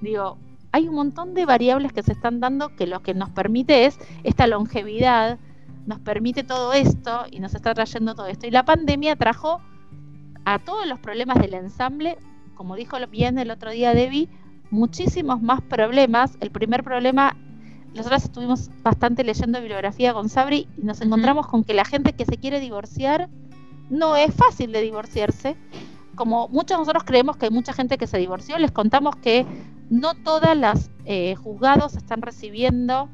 Digo, 0.00 0.36
hay 0.72 0.88
un 0.88 0.96
montón 0.96 1.34
de 1.34 1.46
variables 1.46 1.92
que 1.92 2.02
se 2.02 2.12
están 2.12 2.40
dando 2.40 2.74
que 2.74 2.86
lo 2.86 3.00
que 3.00 3.14
nos 3.14 3.30
permite 3.30 3.86
es 3.86 3.98
esta 4.24 4.48
longevidad, 4.48 5.38
nos 5.86 6.00
permite 6.00 6.44
todo 6.44 6.72
esto 6.72 7.24
y 7.30 7.40
nos 7.40 7.54
está 7.54 7.74
trayendo 7.74 8.14
todo 8.14 8.26
esto. 8.26 8.46
Y 8.46 8.50
la 8.50 8.64
pandemia 8.64 9.16
trajo 9.16 9.60
a 10.44 10.58
todos 10.58 10.86
los 10.86 10.98
problemas 10.98 11.38
del 11.38 11.54
ensamble, 11.54 12.18
como 12.54 12.76
dijo 12.76 12.96
bien 13.10 13.38
el 13.38 13.50
otro 13.50 13.70
día 13.70 13.94
Debbie, 13.94 14.28
muchísimos 14.70 15.42
más 15.42 15.60
problemas. 15.62 16.36
El 16.40 16.50
primer 16.50 16.84
problema, 16.84 17.36
nosotros 17.94 18.24
estuvimos 18.24 18.70
bastante 18.82 19.24
leyendo 19.24 19.60
bibliografía 19.60 20.12
con 20.14 20.28
Sabri 20.28 20.68
y 20.76 20.82
nos 20.82 21.00
encontramos 21.00 21.46
con 21.46 21.64
que 21.64 21.74
la 21.74 21.84
gente 21.84 22.12
que 22.12 22.24
se 22.24 22.36
quiere 22.36 22.60
divorciar 22.60 23.28
no 23.90 24.16
es 24.16 24.34
fácil 24.34 24.72
de 24.72 24.80
divorciarse. 24.80 25.56
Como 26.14 26.48
muchos 26.48 26.76
de 26.76 26.82
nosotros 26.82 27.04
creemos 27.04 27.36
que 27.36 27.46
hay 27.46 27.50
mucha 27.50 27.72
gente 27.72 27.98
que 27.98 28.06
se 28.06 28.18
divorció, 28.18 28.58
les 28.58 28.70
contamos 28.70 29.16
que 29.16 29.44
no 29.90 30.14
todas 30.14 30.56
las 30.56 30.90
eh, 31.04 31.34
juzgados 31.34 31.96
están 31.96 32.22
recibiendo 32.22 33.08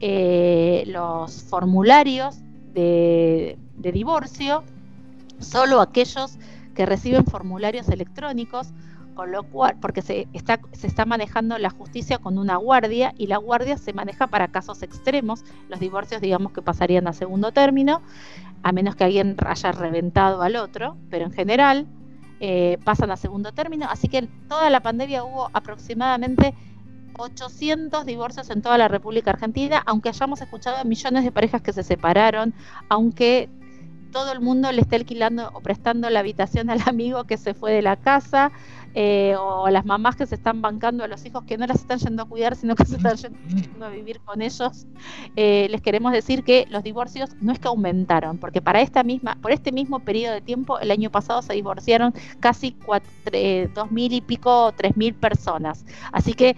eh, 0.00 0.84
los 0.86 1.42
formularios 1.44 2.38
de, 2.72 3.58
divorcio, 3.76 4.62
solo 5.40 5.80
aquellos 5.80 6.38
que 6.74 6.86
reciben 6.86 7.24
formularios 7.24 7.88
electrónicos, 7.88 8.68
con 9.14 9.32
lo 9.32 9.42
cual, 9.42 9.76
porque 9.80 10.00
se 10.00 10.28
está, 10.32 10.60
se 10.72 10.86
está 10.86 11.04
manejando 11.04 11.58
la 11.58 11.70
justicia 11.70 12.18
con 12.18 12.38
una 12.38 12.56
guardia 12.56 13.12
y 13.18 13.26
la 13.26 13.38
guardia 13.38 13.76
se 13.76 13.92
maneja 13.92 14.28
para 14.28 14.48
casos 14.48 14.82
extremos, 14.84 15.44
los 15.68 15.80
divorcios 15.80 16.20
digamos 16.20 16.52
que 16.52 16.62
pasarían 16.62 17.08
a 17.08 17.12
segundo 17.12 17.50
término, 17.50 18.00
a 18.62 18.70
menos 18.70 18.94
que 18.94 19.04
alguien 19.04 19.36
haya 19.44 19.72
reventado 19.72 20.42
al 20.42 20.54
otro, 20.54 20.96
pero 21.10 21.24
en 21.24 21.32
general 21.32 21.86
eh, 22.38 22.78
pasan 22.84 23.10
a 23.10 23.16
segundo 23.16 23.50
término, 23.52 23.86
así 23.90 24.06
que 24.06 24.18
en 24.18 24.28
toda 24.48 24.70
la 24.70 24.80
pandemia 24.80 25.24
hubo 25.24 25.50
aproximadamente 25.52 26.54
800 27.18 28.06
divorcios 28.06 28.48
en 28.50 28.62
toda 28.62 28.78
la 28.78 28.88
República 28.88 29.30
Argentina, 29.30 29.82
aunque 29.86 30.08
hayamos 30.08 30.40
escuchado 30.40 30.76
a 30.76 30.84
millones 30.84 31.24
de 31.24 31.32
parejas 31.32 31.62
que 31.62 31.72
se 31.72 31.82
separaron, 31.82 32.54
aunque 32.88 33.50
todo 34.10 34.32
el 34.32 34.40
mundo 34.40 34.72
le 34.72 34.80
esté 34.80 34.96
alquilando 34.96 35.50
o 35.52 35.60
prestando 35.60 36.08
la 36.08 36.20
habitación 36.20 36.70
al 36.70 36.80
amigo 36.86 37.24
que 37.24 37.36
se 37.36 37.54
fue 37.54 37.72
de 37.72 37.82
la 37.82 37.96
casa, 37.96 38.52
eh, 38.94 39.36
o 39.38 39.66
a 39.66 39.70
las 39.70 39.84
mamás 39.84 40.16
que 40.16 40.26
se 40.26 40.34
están 40.34 40.62
bancando 40.62 41.04
a 41.04 41.08
los 41.08 41.24
hijos 41.26 41.44
que 41.44 41.58
no 41.58 41.66
las 41.66 41.80
están 41.80 41.98
yendo 41.98 42.22
a 42.22 42.26
cuidar, 42.26 42.56
sino 42.56 42.74
que 42.74 42.86
se 42.86 42.96
están 42.96 43.16
yendo 43.16 43.84
a 43.84 43.90
vivir 43.90 44.20
con 44.20 44.40
ellos, 44.40 44.86
eh, 45.36 45.68
les 45.70 45.82
queremos 45.82 46.12
decir 46.12 46.42
que 46.42 46.66
los 46.70 46.82
divorcios 46.82 47.36
no 47.40 47.52
es 47.52 47.58
que 47.58 47.68
aumentaron, 47.68 48.38
porque 48.38 48.62
para 48.62 48.80
esta 48.80 49.02
misma, 49.02 49.36
por 49.42 49.52
este 49.52 49.72
mismo 49.72 50.00
periodo 50.00 50.34
de 50.34 50.40
tiempo, 50.40 50.78
el 50.78 50.90
año 50.90 51.10
pasado 51.10 51.42
se 51.42 51.52
divorciaron 51.52 52.14
casi 52.40 52.76
eh, 53.32 53.68
dos 53.74 53.90
mil 53.90 54.12
y 54.12 54.20
pico, 54.20 54.72
tres 54.74 54.96
mil 54.96 55.14
personas. 55.14 55.84
Así 56.12 56.32
que 56.32 56.56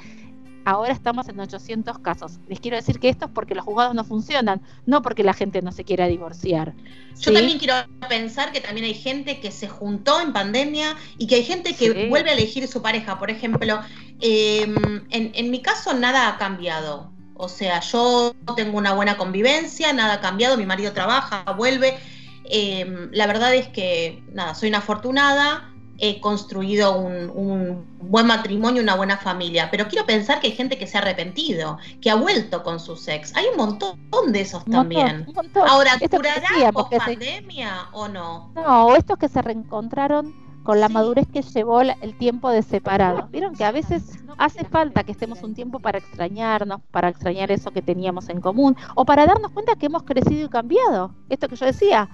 ahora 0.70 0.92
estamos 0.92 1.28
en 1.28 1.40
800 1.40 1.98
casos. 1.98 2.38
Les 2.46 2.60
quiero 2.60 2.76
decir 2.76 3.00
que 3.00 3.08
esto 3.08 3.26
es 3.26 3.30
porque 3.32 3.56
los 3.56 3.64
juzgados 3.64 3.94
no 3.94 4.04
funcionan, 4.04 4.62
no 4.86 5.02
porque 5.02 5.24
la 5.24 5.34
gente 5.34 5.62
no 5.62 5.72
se 5.72 5.84
quiera 5.84 6.06
divorciar. 6.06 6.74
Yo 7.20 7.32
también 7.32 7.58
quiero 7.58 7.74
pensar 8.08 8.52
que 8.52 8.60
también 8.60 8.86
hay 8.86 8.94
gente 8.94 9.40
que 9.40 9.50
se 9.50 9.68
juntó 9.68 10.20
en 10.20 10.32
pandemia 10.32 10.96
y 11.18 11.26
que 11.26 11.34
hay 11.36 11.44
gente 11.44 11.74
que 11.74 12.08
vuelve 12.08 12.30
a 12.30 12.34
elegir 12.34 12.68
su 12.68 12.80
pareja. 12.82 13.18
Por 13.18 13.30
ejemplo, 13.30 13.80
em, 14.20 15.04
en, 15.10 15.50
mi 15.50 15.60
caso 15.60 15.92
nada 15.92 16.28
ha 16.28 16.38
cambiado. 16.38 17.12
O 17.34 17.48
sea, 17.48 17.80
yo 17.80 18.34
tengo 18.54 18.78
una 18.78 18.92
buena 18.92 19.16
convivencia, 19.16 19.92
nada 19.92 20.14
ha 20.14 20.20
cambiado, 20.20 20.56
mi 20.56 20.66
marido 20.66 20.92
trabaja, 20.92 21.42
vuelve. 21.56 21.98
Em, 22.44 23.10
la 23.12 23.26
verdad 23.26 23.54
es 23.54 23.68
que, 23.68 24.22
nada, 24.32 24.54
soy 24.54 24.68
una 24.68 24.78
afortunada 24.78 25.69
he 26.00 26.20
construido 26.20 26.98
un, 26.98 27.84
buen 28.00 28.26
matrimonio, 28.26 28.82
una 28.82 28.96
buena 28.96 29.16
familia, 29.18 29.68
pero 29.70 29.86
quiero 29.86 30.06
pensar 30.06 30.40
que 30.40 30.48
hay 30.48 30.52
gente 30.54 30.78
que 30.78 30.86
se 30.86 30.98
ha 30.98 31.00
arrepentido, 31.00 31.78
que 32.00 32.10
ha 32.10 32.14
vuelto 32.14 32.62
con 32.62 32.80
su 32.80 32.98
ex. 33.06 33.34
Hay 33.36 33.46
un 33.52 33.56
montón 33.56 33.98
de 34.32 34.40
esos 34.40 34.64
también. 34.64 35.26
Ahora, 35.68 35.92
¿durará 36.10 36.72
post 36.72 36.92
pandemia 36.96 37.88
o 37.92 38.08
no? 38.08 38.50
No, 38.54 38.86
o 38.86 38.96
estos 38.96 39.18
que 39.18 39.28
se 39.28 39.42
reencontraron 39.42 40.34
con 40.64 40.80
la 40.80 40.88
madurez 40.88 41.26
que 41.32 41.42
llevó 41.42 41.80
el 41.80 42.18
tiempo 42.18 42.50
de 42.50 42.62
separado. 42.62 43.28
Vieron 43.30 43.54
que 43.54 43.64
a 43.64 43.72
veces 43.72 44.18
hace 44.38 44.64
falta 44.64 45.04
que 45.04 45.12
estemos 45.12 45.42
un 45.42 45.54
tiempo 45.54 45.80
para 45.80 45.98
extrañarnos, 45.98 46.80
para 46.90 47.08
extrañar 47.08 47.50
eso 47.50 47.70
que 47.70 47.82
teníamos 47.82 48.28
en 48.28 48.40
común, 48.40 48.76
o 48.94 49.04
para 49.04 49.26
darnos 49.26 49.52
cuenta 49.52 49.76
que 49.76 49.86
hemos 49.86 50.02
crecido 50.02 50.46
y 50.46 50.48
cambiado. 50.48 51.12
Esto 51.28 51.48
que 51.48 51.56
yo 51.56 51.66
decía, 51.66 52.08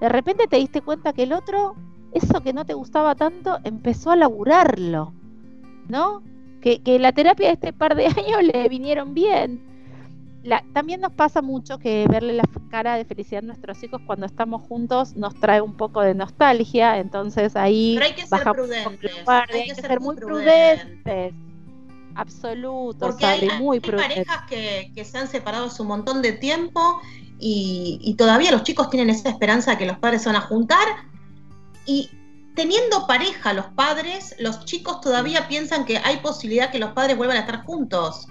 de 0.00 0.08
repente 0.08 0.46
te 0.46 0.56
diste 0.56 0.80
cuenta 0.80 1.12
que 1.12 1.24
el 1.24 1.32
otro 1.32 1.76
eso 2.12 2.40
que 2.42 2.52
no 2.52 2.64
te 2.64 2.74
gustaba 2.74 3.14
tanto 3.14 3.58
empezó 3.64 4.10
a 4.10 4.16
laburarlo, 4.16 5.12
¿no? 5.88 6.22
Que, 6.60 6.80
la 6.98 7.12
terapia 7.12 7.48
de 7.48 7.54
este 7.54 7.72
par 7.72 7.94
de 7.94 8.06
años 8.06 8.42
le 8.42 8.68
vinieron 8.68 9.14
bien. 9.14 9.62
también 10.72 11.00
nos 11.00 11.12
pasa 11.12 11.40
mucho 11.40 11.78
que 11.78 12.06
verle 12.08 12.34
la 12.34 12.44
cara 12.70 12.96
de 12.96 13.04
felicidad 13.04 13.42
a 13.42 13.46
nuestros 13.46 13.82
hijos 13.82 14.00
cuando 14.06 14.26
estamos 14.26 14.62
juntos 14.62 15.16
nos 15.16 15.34
trae 15.34 15.60
un 15.60 15.76
poco 15.76 16.02
de 16.02 16.14
nostalgia, 16.14 16.98
entonces 16.98 17.56
ahí 17.56 17.94
Pero 17.94 18.06
hay 18.06 18.14
que 18.14 18.26
ser 18.26 18.42
prudentes. 18.52 19.12
hay, 19.26 19.68
que, 19.68 19.74
ser, 19.74 20.00
muy 20.00 20.16
prudentes. 20.16 21.34
Absoluto, 22.16 23.06
Porque 23.06 23.24
hay, 23.24 23.48
muy 23.60 23.80
parejas 23.80 24.42
que, 24.48 24.90
que, 24.94 25.04
se 25.04 25.16
han 25.16 25.28
separado 25.28 25.66
hace 25.66 25.80
un 25.80 25.88
montón 25.88 26.20
de 26.20 26.32
tiempo 26.32 27.00
y, 27.38 27.98
y, 28.02 28.14
todavía 28.14 28.50
los 28.50 28.64
chicos 28.64 28.90
tienen 28.90 29.08
esa 29.10 29.30
esperanza 29.30 29.70
de 29.70 29.78
que 29.78 29.86
los 29.86 29.96
padres 29.98 30.22
se 30.22 30.28
van 30.28 30.36
a 30.36 30.42
juntar 30.42 30.86
y 31.90 32.08
teniendo 32.54 33.08
pareja 33.08 33.52
los 33.52 33.66
padres, 33.66 34.36
los 34.38 34.64
chicos 34.64 35.00
todavía 35.00 35.48
piensan 35.48 35.84
que 35.84 35.98
hay 35.98 36.18
posibilidad 36.18 36.70
que 36.70 36.78
los 36.78 36.92
padres 36.92 37.16
vuelvan 37.16 37.36
a 37.36 37.40
estar 37.40 37.64
juntos. 37.64 38.28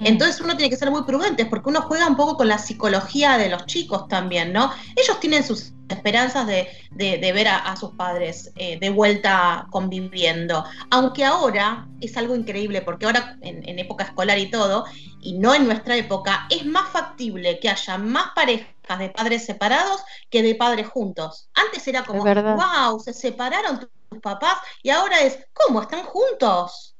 Entonces 0.00 0.40
uno 0.40 0.56
tiene 0.56 0.70
que 0.70 0.76
ser 0.76 0.90
muy 0.90 1.02
prudente 1.04 1.46
porque 1.46 1.68
uno 1.68 1.82
juega 1.82 2.06
un 2.06 2.16
poco 2.16 2.36
con 2.36 2.48
la 2.48 2.58
psicología 2.58 3.38
de 3.38 3.48
los 3.48 3.66
chicos 3.66 4.08
también, 4.08 4.52
¿no? 4.52 4.72
Ellos 4.96 5.20
tienen 5.20 5.44
sus 5.44 5.72
esperanzas 5.88 6.46
de, 6.46 6.68
ver 6.92 7.48
a, 7.48 7.76
sus 7.76 7.90
padres 7.92 8.52
eh, 8.56 8.78
de 8.78 8.90
vuelta 8.90 9.66
conviviendo. 9.70 10.64
Aunque 10.90 11.24
ahora 11.24 11.88
es 12.00 12.16
algo 12.16 12.34
increíble 12.36 12.82
porque 12.82 13.06
ahora 13.06 13.36
en 13.42 13.78
época 13.78 14.04
escolar 14.04 14.38
y 14.38 14.50
todo, 14.50 14.86
y 15.22 15.34
no 15.34 15.54
en 15.54 15.66
nuestra 15.66 15.96
época, 15.96 16.46
es 16.50 16.64
más 16.64 16.88
factible 16.88 17.58
que 17.60 17.68
haya 17.68 17.98
más 17.98 18.32
parejas 18.34 18.98
de 18.98 19.10
padres 19.10 19.44
separados 19.44 20.02
que 20.30 20.42
de 20.42 20.54
padres 20.54 20.88
juntos. 20.88 21.48
Antes 21.54 21.86
era 21.86 22.04
como, 22.04 22.24
wow, 22.24 23.00
se 23.00 23.12
separaron 23.12 23.88
tus 24.08 24.20
papás 24.20 24.54
y 24.82 24.90
ahora 24.90 25.20
es, 25.20 25.38
¿cómo? 25.52 25.82
¿Están 25.82 26.02
juntos? 26.04 26.96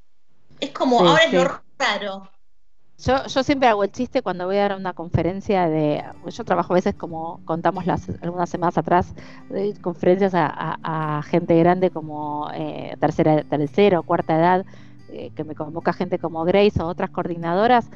Es 0.61 0.71
como, 0.71 1.01
ahora 1.01 1.25
es 1.25 1.33
lo 1.33 1.63
raro. 1.79 2.31
Yo, 3.05 3.27
yo 3.27 3.43
siempre 3.43 3.69
hago 3.69 3.83
el 3.83 3.91
chiste 3.91 4.21
cuando 4.21 4.45
voy 4.47 4.57
a 4.57 4.69
dar 4.69 4.77
una 4.77 4.93
conferencia 4.93 5.69
de, 5.69 6.05
yo 6.27 6.45
trabajo 6.45 6.75
a 6.75 6.77
veces 6.77 6.95
como 6.95 7.41
contamos 7.47 7.87
las 7.87 8.11
algunas 8.21 8.51
semanas 8.51 8.77
atrás, 8.77 9.15
de 9.49 9.75
conferencias 9.81 10.33
a, 10.35 11.23
gente 11.25 11.59
grande 11.59 11.91
como 11.91 12.51
eh, 12.53 12.95
tercera, 13.01 13.43
tercera 13.45 14.01
o 14.01 14.03
cuarta 14.03 14.37
edad, 14.37 14.67
eh, 15.09 15.31
que 15.35 15.45
me 15.45 15.55
convoca 15.55 15.95
gente 15.95 16.19
como 16.19 16.45
Grace 16.45 16.83
o 16.83 16.87
otras 16.87 17.09
coordinadoras, 17.09 17.89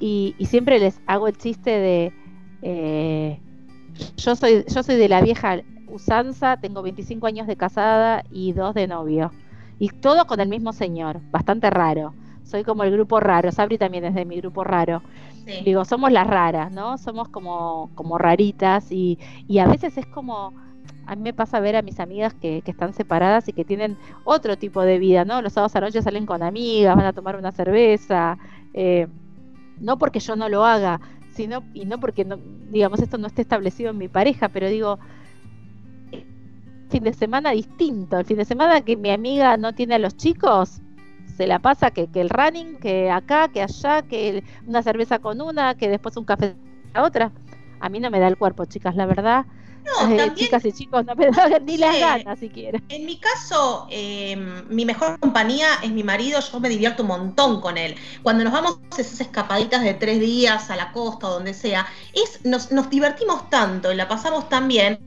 y, 0.00 0.34
y 0.38 0.46
siempre 0.46 0.80
les 0.80 1.00
hago 1.06 1.28
el 1.28 1.36
chiste 1.38 1.70
de, 1.70 2.12
eh, 2.62 3.38
yo, 4.16 4.34
soy, 4.36 4.64
yo 4.68 4.82
soy 4.82 4.96
de 4.96 5.08
la 5.08 5.20
vieja 5.20 5.60
usanza, 5.88 6.56
tengo 6.56 6.82
25 6.82 7.26
años 7.26 7.46
de 7.46 7.56
casada 7.56 8.24
y 8.30 8.52
dos 8.52 8.74
de 8.74 8.86
novio. 8.86 9.30
Y 9.78 9.88
todo 9.88 10.26
con 10.26 10.40
el 10.40 10.48
mismo 10.48 10.72
señor, 10.72 11.20
bastante 11.30 11.68
raro. 11.70 12.14
Soy 12.52 12.64
como 12.64 12.84
el 12.84 12.92
grupo 12.92 13.18
raro, 13.18 13.50
Sabri 13.50 13.78
también 13.78 14.04
es 14.04 14.14
de 14.14 14.26
mi 14.26 14.36
grupo 14.36 14.62
raro. 14.62 15.02
Digo, 15.64 15.86
somos 15.86 16.12
las 16.12 16.26
raras, 16.26 16.70
¿no? 16.70 16.98
Somos 16.98 17.30
como, 17.30 17.90
como 17.94 18.18
raritas 18.18 18.92
y, 18.92 19.18
y 19.48 19.58
a 19.58 19.66
veces 19.66 19.96
es 19.96 20.04
como, 20.04 20.52
a 21.06 21.16
mí 21.16 21.22
me 21.22 21.32
pasa 21.32 21.60
ver 21.60 21.76
a 21.76 21.80
mis 21.80 21.98
amigas 21.98 22.34
que, 22.34 22.60
que, 22.60 22.70
están 22.70 22.92
separadas 22.92 23.48
y 23.48 23.54
que 23.54 23.64
tienen 23.64 23.96
otro 24.24 24.58
tipo 24.58 24.82
de 24.82 24.98
vida, 24.98 25.24
¿no? 25.24 25.40
Los 25.40 25.54
sábados 25.54 25.74
a 25.76 25.80
noche 25.80 26.02
salen 26.02 26.26
con 26.26 26.42
amigas, 26.42 26.94
van 26.94 27.06
a 27.06 27.14
tomar 27.14 27.36
una 27.36 27.52
cerveza, 27.52 28.36
eh, 28.74 29.06
no 29.80 29.96
porque 29.96 30.20
yo 30.20 30.36
no 30.36 30.50
lo 30.50 30.62
haga, 30.66 31.00
sino, 31.32 31.62
y 31.72 31.86
no 31.86 32.00
porque, 32.00 32.26
no, 32.26 32.36
digamos, 32.70 33.00
esto 33.00 33.16
no 33.16 33.28
esté 33.28 33.40
establecido 33.40 33.92
en 33.92 33.96
mi 33.96 34.08
pareja, 34.08 34.50
pero 34.50 34.68
digo, 34.68 34.98
fin 36.90 37.02
de 37.02 37.14
semana 37.14 37.52
distinto, 37.52 38.18
el 38.18 38.26
fin 38.26 38.36
de 38.36 38.44
semana 38.44 38.82
que 38.82 38.98
mi 38.98 39.10
amiga 39.10 39.56
no 39.56 39.72
tiene 39.72 39.94
a 39.94 39.98
los 39.98 40.18
chicos, 40.18 40.82
se 41.36 41.46
la 41.46 41.58
pasa 41.58 41.90
que, 41.90 42.08
que 42.08 42.20
el 42.20 42.30
running, 42.30 42.76
que 42.78 43.10
acá, 43.10 43.48
que 43.48 43.62
allá, 43.62 44.02
que 44.02 44.44
una 44.66 44.82
cerveza 44.82 45.18
con 45.18 45.40
una, 45.40 45.74
que 45.74 45.88
después 45.88 46.16
un 46.16 46.24
café 46.24 46.54
a 46.94 47.02
otra. 47.02 47.32
A 47.80 47.88
mí 47.88 48.00
no 48.00 48.10
me 48.10 48.20
da 48.20 48.28
el 48.28 48.36
cuerpo, 48.36 48.64
chicas, 48.64 48.94
la 48.94 49.06
verdad. 49.06 49.46
No, 49.84 50.16
eh, 50.16 50.32
chicas 50.34 50.64
y 50.64 50.72
chicos, 50.72 51.04
no 51.04 51.14
me 51.14 51.30
dan 51.30 51.64
ni 51.64 51.76
las 51.76 51.98
ganas 51.98 52.38
siquiera. 52.38 52.80
En 52.88 53.06
mi 53.06 53.18
caso, 53.18 53.86
em, 53.90 54.66
mi 54.68 54.84
mejor 54.84 55.18
compañía 55.18 55.66
es 55.82 55.90
mi 55.90 56.02
marido, 56.02 56.40
yo 56.40 56.60
me 56.60 56.68
divierto 56.68 57.02
un 57.02 57.08
montón 57.08 57.60
con 57.60 57.78
él. 57.78 57.96
Cuando 58.22 58.44
nos 58.44 58.52
vamos 58.52 58.78
a 58.96 59.00
esas 59.00 59.20
escapaditas 59.20 59.82
de 59.82 59.94
tres 59.94 60.20
días 60.20 60.70
a 60.70 60.76
la 60.76 60.92
costa 60.92 61.28
o 61.28 61.32
donde 61.34 61.54
sea, 61.54 61.86
es, 62.12 62.44
nos, 62.44 62.70
nos 62.70 62.90
divertimos 62.90 63.50
tanto 63.50 63.92
y 63.92 63.96
la 63.96 64.08
pasamos 64.08 64.48
tan 64.48 64.68
bien 64.68 64.98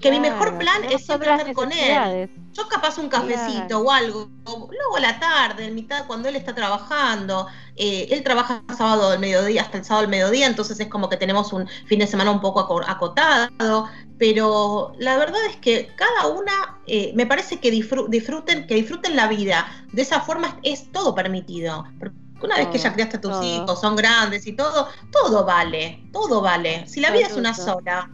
que 0.00 0.10
mi 0.10 0.20
mejor 0.20 0.58
plan 0.58 0.84
es 0.84 1.04
siempre 1.04 1.30
estar 1.30 1.52
con 1.52 1.72
él. 1.72 2.28
Yo 2.52 2.68
capaz 2.68 2.98
un 2.98 3.08
cafecito 3.08 3.80
o 3.80 3.90
algo, 3.90 4.30
luego 4.46 4.96
a 4.96 5.00
la 5.00 5.18
tarde, 5.18 5.66
en 5.66 5.74
mitad 5.74 6.06
cuando 6.06 6.28
él 6.28 6.36
está 6.36 6.54
trabajando. 6.54 7.46
Eh, 7.76 8.06
él 8.10 8.22
trabaja 8.22 8.62
sábado 8.76 9.10
del 9.10 9.18
mediodía 9.18 9.62
hasta 9.62 9.78
el 9.78 9.84
sábado 9.84 10.02
del 10.02 10.10
mediodía, 10.10 10.46
entonces 10.46 10.78
es 10.78 10.86
como 10.86 11.08
que 11.08 11.16
tenemos 11.16 11.52
un 11.52 11.66
fin 11.86 11.98
de 11.98 12.06
semana 12.06 12.30
un 12.30 12.40
poco 12.40 12.60
acotado. 12.86 13.88
Pero 14.18 14.92
la 14.98 15.16
verdad 15.16 15.40
es 15.48 15.56
que 15.56 15.88
cada 15.96 16.28
una, 16.28 16.78
eh, 16.86 17.12
me 17.14 17.26
parece 17.26 17.58
que 17.58 17.70
disfruten, 17.70 18.66
que 18.66 18.74
disfruten 18.74 19.16
la 19.16 19.28
vida. 19.28 19.66
De 19.92 20.02
esa 20.02 20.20
forma 20.20 20.58
es 20.62 20.90
todo 20.92 21.14
permitido. 21.14 21.84
Porque 21.98 22.16
una 22.42 22.56
vez 22.56 22.68
que 22.68 22.78
ya 22.78 22.92
criaste 22.92 23.16
a 23.16 23.20
tus 23.20 23.44
hijos, 23.44 23.80
son 23.80 23.96
grandes 23.96 24.46
y 24.46 24.52
todo, 24.52 24.88
todo 25.10 25.44
vale, 25.44 26.04
todo 26.12 26.40
vale. 26.40 26.86
Si 26.86 27.00
la 27.00 27.10
vida 27.10 27.26
es 27.26 27.36
una 27.36 27.54
sola. 27.54 28.10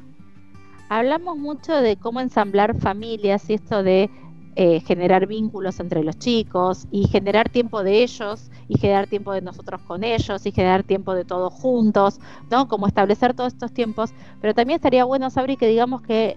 Hablamos 0.88 1.36
mucho 1.36 1.74
de 1.74 1.96
cómo 1.96 2.20
ensamblar 2.20 2.78
familias 2.78 3.48
y 3.48 3.54
esto 3.54 3.82
de 3.82 4.10
eh, 4.56 4.80
generar 4.80 5.26
vínculos 5.26 5.78
entre 5.78 6.02
los 6.02 6.18
chicos 6.18 6.86
y 6.90 7.06
generar 7.06 7.48
tiempo 7.48 7.84
de 7.84 8.02
ellos 8.02 8.50
y 8.68 8.78
generar 8.78 9.06
tiempo 9.06 9.32
de 9.32 9.42
nosotros 9.42 9.80
con 9.82 10.02
ellos 10.02 10.44
y 10.44 10.50
generar 10.50 10.82
tiempo 10.82 11.14
de 11.14 11.24
todos 11.24 11.52
juntos, 11.52 12.20
¿no? 12.50 12.66
Como 12.66 12.86
establecer 12.86 13.34
todos 13.34 13.52
estos 13.52 13.72
tiempos. 13.72 14.12
Pero 14.40 14.52
también 14.54 14.76
estaría 14.76 15.04
bueno, 15.04 15.30
Sabri, 15.30 15.56
que 15.56 15.68
digamos 15.68 16.02
que 16.02 16.36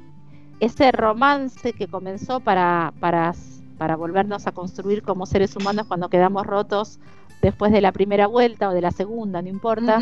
ese 0.59 0.91
romance 0.91 1.73
que 1.73 1.87
comenzó 1.87 2.39
para, 2.39 2.93
para, 2.99 3.33
para 3.77 3.95
volvernos 3.95 4.45
a 4.47 4.51
construir 4.51 5.01
como 5.01 5.25
seres 5.25 5.55
humanos 5.55 5.87
cuando 5.87 6.09
quedamos 6.09 6.45
rotos 6.45 6.99
después 7.41 7.71
de 7.71 7.81
la 7.81 7.91
primera 7.91 8.27
vuelta 8.27 8.69
o 8.69 8.73
de 8.73 8.81
la 8.81 8.91
segunda, 8.91 9.41
no 9.41 9.49
importa 9.49 9.99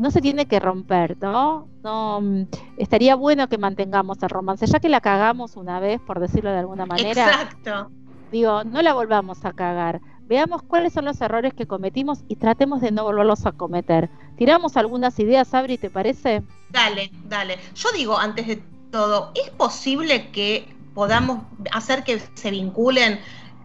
no 0.00 0.10
se 0.10 0.22
tiene 0.22 0.46
que 0.46 0.58
romper, 0.58 1.18
¿no? 1.20 1.68
No 1.82 2.22
mm, 2.22 2.46
estaría 2.78 3.14
bueno 3.16 3.48
que 3.48 3.58
mantengamos 3.58 4.22
el 4.22 4.30
romance, 4.30 4.66
ya 4.66 4.80
que 4.80 4.88
la 4.88 5.02
cagamos 5.02 5.56
una 5.56 5.78
vez, 5.78 6.00
por 6.00 6.20
decirlo 6.20 6.50
de 6.50 6.60
alguna 6.60 6.86
manera. 6.86 7.26
Exacto. 7.26 7.90
Digo, 8.32 8.64
no 8.64 8.80
la 8.80 8.94
volvamos 8.94 9.44
a 9.44 9.52
cagar. 9.52 10.00
Veamos 10.22 10.62
cuáles 10.62 10.94
son 10.94 11.04
los 11.04 11.20
errores 11.20 11.52
que 11.52 11.66
cometimos 11.66 12.20
y 12.28 12.36
tratemos 12.36 12.80
de 12.80 12.92
no 12.92 13.04
volverlos 13.04 13.44
a 13.44 13.52
cometer. 13.52 14.08
Tiramos 14.38 14.78
algunas 14.78 15.18
ideas, 15.18 15.52
Abri, 15.52 15.76
¿te 15.76 15.90
parece? 15.90 16.42
Dale, 16.70 17.10
dale. 17.28 17.58
Yo 17.74 17.90
digo, 17.92 18.16
antes 18.16 18.46
de 18.46 18.62
todo, 18.90 19.32
¿es 19.34 19.50
posible 19.50 20.30
que 20.30 20.66
podamos 20.94 21.42
hacer 21.72 22.04
que 22.04 22.22
se 22.34 22.50
vinculen 22.50 23.20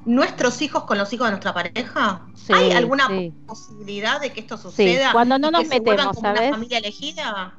nuestros 0.06 0.62
hijos 0.62 0.84
con 0.84 0.98
los 0.98 1.12
hijos 1.14 1.28
de 1.28 1.32
nuestra 1.32 1.54
pareja? 1.54 2.26
¿Hay 2.54 2.72
alguna 2.72 3.08
posibilidad 3.46 4.22
de 4.22 4.32
que 4.32 4.40
esto 4.40 4.58
suceda? 4.58 5.12
Cuando 5.12 5.38
no 5.38 5.52
nos 5.52 5.68
metemos, 5.68 6.18
¿sabes? 6.20 6.42
Una 6.42 6.52
familia 6.52 6.78
elegida? 6.78 7.54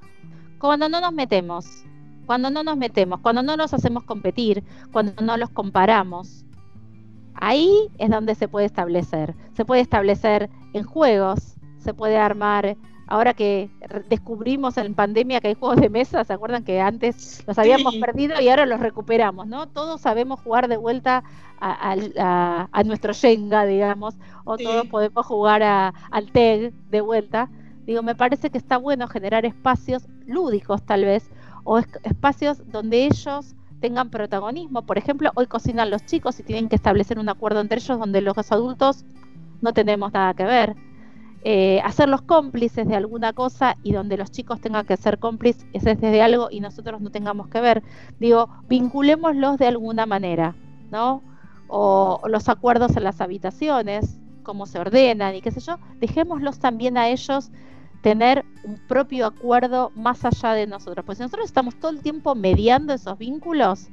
Cuando 0.58 0.88
no 0.88 1.00
nos 1.00 1.12
metemos, 1.12 1.66
cuando 2.24 2.50
no 2.50 2.62
nos 2.62 2.76
metemos, 2.76 3.20
cuando 3.20 3.42
no 3.42 3.56
nos 3.56 3.74
hacemos 3.74 4.04
competir, 4.04 4.64
cuando 4.92 5.22
no 5.22 5.36
los 5.36 5.50
comparamos. 5.50 6.44
Ahí 7.34 7.90
es 7.98 8.10
donde 8.10 8.34
se 8.34 8.48
puede 8.48 8.66
establecer. 8.66 9.34
Se 9.54 9.64
puede 9.64 9.82
establecer 9.82 10.48
en 10.72 10.84
juegos, 10.84 11.56
se 11.78 11.92
puede 11.92 12.16
armar 12.16 12.76
ahora 13.06 13.34
que 13.34 13.70
descubrimos 14.08 14.76
en 14.78 14.94
pandemia 14.94 15.40
que 15.40 15.48
hay 15.48 15.54
juegos 15.54 15.80
de 15.80 15.88
mesa, 15.88 16.24
¿se 16.24 16.32
acuerdan 16.32 16.64
que 16.64 16.80
antes 16.80 17.44
los 17.46 17.58
habíamos 17.58 17.94
perdido 17.96 18.40
y 18.40 18.48
ahora 18.48 18.66
los 18.66 18.80
recuperamos, 18.80 19.46
¿no? 19.46 19.68
Todos 19.68 20.00
sabemos 20.00 20.40
jugar 20.40 20.68
de 20.68 20.76
vuelta 20.76 21.22
a, 21.60 22.82
nuestro 22.84 23.12
Shenga, 23.12 23.64
digamos, 23.64 24.16
o 24.44 24.56
todos 24.56 24.86
podemos 24.88 25.24
jugar 25.24 25.62
al 25.62 26.32
TEG 26.32 26.72
de 26.90 27.00
vuelta. 27.00 27.48
Digo, 27.86 28.02
me 28.02 28.16
parece 28.16 28.50
que 28.50 28.58
está 28.58 28.76
bueno 28.76 29.06
generar 29.06 29.46
espacios 29.46 30.08
lúdicos 30.26 30.82
tal 30.82 31.04
vez, 31.04 31.30
o 31.62 31.78
espacios 31.78 32.60
donde 32.70 33.06
ellos 33.06 33.54
tengan 33.80 34.10
protagonismo. 34.10 34.82
Por 34.82 34.98
ejemplo, 34.98 35.30
hoy 35.36 35.46
cocinan 35.46 35.90
los 35.90 36.04
chicos 36.04 36.40
y 36.40 36.42
tienen 36.42 36.68
que 36.68 36.76
establecer 36.76 37.18
un 37.18 37.28
acuerdo 37.28 37.60
entre 37.60 37.78
ellos 37.78 37.98
donde 37.98 38.20
los 38.20 38.50
adultos 38.50 39.04
no 39.60 39.72
tenemos 39.72 40.12
nada 40.12 40.34
que 40.34 40.44
ver 40.44 40.85
eh, 41.48 41.80
hacerlos 41.84 42.22
cómplices 42.22 42.88
de 42.88 42.96
alguna 42.96 43.32
cosa 43.32 43.76
y 43.84 43.92
donde 43.92 44.16
los 44.16 44.32
chicos 44.32 44.60
tengan 44.60 44.84
que 44.84 44.96
ser 44.96 45.20
cómplices 45.20 46.00
de 46.00 46.20
algo 46.20 46.48
y 46.50 46.58
nosotros 46.58 47.00
no 47.00 47.10
tengamos 47.10 47.46
que 47.46 47.60
ver. 47.60 47.84
Digo, 48.18 48.48
vinculémoslos 48.68 49.56
de 49.56 49.68
alguna 49.68 50.06
manera, 50.06 50.56
¿no? 50.90 51.22
O, 51.68 52.20
los 52.26 52.48
acuerdos 52.48 52.96
en 52.96 53.04
las 53.04 53.20
habitaciones, 53.20 54.18
cómo 54.42 54.66
se 54.66 54.80
ordenan 54.80 55.36
y 55.36 55.40
qué 55.40 55.52
sé 55.52 55.60
yo, 55.60 55.78
dejémoslos 56.00 56.58
también 56.58 56.98
a 56.98 57.10
ellos 57.10 57.52
tener 58.02 58.44
un 58.64 58.84
propio 58.88 59.26
acuerdo 59.26 59.92
más 59.94 60.24
allá 60.24 60.52
de 60.54 60.66
nosotros. 60.66 61.06
Pues 61.06 61.18
si 61.18 61.22
nosotros 61.22 61.46
estamos 61.46 61.76
todo 61.76 61.92
el 61.92 62.00
tiempo 62.00 62.34
mediando 62.34 62.92
esos 62.92 63.18
vínculos, 63.18 63.86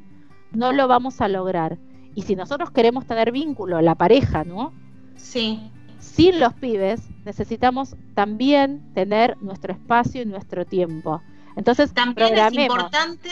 no 0.53 0.73
lo 0.73 0.87
vamos 0.87 1.21
a 1.21 1.27
lograr. 1.27 1.77
Y 2.15 2.23
si 2.23 2.35
nosotros 2.35 2.71
queremos 2.71 3.05
tener 3.05 3.31
vínculo, 3.31 3.79
la 3.79 3.93
pareja, 3.93 4.43
¿no? 4.43 4.73
Sí 5.17 5.71
sin 6.03 6.39
los 6.39 6.53
pibes 6.53 7.01
necesitamos 7.25 7.95
también 8.13 8.93
tener 8.93 9.37
nuestro 9.41 9.73
espacio 9.73 10.21
y 10.21 10.25
nuestro 10.25 10.65
tiempo. 10.65 11.21
Entonces, 11.55 11.93
también 11.93 12.37
es 12.37 12.53
importante, 12.53 13.29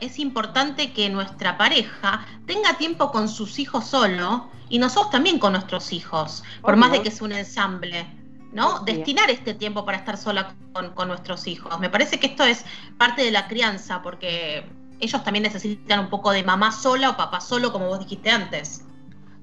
es 0.00 0.18
importante 0.18 0.92
que 0.92 1.08
nuestra 1.10 1.58
pareja 1.58 2.26
tenga 2.46 2.76
tiempo 2.78 3.10
con 3.10 3.28
sus 3.28 3.58
hijos 3.58 3.86
solo 3.86 4.48
y 4.68 4.78
nosotros 4.78 5.10
también 5.10 5.38
con 5.38 5.52
nuestros 5.52 5.92
hijos, 5.92 6.42
por 6.62 6.76
más 6.76 6.92
de 6.92 7.02
que 7.02 7.10
sea 7.10 7.26
un 7.26 7.32
ensamble. 7.32 8.06
¿no? 8.52 8.80
Destinar 8.80 9.30
este 9.30 9.52
tiempo 9.52 9.84
para 9.84 9.98
estar 9.98 10.16
sola 10.16 10.54
con, 10.72 10.94
con, 10.94 11.08
nuestros 11.08 11.46
hijos. 11.46 11.78
Me 11.80 11.90
parece 11.90 12.18
que 12.18 12.28
esto 12.28 12.44
es 12.44 12.64
parte 12.96 13.22
de 13.22 13.30
la 13.30 13.46
crianza, 13.46 14.00
porque 14.00 14.64
ellos 15.00 15.22
también 15.22 15.42
necesitan 15.42 16.00
un 16.00 16.08
poco 16.08 16.30
de 16.30 16.42
mamá 16.42 16.72
sola 16.72 17.10
o 17.10 17.16
papá 17.16 17.42
solo, 17.42 17.72
como 17.72 17.88
vos 17.88 17.98
dijiste 17.98 18.30
antes. 18.30 18.84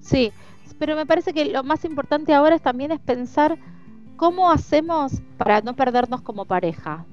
Sí, 0.01 0.31
pero 0.79 0.95
me 0.95 1.05
parece 1.05 1.33
que 1.33 1.45
lo 1.45 1.63
más 1.63 1.85
importante 1.85 2.33
ahora 2.33 2.55
es 2.55 2.61
también 2.61 2.91
es 2.91 2.99
pensar 2.99 3.57
cómo 4.15 4.51
hacemos 4.51 5.21
para 5.37 5.61
no 5.61 5.75
perdernos 5.75 6.21
como 6.21 6.45
pareja. 6.45 7.05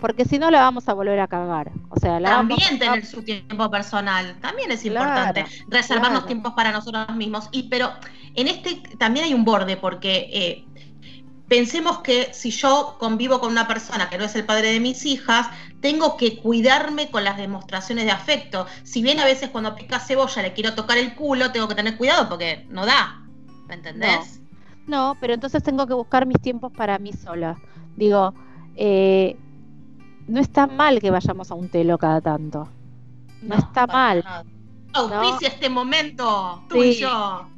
Porque 0.00 0.24
si 0.24 0.38
no 0.38 0.50
la 0.50 0.60
vamos 0.60 0.88
a 0.88 0.94
volver 0.94 1.20
a 1.20 1.28
cagar. 1.28 1.70
O 1.90 2.00
sea, 2.00 2.18
también 2.22 2.78
tener 2.78 3.04
su 3.04 3.22
tiempo 3.22 3.70
personal, 3.70 4.34
también 4.40 4.70
es 4.70 4.84
importante. 4.86 5.44
Reservarnos 5.68 6.24
tiempos 6.24 6.54
para 6.54 6.72
nosotros 6.72 7.14
mismos. 7.16 7.48
Y 7.52 7.64
pero 7.64 7.92
en 8.34 8.48
este 8.48 8.82
también 8.98 9.26
hay 9.26 9.34
un 9.34 9.44
borde, 9.44 9.76
porque 9.76 10.30
eh, 10.32 10.64
pensemos 11.50 11.98
que 11.98 12.32
si 12.32 12.52
yo 12.52 12.94
convivo 13.00 13.40
con 13.40 13.50
una 13.50 13.66
persona 13.66 14.08
que 14.08 14.16
no 14.16 14.24
es 14.24 14.36
el 14.36 14.44
padre 14.44 14.72
de 14.72 14.78
mis 14.78 15.04
hijas, 15.04 15.48
tengo 15.80 16.16
que 16.16 16.38
cuidarme 16.38 17.10
con 17.10 17.24
las 17.24 17.36
demostraciones 17.36 18.04
de 18.04 18.12
afecto. 18.12 18.66
Si 18.84 19.02
bien 19.02 19.18
a 19.18 19.24
veces 19.24 19.50
cuando 19.50 19.74
pica 19.74 19.98
cebolla 19.98 20.42
le 20.42 20.52
quiero 20.52 20.76
tocar 20.76 20.96
el 20.96 21.12
culo, 21.16 21.50
tengo 21.50 21.66
que 21.66 21.74
tener 21.74 21.96
cuidado 21.96 22.28
porque 22.28 22.66
no 22.70 22.86
da. 22.86 23.26
¿Me 23.66 23.74
entendés? 23.74 24.40
No, 24.86 25.16
pero 25.20 25.34
entonces 25.34 25.60
tengo 25.64 25.88
que 25.88 25.94
buscar 25.94 26.24
mis 26.24 26.40
tiempos 26.40 26.70
para 26.72 27.00
mí 27.00 27.12
sola. 27.12 27.56
Digo, 27.96 28.32
eh, 28.76 29.36
no 30.28 30.38
está 30.38 30.68
mal 30.68 31.00
que 31.00 31.10
vayamos 31.10 31.50
a 31.50 31.54
un 31.54 31.68
telo 31.68 31.98
cada 31.98 32.20
tanto. 32.20 32.68
No, 33.42 33.56
está 33.56 33.88
mal. 33.88 34.24
Auspicia 34.92 35.48
este 35.48 35.68
momento, 35.68 36.62
tú 36.68 36.80
y 36.80 36.94
yo. 36.94 37.48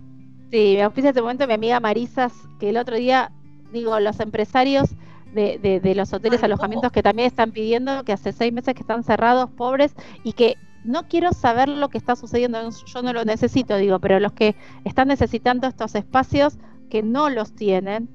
Sí, 0.50 0.76
me 0.76 0.82
auspicia 0.82 1.10
este 1.10 1.20
momento 1.20 1.46
mi 1.46 1.52
amiga 1.52 1.78
Marisas, 1.78 2.32
que 2.58 2.70
el 2.70 2.78
otro 2.78 2.96
día, 2.96 3.30
digo, 3.72 3.98
los 4.00 4.20
empresarios 4.20 4.90
de, 5.34 5.80
de, 5.82 5.94
los 5.94 6.12
hoteles, 6.12 6.42
alojamientos 6.42 6.92
que 6.92 7.02
también 7.02 7.26
están 7.26 7.52
pidiendo, 7.52 8.04
que 8.04 8.12
hace 8.12 8.32
seis 8.32 8.52
meses 8.52 8.74
que 8.74 8.82
están 8.82 9.02
cerrados, 9.02 9.50
pobres, 9.50 9.94
y 10.22 10.34
que 10.34 10.56
no 10.84 11.08
quiero 11.08 11.32
saber 11.32 11.68
lo 11.68 11.88
que 11.88 11.98
está 11.98 12.16
sucediendo, 12.16 12.58
yo 12.70 13.02
no 13.02 13.12
lo 13.12 13.24
necesito, 13.24 13.76
digo, 13.76 13.98
pero 13.98 14.20
los 14.20 14.32
que 14.32 14.56
están 14.84 15.08
necesitando 15.08 15.66
estos 15.66 15.94
espacios 15.94 16.58
que 16.90 17.02
no 17.02 17.30
los 17.30 17.54
tienen, 17.54 18.08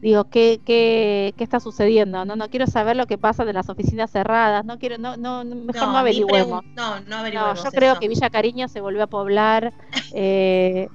digo, 0.00 0.24
¿qué, 0.24 0.60
qué, 0.64 1.34
qué 1.36 1.44
está 1.44 1.60
sucediendo? 1.60 2.24
No, 2.24 2.36
no 2.36 2.50
quiero 2.50 2.66
saber 2.66 2.96
lo 2.96 3.06
que 3.06 3.18
pasa 3.18 3.44
de 3.44 3.52
las 3.52 3.68
oficinas 3.68 4.10
cerradas, 4.10 4.64
no 4.64 4.78
quiero, 4.78 4.98
no, 4.98 5.16
no, 5.16 5.44
mejor 5.44 5.88
no, 5.88 5.98
averigüemos. 5.98 6.64
No, 6.74 7.00
no 7.00 7.16
averigüemos. 7.16 7.62
yo 7.64 7.70
creo 7.70 7.98
que 7.98 8.08
Villa 8.08 8.30
Cariño 8.30 8.68
se 8.68 8.80
volvió 8.80 9.04
a 9.04 9.06
poblar. 9.06 9.72
Eh, 10.16 10.88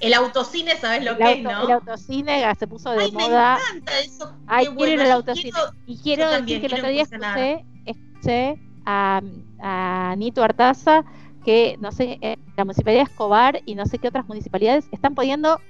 el 0.00 0.12
autocine, 0.12 0.76
¿sabes 0.76 1.02
lo 1.02 1.16
que 1.16 1.32
es, 1.32 1.42
no? 1.42 1.62
El 1.62 1.70
autocine 1.70 2.44
se 2.58 2.66
puso 2.66 2.90
de 2.90 3.10
moda. 3.10 3.56
Me 3.56 3.78
encanta 3.78 4.00
eso. 4.00 4.32
Ay, 4.46 4.66
quiero 4.66 4.92
ir 4.92 5.00
al 5.00 5.12
autocine. 5.12 5.58
y 5.86 5.96
quiero 5.96 6.30
decir 6.30 6.60
que 6.60 6.66
el 6.66 6.74
otro 6.74 6.88
día 6.88 7.02
escuché, 7.02 7.64
escuché 7.86 8.60
a, 8.84 9.22
a 9.60 10.14
Nito 10.18 10.42
Artaza 10.42 11.04
que, 11.46 11.78
no 11.80 11.92
sé, 11.92 12.18
la 12.56 12.64
municipalidad 12.64 13.04
de 13.04 13.10
Escobar 13.10 13.62
y 13.64 13.76
no 13.76 13.86
sé 13.86 13.98
qué 13.98 14.08
otras 14.08 14.26
municipalidades 14.26 14.88
están 14.90 15.14
poniendo 15.14 15.60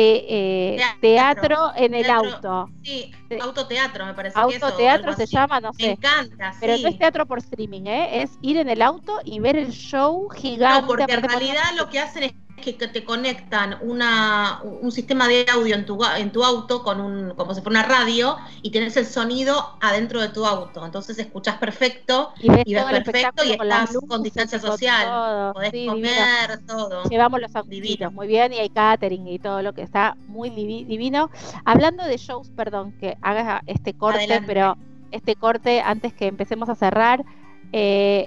eh, 0.00 0.76
teatro, 1.00 1.72
en 1.74 1.94
el 1.94 2.10
auto. 2.10 2.70
Sí, 2.82 3.12
autoteatro 3.40 4.06
me 4.06 4.14
parece. 4.14 4.38
Autoteatro 4.38 5.14
se 5.14 5.26
llama, 5.26 5.60
no 5.60 5.72
sé. 5.72 5.86
Me 5.86 5.92
encanta, 5.92 6.54
Pero 6.60 6.78
no 6.78 6.88
es 6.88 6.98
teatro 6.98 7.26
por 7.26 7.38
streaming, 7.38 7.86
¿eh? 7.86 8.22
es 8.22 8.38
ir 8.42 8.56
en 8.58 8.68
el 8.68 8.82
auto 8.82 9.20
y 9.24 9.40
ver 9.40 9.56
el 9.56 9.72
show 9.72 10.28
gigante. 10.28 10.82
No, 10.82 10.86
porque 10.86 11.12
en 11.12 11.22
realidad 11.22 11.64
lo 11.76 11.88
que 11.88 11.98
hacen 11.98 12.24
es 12.24 12.32
que 12.56 12.72
te 12.72 13.04
conectan 13.04 13.76
una, 13.82 14.60
un 14.62 14.90
sistema 14.90 15.28
de 15.28 15.46
audio 15.52 15.74
en 15.74 15.84
tu, 15.84 16.02
en 16.16 16.32
tu 16.32 16.42
auto 16.42 16.82
con 16.82 17.00
un, 17.00 17.34
como 17.34 17.54
si 17.54 17.60
fuera 17.60 17.80
una 17.80 17.88
radio 17.88 18.36
y 18.62 18.70
tienes 18.70 18.96
el 18.96 19.06
sonido 19.06 19.76
adentro 19.80 20.20
de 20.20 20.28
tu 20.28 20.44
auto. 20.44 20.84
Entonces 20.84 21.18
escuchas 21.18 21.58
perfecto 21.58 22.32
y 22.40 22.48
ves, 22.48 22.64
perfecto 22.64 23.44
y 23.44 23.52
estás 23.52 23.96
con, 24.08 24.22
distancia 24.22 24.58
social. 24.58 25.52
Podés 25.52 25.86
comer, 25.86 26.66
todo. 26.66 27.04
Llevamos 27.04 27.40
los 27.40 27.54
autitos 27.54 28.12
muy 28.12 28.26
bien 28.26 28.52
y 28.52 28.58
hay 28.58 28.70
catering 28.70 29.28
y 29.28 29.38
todo 29.38 29.62
lo 29.62 29.72
que 29.72 29.82
está 29.82 30.16
muy 30.26 30.50
divino. 30.50 31.30
Hablando 31.64 32.04
de 32.04 32.16
shows, 32.16 32.50
perdón 32.50 32.92
que 32.98 33.16
haga 33.22 33.62
este 33.66 33.94
corte, 33.94 34.42
pero 34.46 34.76
este 35.12 35.36
corte 35.36 35.80
antes 35.80 36.12
que 36.12 36.26
empecemos 36.26 36.68
a 36.68 36.74
cerrar. 36.74 37.24
Eh, 37.72 38.26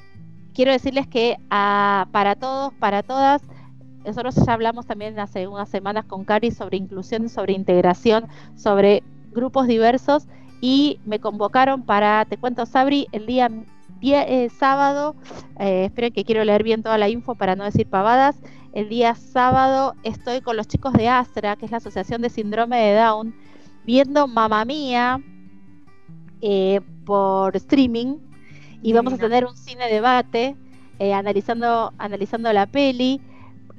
quiero 0.54 0.72
decirles 0.72 1.08
que 1.08 1.38
ah, 1.50 2.08
para 2.12 2.36
todos, 2.36 2.74
para 2.76 3.04
todas, 3.04 3.42
nosotros 4.06 4.36
ya 4.36 4.54
hablamos 4.54 4.86
también 4.86 5.20
hace 5.20 5.48
unas 5.48 5.70
semanas 5.70 6.06
con 6.06 6.24
Cari 6.24 6.52
sobre 6.52 6.78
inclusión, 6.78 7.30
sobre 7.30 7.54
integración, 7.54 8.28
sobre 8.56 9.04
grupos 9.32 9.68
diversos 9.68 10.28
y 10.62 11.00
me 11.06 11.20
convocaron 11.20 11.84
para, 11.84 12.26
te 12.26 12.38
cuento 12.38 12.66
Sabri, 12.66 13.08
el 13.12 13.26
día, 13.26 13.50
eh, 14.02 14.50
sábado, 14.50 15.16
eh, 15.60 15.86
esperen 15.86 16.14
que 16.14 16.26
quiero 16.26 16.44
leer 16.44 16.64
bien 16.64 16.84
toda 16.84 16.98
la 16.98 17.10
info 17.10 17.36
para 17.36 17.56
no 17.56 17.64
decir 17.64 17.88
pavadas, 17.88 18.38
el 18.74 18.90
día 18.90 19.16
sábado 19.16 19.96
estoy 20.04 20.42
con 20.42 20.58
los 20.58 20.68
chicos 20.68 20.94
de 20.94 21.10
Astra, 21.10 21.56
que 21.56 21.66
es 21.66 21.72
la 21.72 21.78
Asociación 21.78 22.22
de 22.22 22.30
Síndrome 22.30 22.78
de 22.78 22.96
Down, 22.96 23.36
viendo 23.86 24.28
Mamá 24.28 24.66
Mía 24.66 25.22
eh, 26.42 26.82
por 27.06 27.56
streaming 27.56 28.18
y 28.82 28.94
vamos 28.94 29.14
a 29.14 29.18
tener 29.18 29.46
un 29.46 29.58
cine 29.58 29.90
debate 29.90 30.56
analizando, 31.00 31.94
analizando 31.98 32.52
la 32.52 32.66
peli 32.66 33.22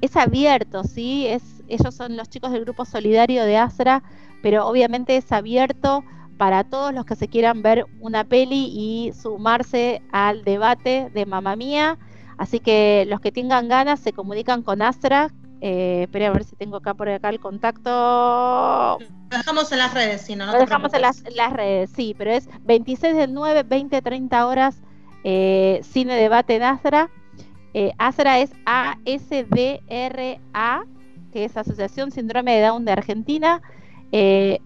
es 0.00 0.16
abierto, 0.16 0.84
¿sí? 0.84 1.26
Es, 1.26 1.42
ellos 1.68 1.94
son 1.94 2.16
los 2.16 2.28
chicos 2.28 2.52
del 2.52 2.64
grupo 2.64 2.84
solidario 2.84 3.44
de 3.44 3.56
Asra, 3.56 4.02
pero 4.42 4.66
obviamente 4.66 5.16
es 5.16 5.30
abierto 5.32 6.04
para 6.38 6.64
todos 6.64 6.94
los 6.94 7.04
que 7.04 7.16
se 7.16 7.28
quieran 7.28 7.62
ver 7.62 7.84
una 8.00 8.24
peli 8.24 8.70
y 8.72 9.12
sumarse 9.12 10.00
al 10.10 10.42
debate 10.42 11.10
de 11.12 11.26
Mamá 11.26 11.54
Mía. 11.54 11.98
Así 12.38 12.60
que 12.60 13.04
los 13.08 13.20
que 13.20 13.30
tengan 13.30 13.68
ganas 13.68 14.00
se 14.00 14.14
comunican 14.14 14.62
con 14.62 14.80
Astra. 14.80 15.30
Eh, 15.60 16.04
espera 16.04 16.28
a 16.28 16.30
ver 16.30 16.44
si 16.44 16.56
tengo 16.56 16.78
acá 16.78 16.94
por 16.94 17.10
acá 17.10 17.28
el 17.28 17.40
contacto. 17.40 17.90
Lo 19.30 19.36
dejamos 19.36 19.70
en 19.70 19.78
las 19.78 19.92
redes, 19.92 20.22
si 20.22 20.34
no, 20.34 20.46
no 20.46 20.52
Lo 20.52 20.60
dejamos 20.60 20.94
en 20.94 21.02
las, 21.02 21.22
redes, 21.52 21.90
sí, 21.94 22.14
pero 22.16 22.30
es 22.30 22.48
26 22.62 23.14
del 23.14 23.34
9, 23.34 23.64
20, 23.64 24.00
30 24.00 24.46
horas, 24.46 24.80
eh, 25.24 25.80
cine 25.82 26.16
debate 26.16 26.56
en 26.56 26.62
Astra. 26.62 27.10
Eh, 27.74 27.92
ASRA 27.98 28.40
es 28.40 28.50
A-S-D-R-A, 28.66 29.12
que 31.32 31.44
es 31.44 31.56
Asociación 31.56 32.10
Síndrome 32.10 32.56
de 32.56 32.62
Down 32.66 32.84
de 32.84 32.92
Argentina. 32.92 33.62
Eh, 34.12 34.58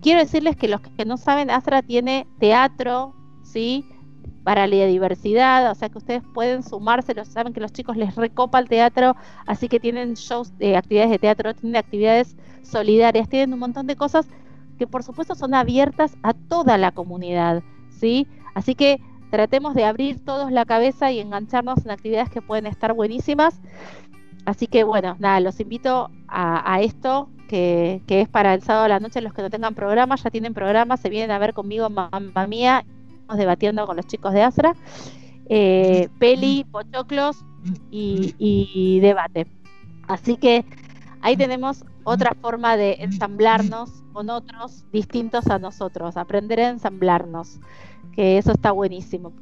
quiero 0.00 0.20
decirles 0.20 0.56
que 0.56 0.68
los 0.68 0.80
que 0.80 1.04
no 1.04 1.18
saben, 1.18 1.50
ASRA 1.50 1.82
tiene 1.82 2.26
teatro, 2.38 3.14
¿sí? 3.42 3.84
Para 4.44 4.66
la 4.66 4.86
diversidad, 4.86 5.70
o 5.70 5.74
sea 5.74 5.90
que 5.90 5.98
ustedes 5.98 6.22
pueden 6.32 6.62
sumarse, 6.62 7.14
los, 7.14 7.28
saben 7.28 7.52
que 7.52 7.60
los 7.60 7.72
chicos 7.72 7.98
les 7.98 8.16
recopa 8.16 8.58
el 8.58 8.68
teatro, 8.68 9.14
así 9.46 9.68
que 9.68 9.78
tienen 9.78 10.14
shows 10.14 10.56
de 10.56 10.76
actividades 10.76 11.10
de 11.10 11.18
teatro, 11.18 11.54
tienen 11.54 11.76
actividades 11.76 12.34
solidarias, 12.62 13.28
tienen 13.28 13.52
un 13.52 13.58
montón 13.58 13.86
de 13.86 13.96
cosas 13.96 14.26
que 14.78 14.86
por 14.86 15.02
supuesto 15.02 15.34
son 15.34 15.52
abiertas 15.52 16.16
a 16.22 16.32
toda 16.32 16.78
la 16.78 16.92
comunidad, 16.92 17.62
¿sí? 17.90 18.26
Así 18.54 18.74
que 18.74 19.00
tratemos 19.30 19.74
de 19.74 19.84
abrir 19.84 20.24
todos 20.24 20.50
la 20.50 20.64
cabeza 20.64 21.10
y 21.12 21.20
engancharnos 21.20 21.84
en 21.84 21.90
actividades 21.90 22.30
que 22.30 22.42
pueden 22.42 22.66
estar 22.66 22.92
buenísimas. 22.92 23.60
Así 24.44 24.66
que 24.66 24.84
bueno, 24.84 25.16
nada, 25.18 25.40
los 25.40 25.60
invito 25.60 26.10
a, 26.26 26.80
esto 26.80 27.28
que, 27.48 28.02
es 28.08 28.28
para 28.28 28.54
el 28.54 28.62
sábado 28.62 28.86
a 28.86 28.88
la 28.88 29.00
noche. 29.00 29.20
Los 29.20 29.34
que 29.34 29.42
no 29.42 29.50
tengan 29.50 29.74
programa, 29.74 30.16
ya 30.16 30.30
tienen 30.30 30.54
programa, 30.54 30.96
se 30.96 31.10
vienen 31.10 31.30
a 31.30 31.38
ver 31.38 31.52
conmigo, 31.52 31.90
mamá 31.90 32.46
mía, 32.48 32.84
estamos 33.08 33.38
debatiendo 33.38 33.86
con 33.86 33.96
los 33.96 34.06
chicos 34.06 34.32
de 34.32 34.42
Asra. 34.42 34.74
Eh, 35.50 36.08
peli, 36.18 36.64
pochoclos 36.70 37.44
y, 37.90 38.34
y 38.38 39.00
debate. 39.00 39.46
Así 40.06 40.36
que 40.36 40.64
ahí 41.20 41.36
tenemos 41.36 41.84
otra 42.04 42.34
forma 42.40 42.78
de 42.78 42.94
ensamblarnos 43.00 44.02
con 44.14 44.30
otros 44.30 44.84
distintos 44.92 45.46
a 45.48 45.58
nosotros, 45.58 46.16
aprender 46.16 46.60
a 46.60 46.70
ensamblarnos 46.70 47.60
que 48.18 48.36
eso 48.36 48.50
está 48.50 48.72
buenísimo. 48.72 49.32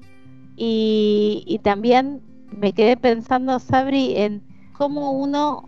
Y, 0.55 1.59
también 1.63 2.21
me 2.51 2.75
quedé 2.75 2.99
pensando, 2.99 3.59
Sabri, 3.59 4.15
en 4.19 4.43
cómo 4.75 5.13
uno 5.13 5.65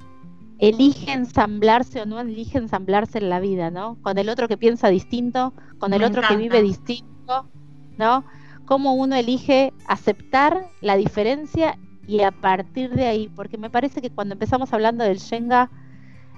elige 0.59 1.13
ensamblarse 1.13 2.03
o 2.03 2.05
no 2.05 2.21
elige 2.21 2.59
ensamblarse 2.59 3.17
en 3.17 3.31
la 3.31 3.41
vida, 3.41 3.71
¿no? 3.71 3.97
Con 4.03 4.19
el 4.19 4.29
otro 4.29 4.47
que 4.47 4.59
piensa 4.59 4.91
distinto, 4.91 5.55
con 5.79 5.95
el 5.95 6.05
otro 6.05 6.21
que 6.29 6.37
vive 6.37 6.61
distinto, 6.61 7.49
¿no? 7.97 8.27
Cómo 8.67 8.93
uno 8.93 9.17
elige 9.17 9.73
aceptar 9.87 10.69
la 10.83 10.97
diferencia 10.97 11.79
y 12.07 12.21
a 12.21 12.31
partir 12.31 12.91
de 12.91 13.07
ahí, 13.07 13.31
porque 13.35 13.57
me 13.57 13.71
parece 13.71 14.03
que 14.03 14.11
cuando 14.11 14.35
empezamos 14.35 14.75
hablando 14.75 15.03
del 15.05 15.17
Shenga 15.17 15.71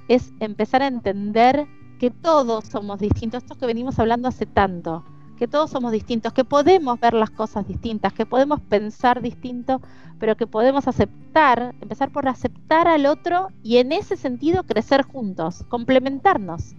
es 0.06 0.32
empezar 0.38 0.82
a 0.82 0.86
entender 0.86 1.66
que 1.98 2.12
todos 2.12 2.66
somos 2.66 3.00
distintos, 3.00 3.42
esto 3.42 3.58
que 3.58 3.66
venimos 3.66 3.98
hablando 3.98 4.28
hace 4.28 4.46
tanto, 4.46 5.04
que 5.40 5.48
todos 5.48 5.70
somos 5.70 5.90
distintos, 5.90 6.34
que 6.34 6.44
podemos 6.44 7.00
ver 7.00 7.14
las 7.14 7.30
cosas 7.30 7.66
distintas, 7.66 8.12
que 8.12 8.26
podemos 8.26 8.60
pensar 8.60 9.22
distinto, 9.22 9.80
pero 10.18 10.36
que 10.36 10.46
podemos 10.46 10.86
aceptar, 10.86 11.74
empezar 11.80 12.10
por 12.10 12.28
aceptar 12.28 12.86
al 12.86 13.06
otro 13.06 13.48
y 13.62 13.78
en 13.78 13.92
ese 13.92 14.18
sentido 14.18 14.64
crecer 14.64 15.02
juntos, 15.02 15.64
complementarnos, 15.70 16.74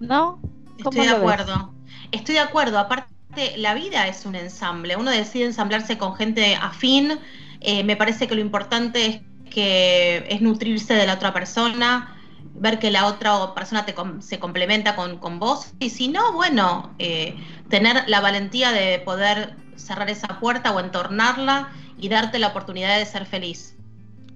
¿no? 0.00 0.40
Estoy 0.76 1.06
de 1.06 1.10
acuerdo, 1.10 1.72
estoy 2.10 2.34
de 2.34 2.40
acuerdo, 2.40 2.80
aparte 2.80 3.56
la 3.56 3.74
vida 3.74 4.08
es 4.08 4.26
un 4.26 4.34
ensamble, 4.34 4.96
uno 4.96 5.12
decide 5.12 5.44
ensamblarse 5.44 5.96
con 5.96 6.16
gente 6.16 6.56
afín, 6.56 7.12
eh, 7.60 7.84
me 7.84 7.94
parece 7.94 8.26
que 8.26 8.34
lo 8.34 8.40
importante 8.40 9.06
es 9.06 9.20
que 9.50 10.26
es 10.28 10.42
nutrirse 10.42 10.94
de 10.94 11.06
la 11.06 11.14
otra 11.14 11.32
persona, 11.32 12.19
ver 12.54 12.78
que 12.78 12.90
la 12.90 13.06
otra 13.06 13.54
persona 13.54 13.84
te, 13.86 13.94
se 14.20 14.38
complementa 14.38 14.96
con, 14.96 15.38
vos 15.38 15.72
y 15.78 15.90
si 15.90 16.08
no, 16.08 16.32
bueno, 16.32 16.90
eh, 16.98 17.36
tener 17.68 18.08
la 18.08 18.20
valentía 18.20 18.72
de 18.72 18.98
poder 19.00 19.56
cerrar 19.76 20.10
esa 20.10 20.40
puerta 20.40 20.72
o 20.72 20.80
entornarla 20.80 21.70
y 21.98 22.08
darte 22.08 22.38
la 22.38 22.48
oportunidad 22.48 22.98
de 22.98 23.06
ser 23.06 23.26
feliz. 23.26 23.76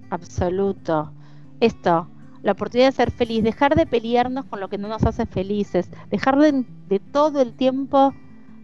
Absoluto. 0.09 1.11
Esto, 1.59 2.07
la 2.41 2.53
oportunidad 2.53 2.89
de 2.89 2.95
ser 2.95 3.11
feliz, 3.11 3.43
dejar 3.43 3.75
de 3.75 3.85
pelearnos 3.85 4.45
con 4.45 4.59
lo 4.59 4.69
que 4.69 4.77
no 4.77 4.87
nos 4.87 5.03
hace 5.03 5.25
felices, 5.25 5.89
dejar 6.09 6.37
de, 6.37 6.63
de 6.87 6.99
todo 6.99 7.41
el 7.41 7.53
tiempo 7.53 8.13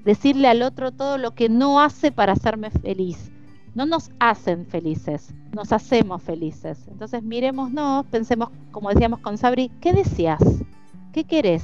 decirle 0.04 0.48
al 0.48 0.64
otro 0.64 0.92
todo 0.92 1.18
lo 1.18 1.36
que 1.36 1.50
no 1.50 1.80
hace 1.80 2.12
para 2.12 2.34
hacerme 2.34 2.72
feliz 2.72 3.32
no 3.74 3.86
nos 3.86 4.12
hacen 4.20 4.66
felices, 4.66 5.34
nos 5.54 5.72
hacemos 5.72 6.22
felices. 6.22 6.88
Entonces 6.88 7.24
miremosnos, 7.24 8.06
pensemos, 8.08 8.50
como 8.72 8.90
decíamos 8.90 9.20
con 9.20 9.38
Sabri, 9.38 9.70
¿qué 9.82 9.94
deseas? 9.94 10.42
¿Qué 11.14 11.24
querés? 11.24 11.64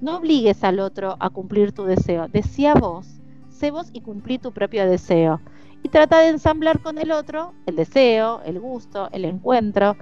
No 0.00 0.16
obligues 0.16 0.64
al 0.64 0.80
otro 0.80 1.16
a 1.18 1.30
cumplir 1.30 1.72
tu 1.72 1.84
deseo, 1.84 2.28
decía 2.28 2.74
vos, 2.74 3.06
sé 3.50 3.70
vos 3.70 3.90
y 3.92 4.00
cumplí 4.00 4.38
tu 4.38 4.52
propio 4.52 4.88
deseo. 4.88 5.40
Y 5.82 5.88
trata 5.88 6.20
de 6.20 6.28
ensamblar 6.28 6.80
con 6.80 6.98
el 6.98 7.10
otro 7.10 7.54
el 7.66 7.76
deseo, 7.76 8.42
el 8.44 8.60
gusto, 8.60 9.08
el 9.12 9.24
encuentro. 9.24 9.96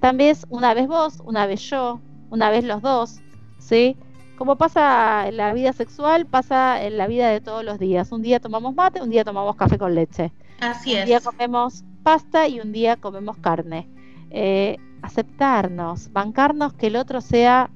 También 0.00 0.36
una 0.48 0.74
vez 0.74 0.88
vos, 0.88 1.22
una 1.24 1.46
vez 1.46 1.60
yo, 1.62 2.00
una 2.30 2.50
vez 2.50 2.64
los 2.64 2.82
dos, 2.82 3.20
¿sí? 3.58 3.96
Como 4.36 4.56
pasa 4.56 5.28
en 5.28 5.36
la 5.36 5.52
vida 5.52 5.72
sexual, 5.72 6.26
pasa 6.26 6.82
en 6.82 6.96
la 6.98 7.06
vida 7.06 7.28
de 7.28 7.40
todos 7.40 7.64
los 7.64 7.78
días. 7.78 8.10
Un 8.10 8.22
día 8.22 8.40
tomamos 8.40 8.74
mate, 8.74 9.00
un 9.00 9.10
día 9.10 9.24
tomamos 9.24 9.54
café 9.56 9.78
con 9.78 9.94
leche. 9.94 10.32
Así 10.62 10.96
un 10.96 11.04
día 11.06 11.20
comemos 11.20 11.84
pasta 12.04 12.46
y 12.46 12.60
un 12.60 12.72
día 12.72 12.96
comemos 12.96 13.36
carne. 13.38 13.88
Eh, 14.30 14.78
aceptarnos, 15.02 16.12
bancarnos 16.12 16.72
que 16.74 16.86
el 16.86 16.96
otro 16.96 17.20
sea 17.20 17.68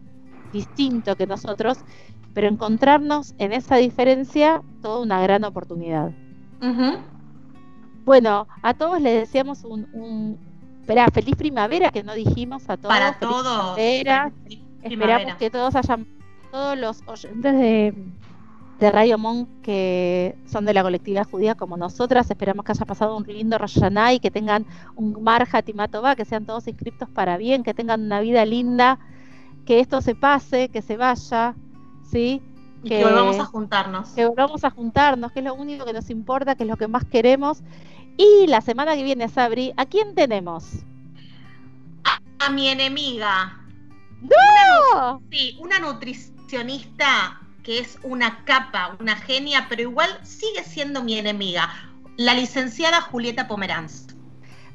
distinto 0.53 1.16
que 1.16 1.26
nosotros, 1.26 1.78
pero 2.32 2.49
encontrarnos 2.49 3.34
en 3.39 3.53
esa 3.53 3.76
diferencia, 3.76 4.62
toda 4.82 5.01
una 5.01 5.20
gran 5.20 5.43
oportunidad. 5.45 6.12
Bueno, 8.05 8.47
a 8.62 8.74
todos 8.74 9.01
les 9.03 9.20
deseamos 9.20 9.64
un, 9.64 10.39
feliz 11.12 11.34
primavera 11.37 11.91
que 11.91 12.05
no 12.05 12.14
dijimos 12.14 12.70
a 12.70 12.76
todos. 12.76 12.95
Para 12.95 13.18
todos. 13.18 13.76
Esperamos 14.82 15.34
que 15.34 15.51
todos 15.51 15.74
hayan, 15.74 16.07
todos 16.53 16.78
los 16.78 17.03
oyentes 17.09 17.53
de 17.53 17.95
de 18.79 18.91
Radio 18.91 19.16
Monk 19.16 19.49
que 19.62 20.37
son 20.47 20.64
de 20.66 20.74
la 20.74 20.83
colectividad 20.83 21.27
judía 21.27 21.55
como 21.55 21.77
nosotras. 21.77 22.31
Esperamos 22.31 22.64
que 22.64 22.72
haya 22.72 22.85
pasado 22.85 23.16
un 23.16 23.24
lindo 23.24 23.59
Rosh 23.59 23.79
y 24.12 24.20
que 24.20 24.31
tengan 24.31 24.66
un 24.95 25.22
Marja 25.22 25.62
Timatova, 25.62 26.16
que 26.16 26.24
sean 26.24 26.45
todos 26.45 26.68
inscriptos 26.68 27.09
para 27.09 27.37
bien, 27.37 27.62
que 27.62 27.74
tengan 27.74 28.03
una 28.03 28.20
vida 28.20 28.45
linda 28.45 28.99
que 29.66 29.81
esto 29.81 30.01
se 30.01 30.14
pase, 30.14 30.68
que 30.68 30.81
se 30.81 30.97
vaya, 30.97 31.55
¿sí? 32.11 32.41
Y 32.83 32.89
que, 32.89 33.05
volvamos 33.05 33.39
a 33.39 33.45
juntarnos. 33.45 34.11
Que 34.11 34.27
volvamos 34.27 34.64
a 34.64 34.70
juntarnos, 34.70 35.33
que 35.33 35.41
es 35.41 35.45
lo 35.45 35.55
único 35.55 35.85
que 35.85 35.93
nos 35.93 36.09
importa, 36.09 36.55
que 36.55 36.62
es 36.62 36.68
lo 36.68 36.77
que 36.77 36.87
más 36.87 37.05
queremos. 37.05 37.62
Y 38.16 38.47
la 38.47 38.61
semana 38.61 38.95
que 38.95 39.03
viene, 39.03 39.29
Sabri, 39.29 39.74
¿a 39.77 39.85
quién 39.87 40.14
tenemos? 40.14 40.85
A, 42.39 42.51
mi 42.51 42.68
enemiga. 42.68 43.61
¡No! 44.22 45.20
sí, 45.31 45.59
una 45.61 45.81
nutricionista 45.81 47.41
que 47.67 47.81
es 47.81 47.99
una 48.05 48.45
capa, 48.45 48.97
una 49.01 49.17
genia, 49.17 49.67
pero 49.69 49.83
igual 49.83 50.09
sigue 50.23 50.62
siendo 50.62 51.03
mi 51.03 51.19
enemiga, 51.19 51.69
la 52.17 52.33
licenciada 52.33 53.01
Julieta 53.01 53.49
Pomeranz. 53.49 54.07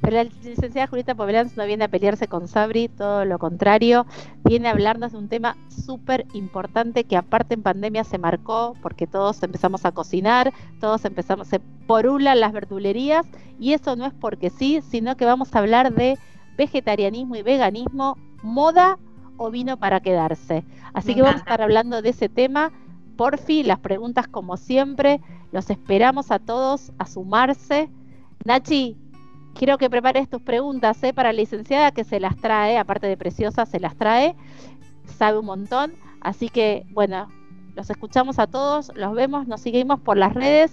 Pero 0.01 0.17
la 0.17 0.25
licenciada 0.25 0.87
Julieta 0.87 1.15
Pomeranz 1.15 1.55
no 1.55 1.65
viene 1.65 1.85
a 1.85 1.87
pelearse 1.87 2.27
con 2.27 2.49
Sabri, 2.49 2.89
todo 2.89 3.23
lo 3.23 3.39
contrario, 3.39 4.05
viene 4.43 4.67
a 4.67 4.71
hablarnos 4.71 5.13
de 5.13 5.19
un 5.19 5.29
tema 5.29 5.55
súper 5.69 6.25
importante 6.33 7.05
que 7.05 7.15
aparte 7.15 7.53
en 7.53 7.63
pandemia 7.63 8.03
se 8.03 8.17
marcó 8.17 8.75
porque 8.81 9.07
todos 9.07 9.41
empezamos 9.41 9.85
a 9.85 9.93
cocinar, 9.93 10.51
todos 10.81 11.05
empezamos, 11.05 11.47
se 11.47 11.61
porulan 11.87 12.41
las 12.41 12.51
verdulerías 12.51 13.25
y 13.57 13.71
eso 13.71 13.95
no 13.95 14.05
es 14.05 14.13
porque 14.13 14.49
sí, 14.49 14.81
sino 14.81 15.15
que 15.15 15.23
vamos 15.23 15.55
a 15.55 15.59
hablar 15.59 15.93
de 15.93 16.17
vegetarianismo 16.57 17.37
y 17.37 17.41
veganismo, 17.41 18.17
moda 18.43 18.99
o 19.41 19.49
vino 19.49 19.77
para 19.77 19.99
quedarse. 20.01 20.63
Así 20.93 21.15
que 21.15 21.23
vamos 21.23 21.37
a 21.37 21.39
estar 21.39 21.61
hablando 21.63 22.03
de 22.03 22.09
ese 22.09 22.29
tema. 22.29 22.71
Porfi, 23.17 23.63
las 23.63 23.79
preguntas 23.79 24.27
como 24.27 24.55
siempre, 24.55 25.19
los 25.51 25.71
esperamos 25.71 26.29
a 26.29 26.37
todos 26.37 26.91
a 26.99 27.07
sumarse. 27.07 27.89
Nachi, 28.45 28.95
quiero 29.55 29.79
que 29.79 29.89
prepares 29.89 30.29
tus 30.29 30.43
preguntas 30.43 31.03
¿eh? 31.03 31.11
para 31.11 31.33
la 31.33 31.39
licenciada 31.39 31.91
que 31.91 32.03
se 32.03 32.19
las 32.19 32.37
trae, 32.37 32.77
aparte 32.77 33.07
de 33.07 33.17
preciosa, 33.17 33.65
se 33.65 33.79
las 33.79 33.95
trae, 33.95 34.35
sabe 35.17 35.39
un 35.39 35.45
montón. 35.47 35.93
Así 36.21 36.49
que, 36.49 36.85
bueno, 36.91 37.27
los 37.75 37.89
escuchamos 37.89 38.37
a 38.37 38.45
todos, 38.45 38.91
los 38.95 39.15
vemos, 39.15 39.47
nos 39.47 39.61
seguimos 39.61 39.99
por 40.01 40.17
las 40.17 40.35
redes 40.35 40.71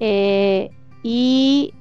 eh, 0.00 0.70
y 1.02 1.72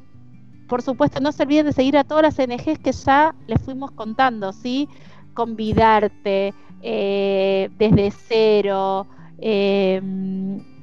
por 0.69 0.81
supuesto 0.81 1.19
no 1.19 1.33
se 1.33 1.43
olviden 1.43 1.65
de 1.65 1.73
seguir 1.73 1.97
a 1.97 2.05
todas 2.05 2.23
las 2.23 2.47
NGs 2.47 2.79
que 2.79 2.93
ya 2.93 3.35
les 3.47 3.61
fuimos 3.61 3.91
contando, 3.91 4.53
¿sí? 4.53 4.87
Convidarte, 5.33 6.53
eh, 6.81 7.69
desde 7.77 8.11
cero, 8.11 9.07
eh, 9.37 10.01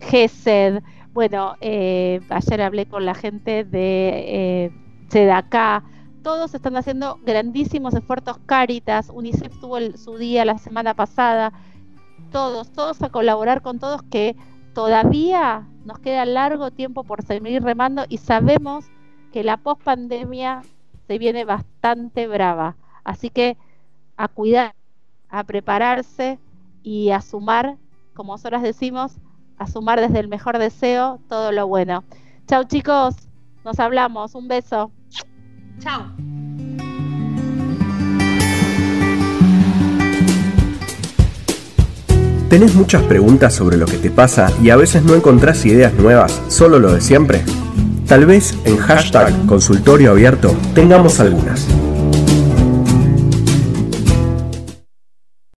GESED, 0.00 0.82
bueno, 1.12 1.56
eh, 1.60 2.20
ayer 2.28 2.62
hablé 2.62 2.86
con 2.86 3.04
la 3.04 3.14
gente 3.14 3.64
de 3.64 4.08
eh, 4.64 4.70
Sedacá, 5.08 5.82
todos 6.22 6.54
están 6.54 6.76
haciendo 6.76 7.18
grandísimos 7.24 7.94
esfuerzos, 7.94 8.38
Caritas, 8.46 9.10
UNICEF 9.12 9.58
tuvo 9.60 9.78
su 9.96 10.16
día 10.16 10.44
la 10.44 10.58
semana 10.58 10.94
pasada, 10.94 11.52
todos, 12.30 12.70
todos 12.70 13.02
a 13.02 13.08
colaborar 13.08 13.62
con 13.62 13.78
todos 13.78 14.02
que 14.04 14.36
todavía 14.74 15.66
nos 15.84 15.98
queda 15.98 16.24
largo 16.24 16.70
tiempo 16.70 17.02
por 17.02 17.24
seguir 17.24 17.62
remando 17.62 18.04
y 18.08 18.18
sabemos 18.18 18.84
que 19.32 19.42
la 19.42 19.56
pospandemia 19.56 20.62
se 21.06 21.18
viene 21.18 21.44
bastante 21.44 22.28
brava. 22.28 22.76
Así 23.02 23.30
que 23.30 23.56
a 24.18 24.28
cuidar, 24.28 24.74
a 25.30 25.44
prepararse 25.44 26.38
y 26.82 27.10
a 27.10 27.22
sumar, 27.22 27.76
como 28.14 28.34
nosotras 28.34 28.62
decimos, 28.62 29.12
a 29.56 29.66
sumar 29.66 30.00
desde 30.00 30.18
el 30.18 30.28
mejor 30.28 30.58
deseo 30.58 31.20
todo 31.28 31.52
lo 31.52 31.66
bueno. 31.66 32.04
Chau 32.46 32.64
chicos, 32.64 33.14
nos 33.64 33.78
hablamos, 33.78 34.34
un 34.34 34.48
beso. 34.48 34.90
Chau. 35.78 36.02
¿Tenés 42.50 42.74
muchas 42.74 43.02
preguntas 43.02 43.54
sobre 43.54 43.76
lo 43.76 43.86
que 43.86 43.98
te 43.98 44.10
pasa 44.10 44.50
y 44.62 44.70
a 44.70 44.76
veces 44.76 45.04
no 45.04 45.14
encontrás 45.14 45.64
ideas 45.66 45.92
nuevas, 45.94 46.42
solo 46.48 46.78
lo 46.78 46.92
de 46.92 47.02
siempre? 47.02 47.44
Tal 48.06 48.24
vez 48.24 48.58
en 48.64 48.78
hashtag 48.78 49.46
consultorio 49.46 50.12
abierto 50.12 50.56
tengamos 50.74 51.20
algunas. 51.20 51.68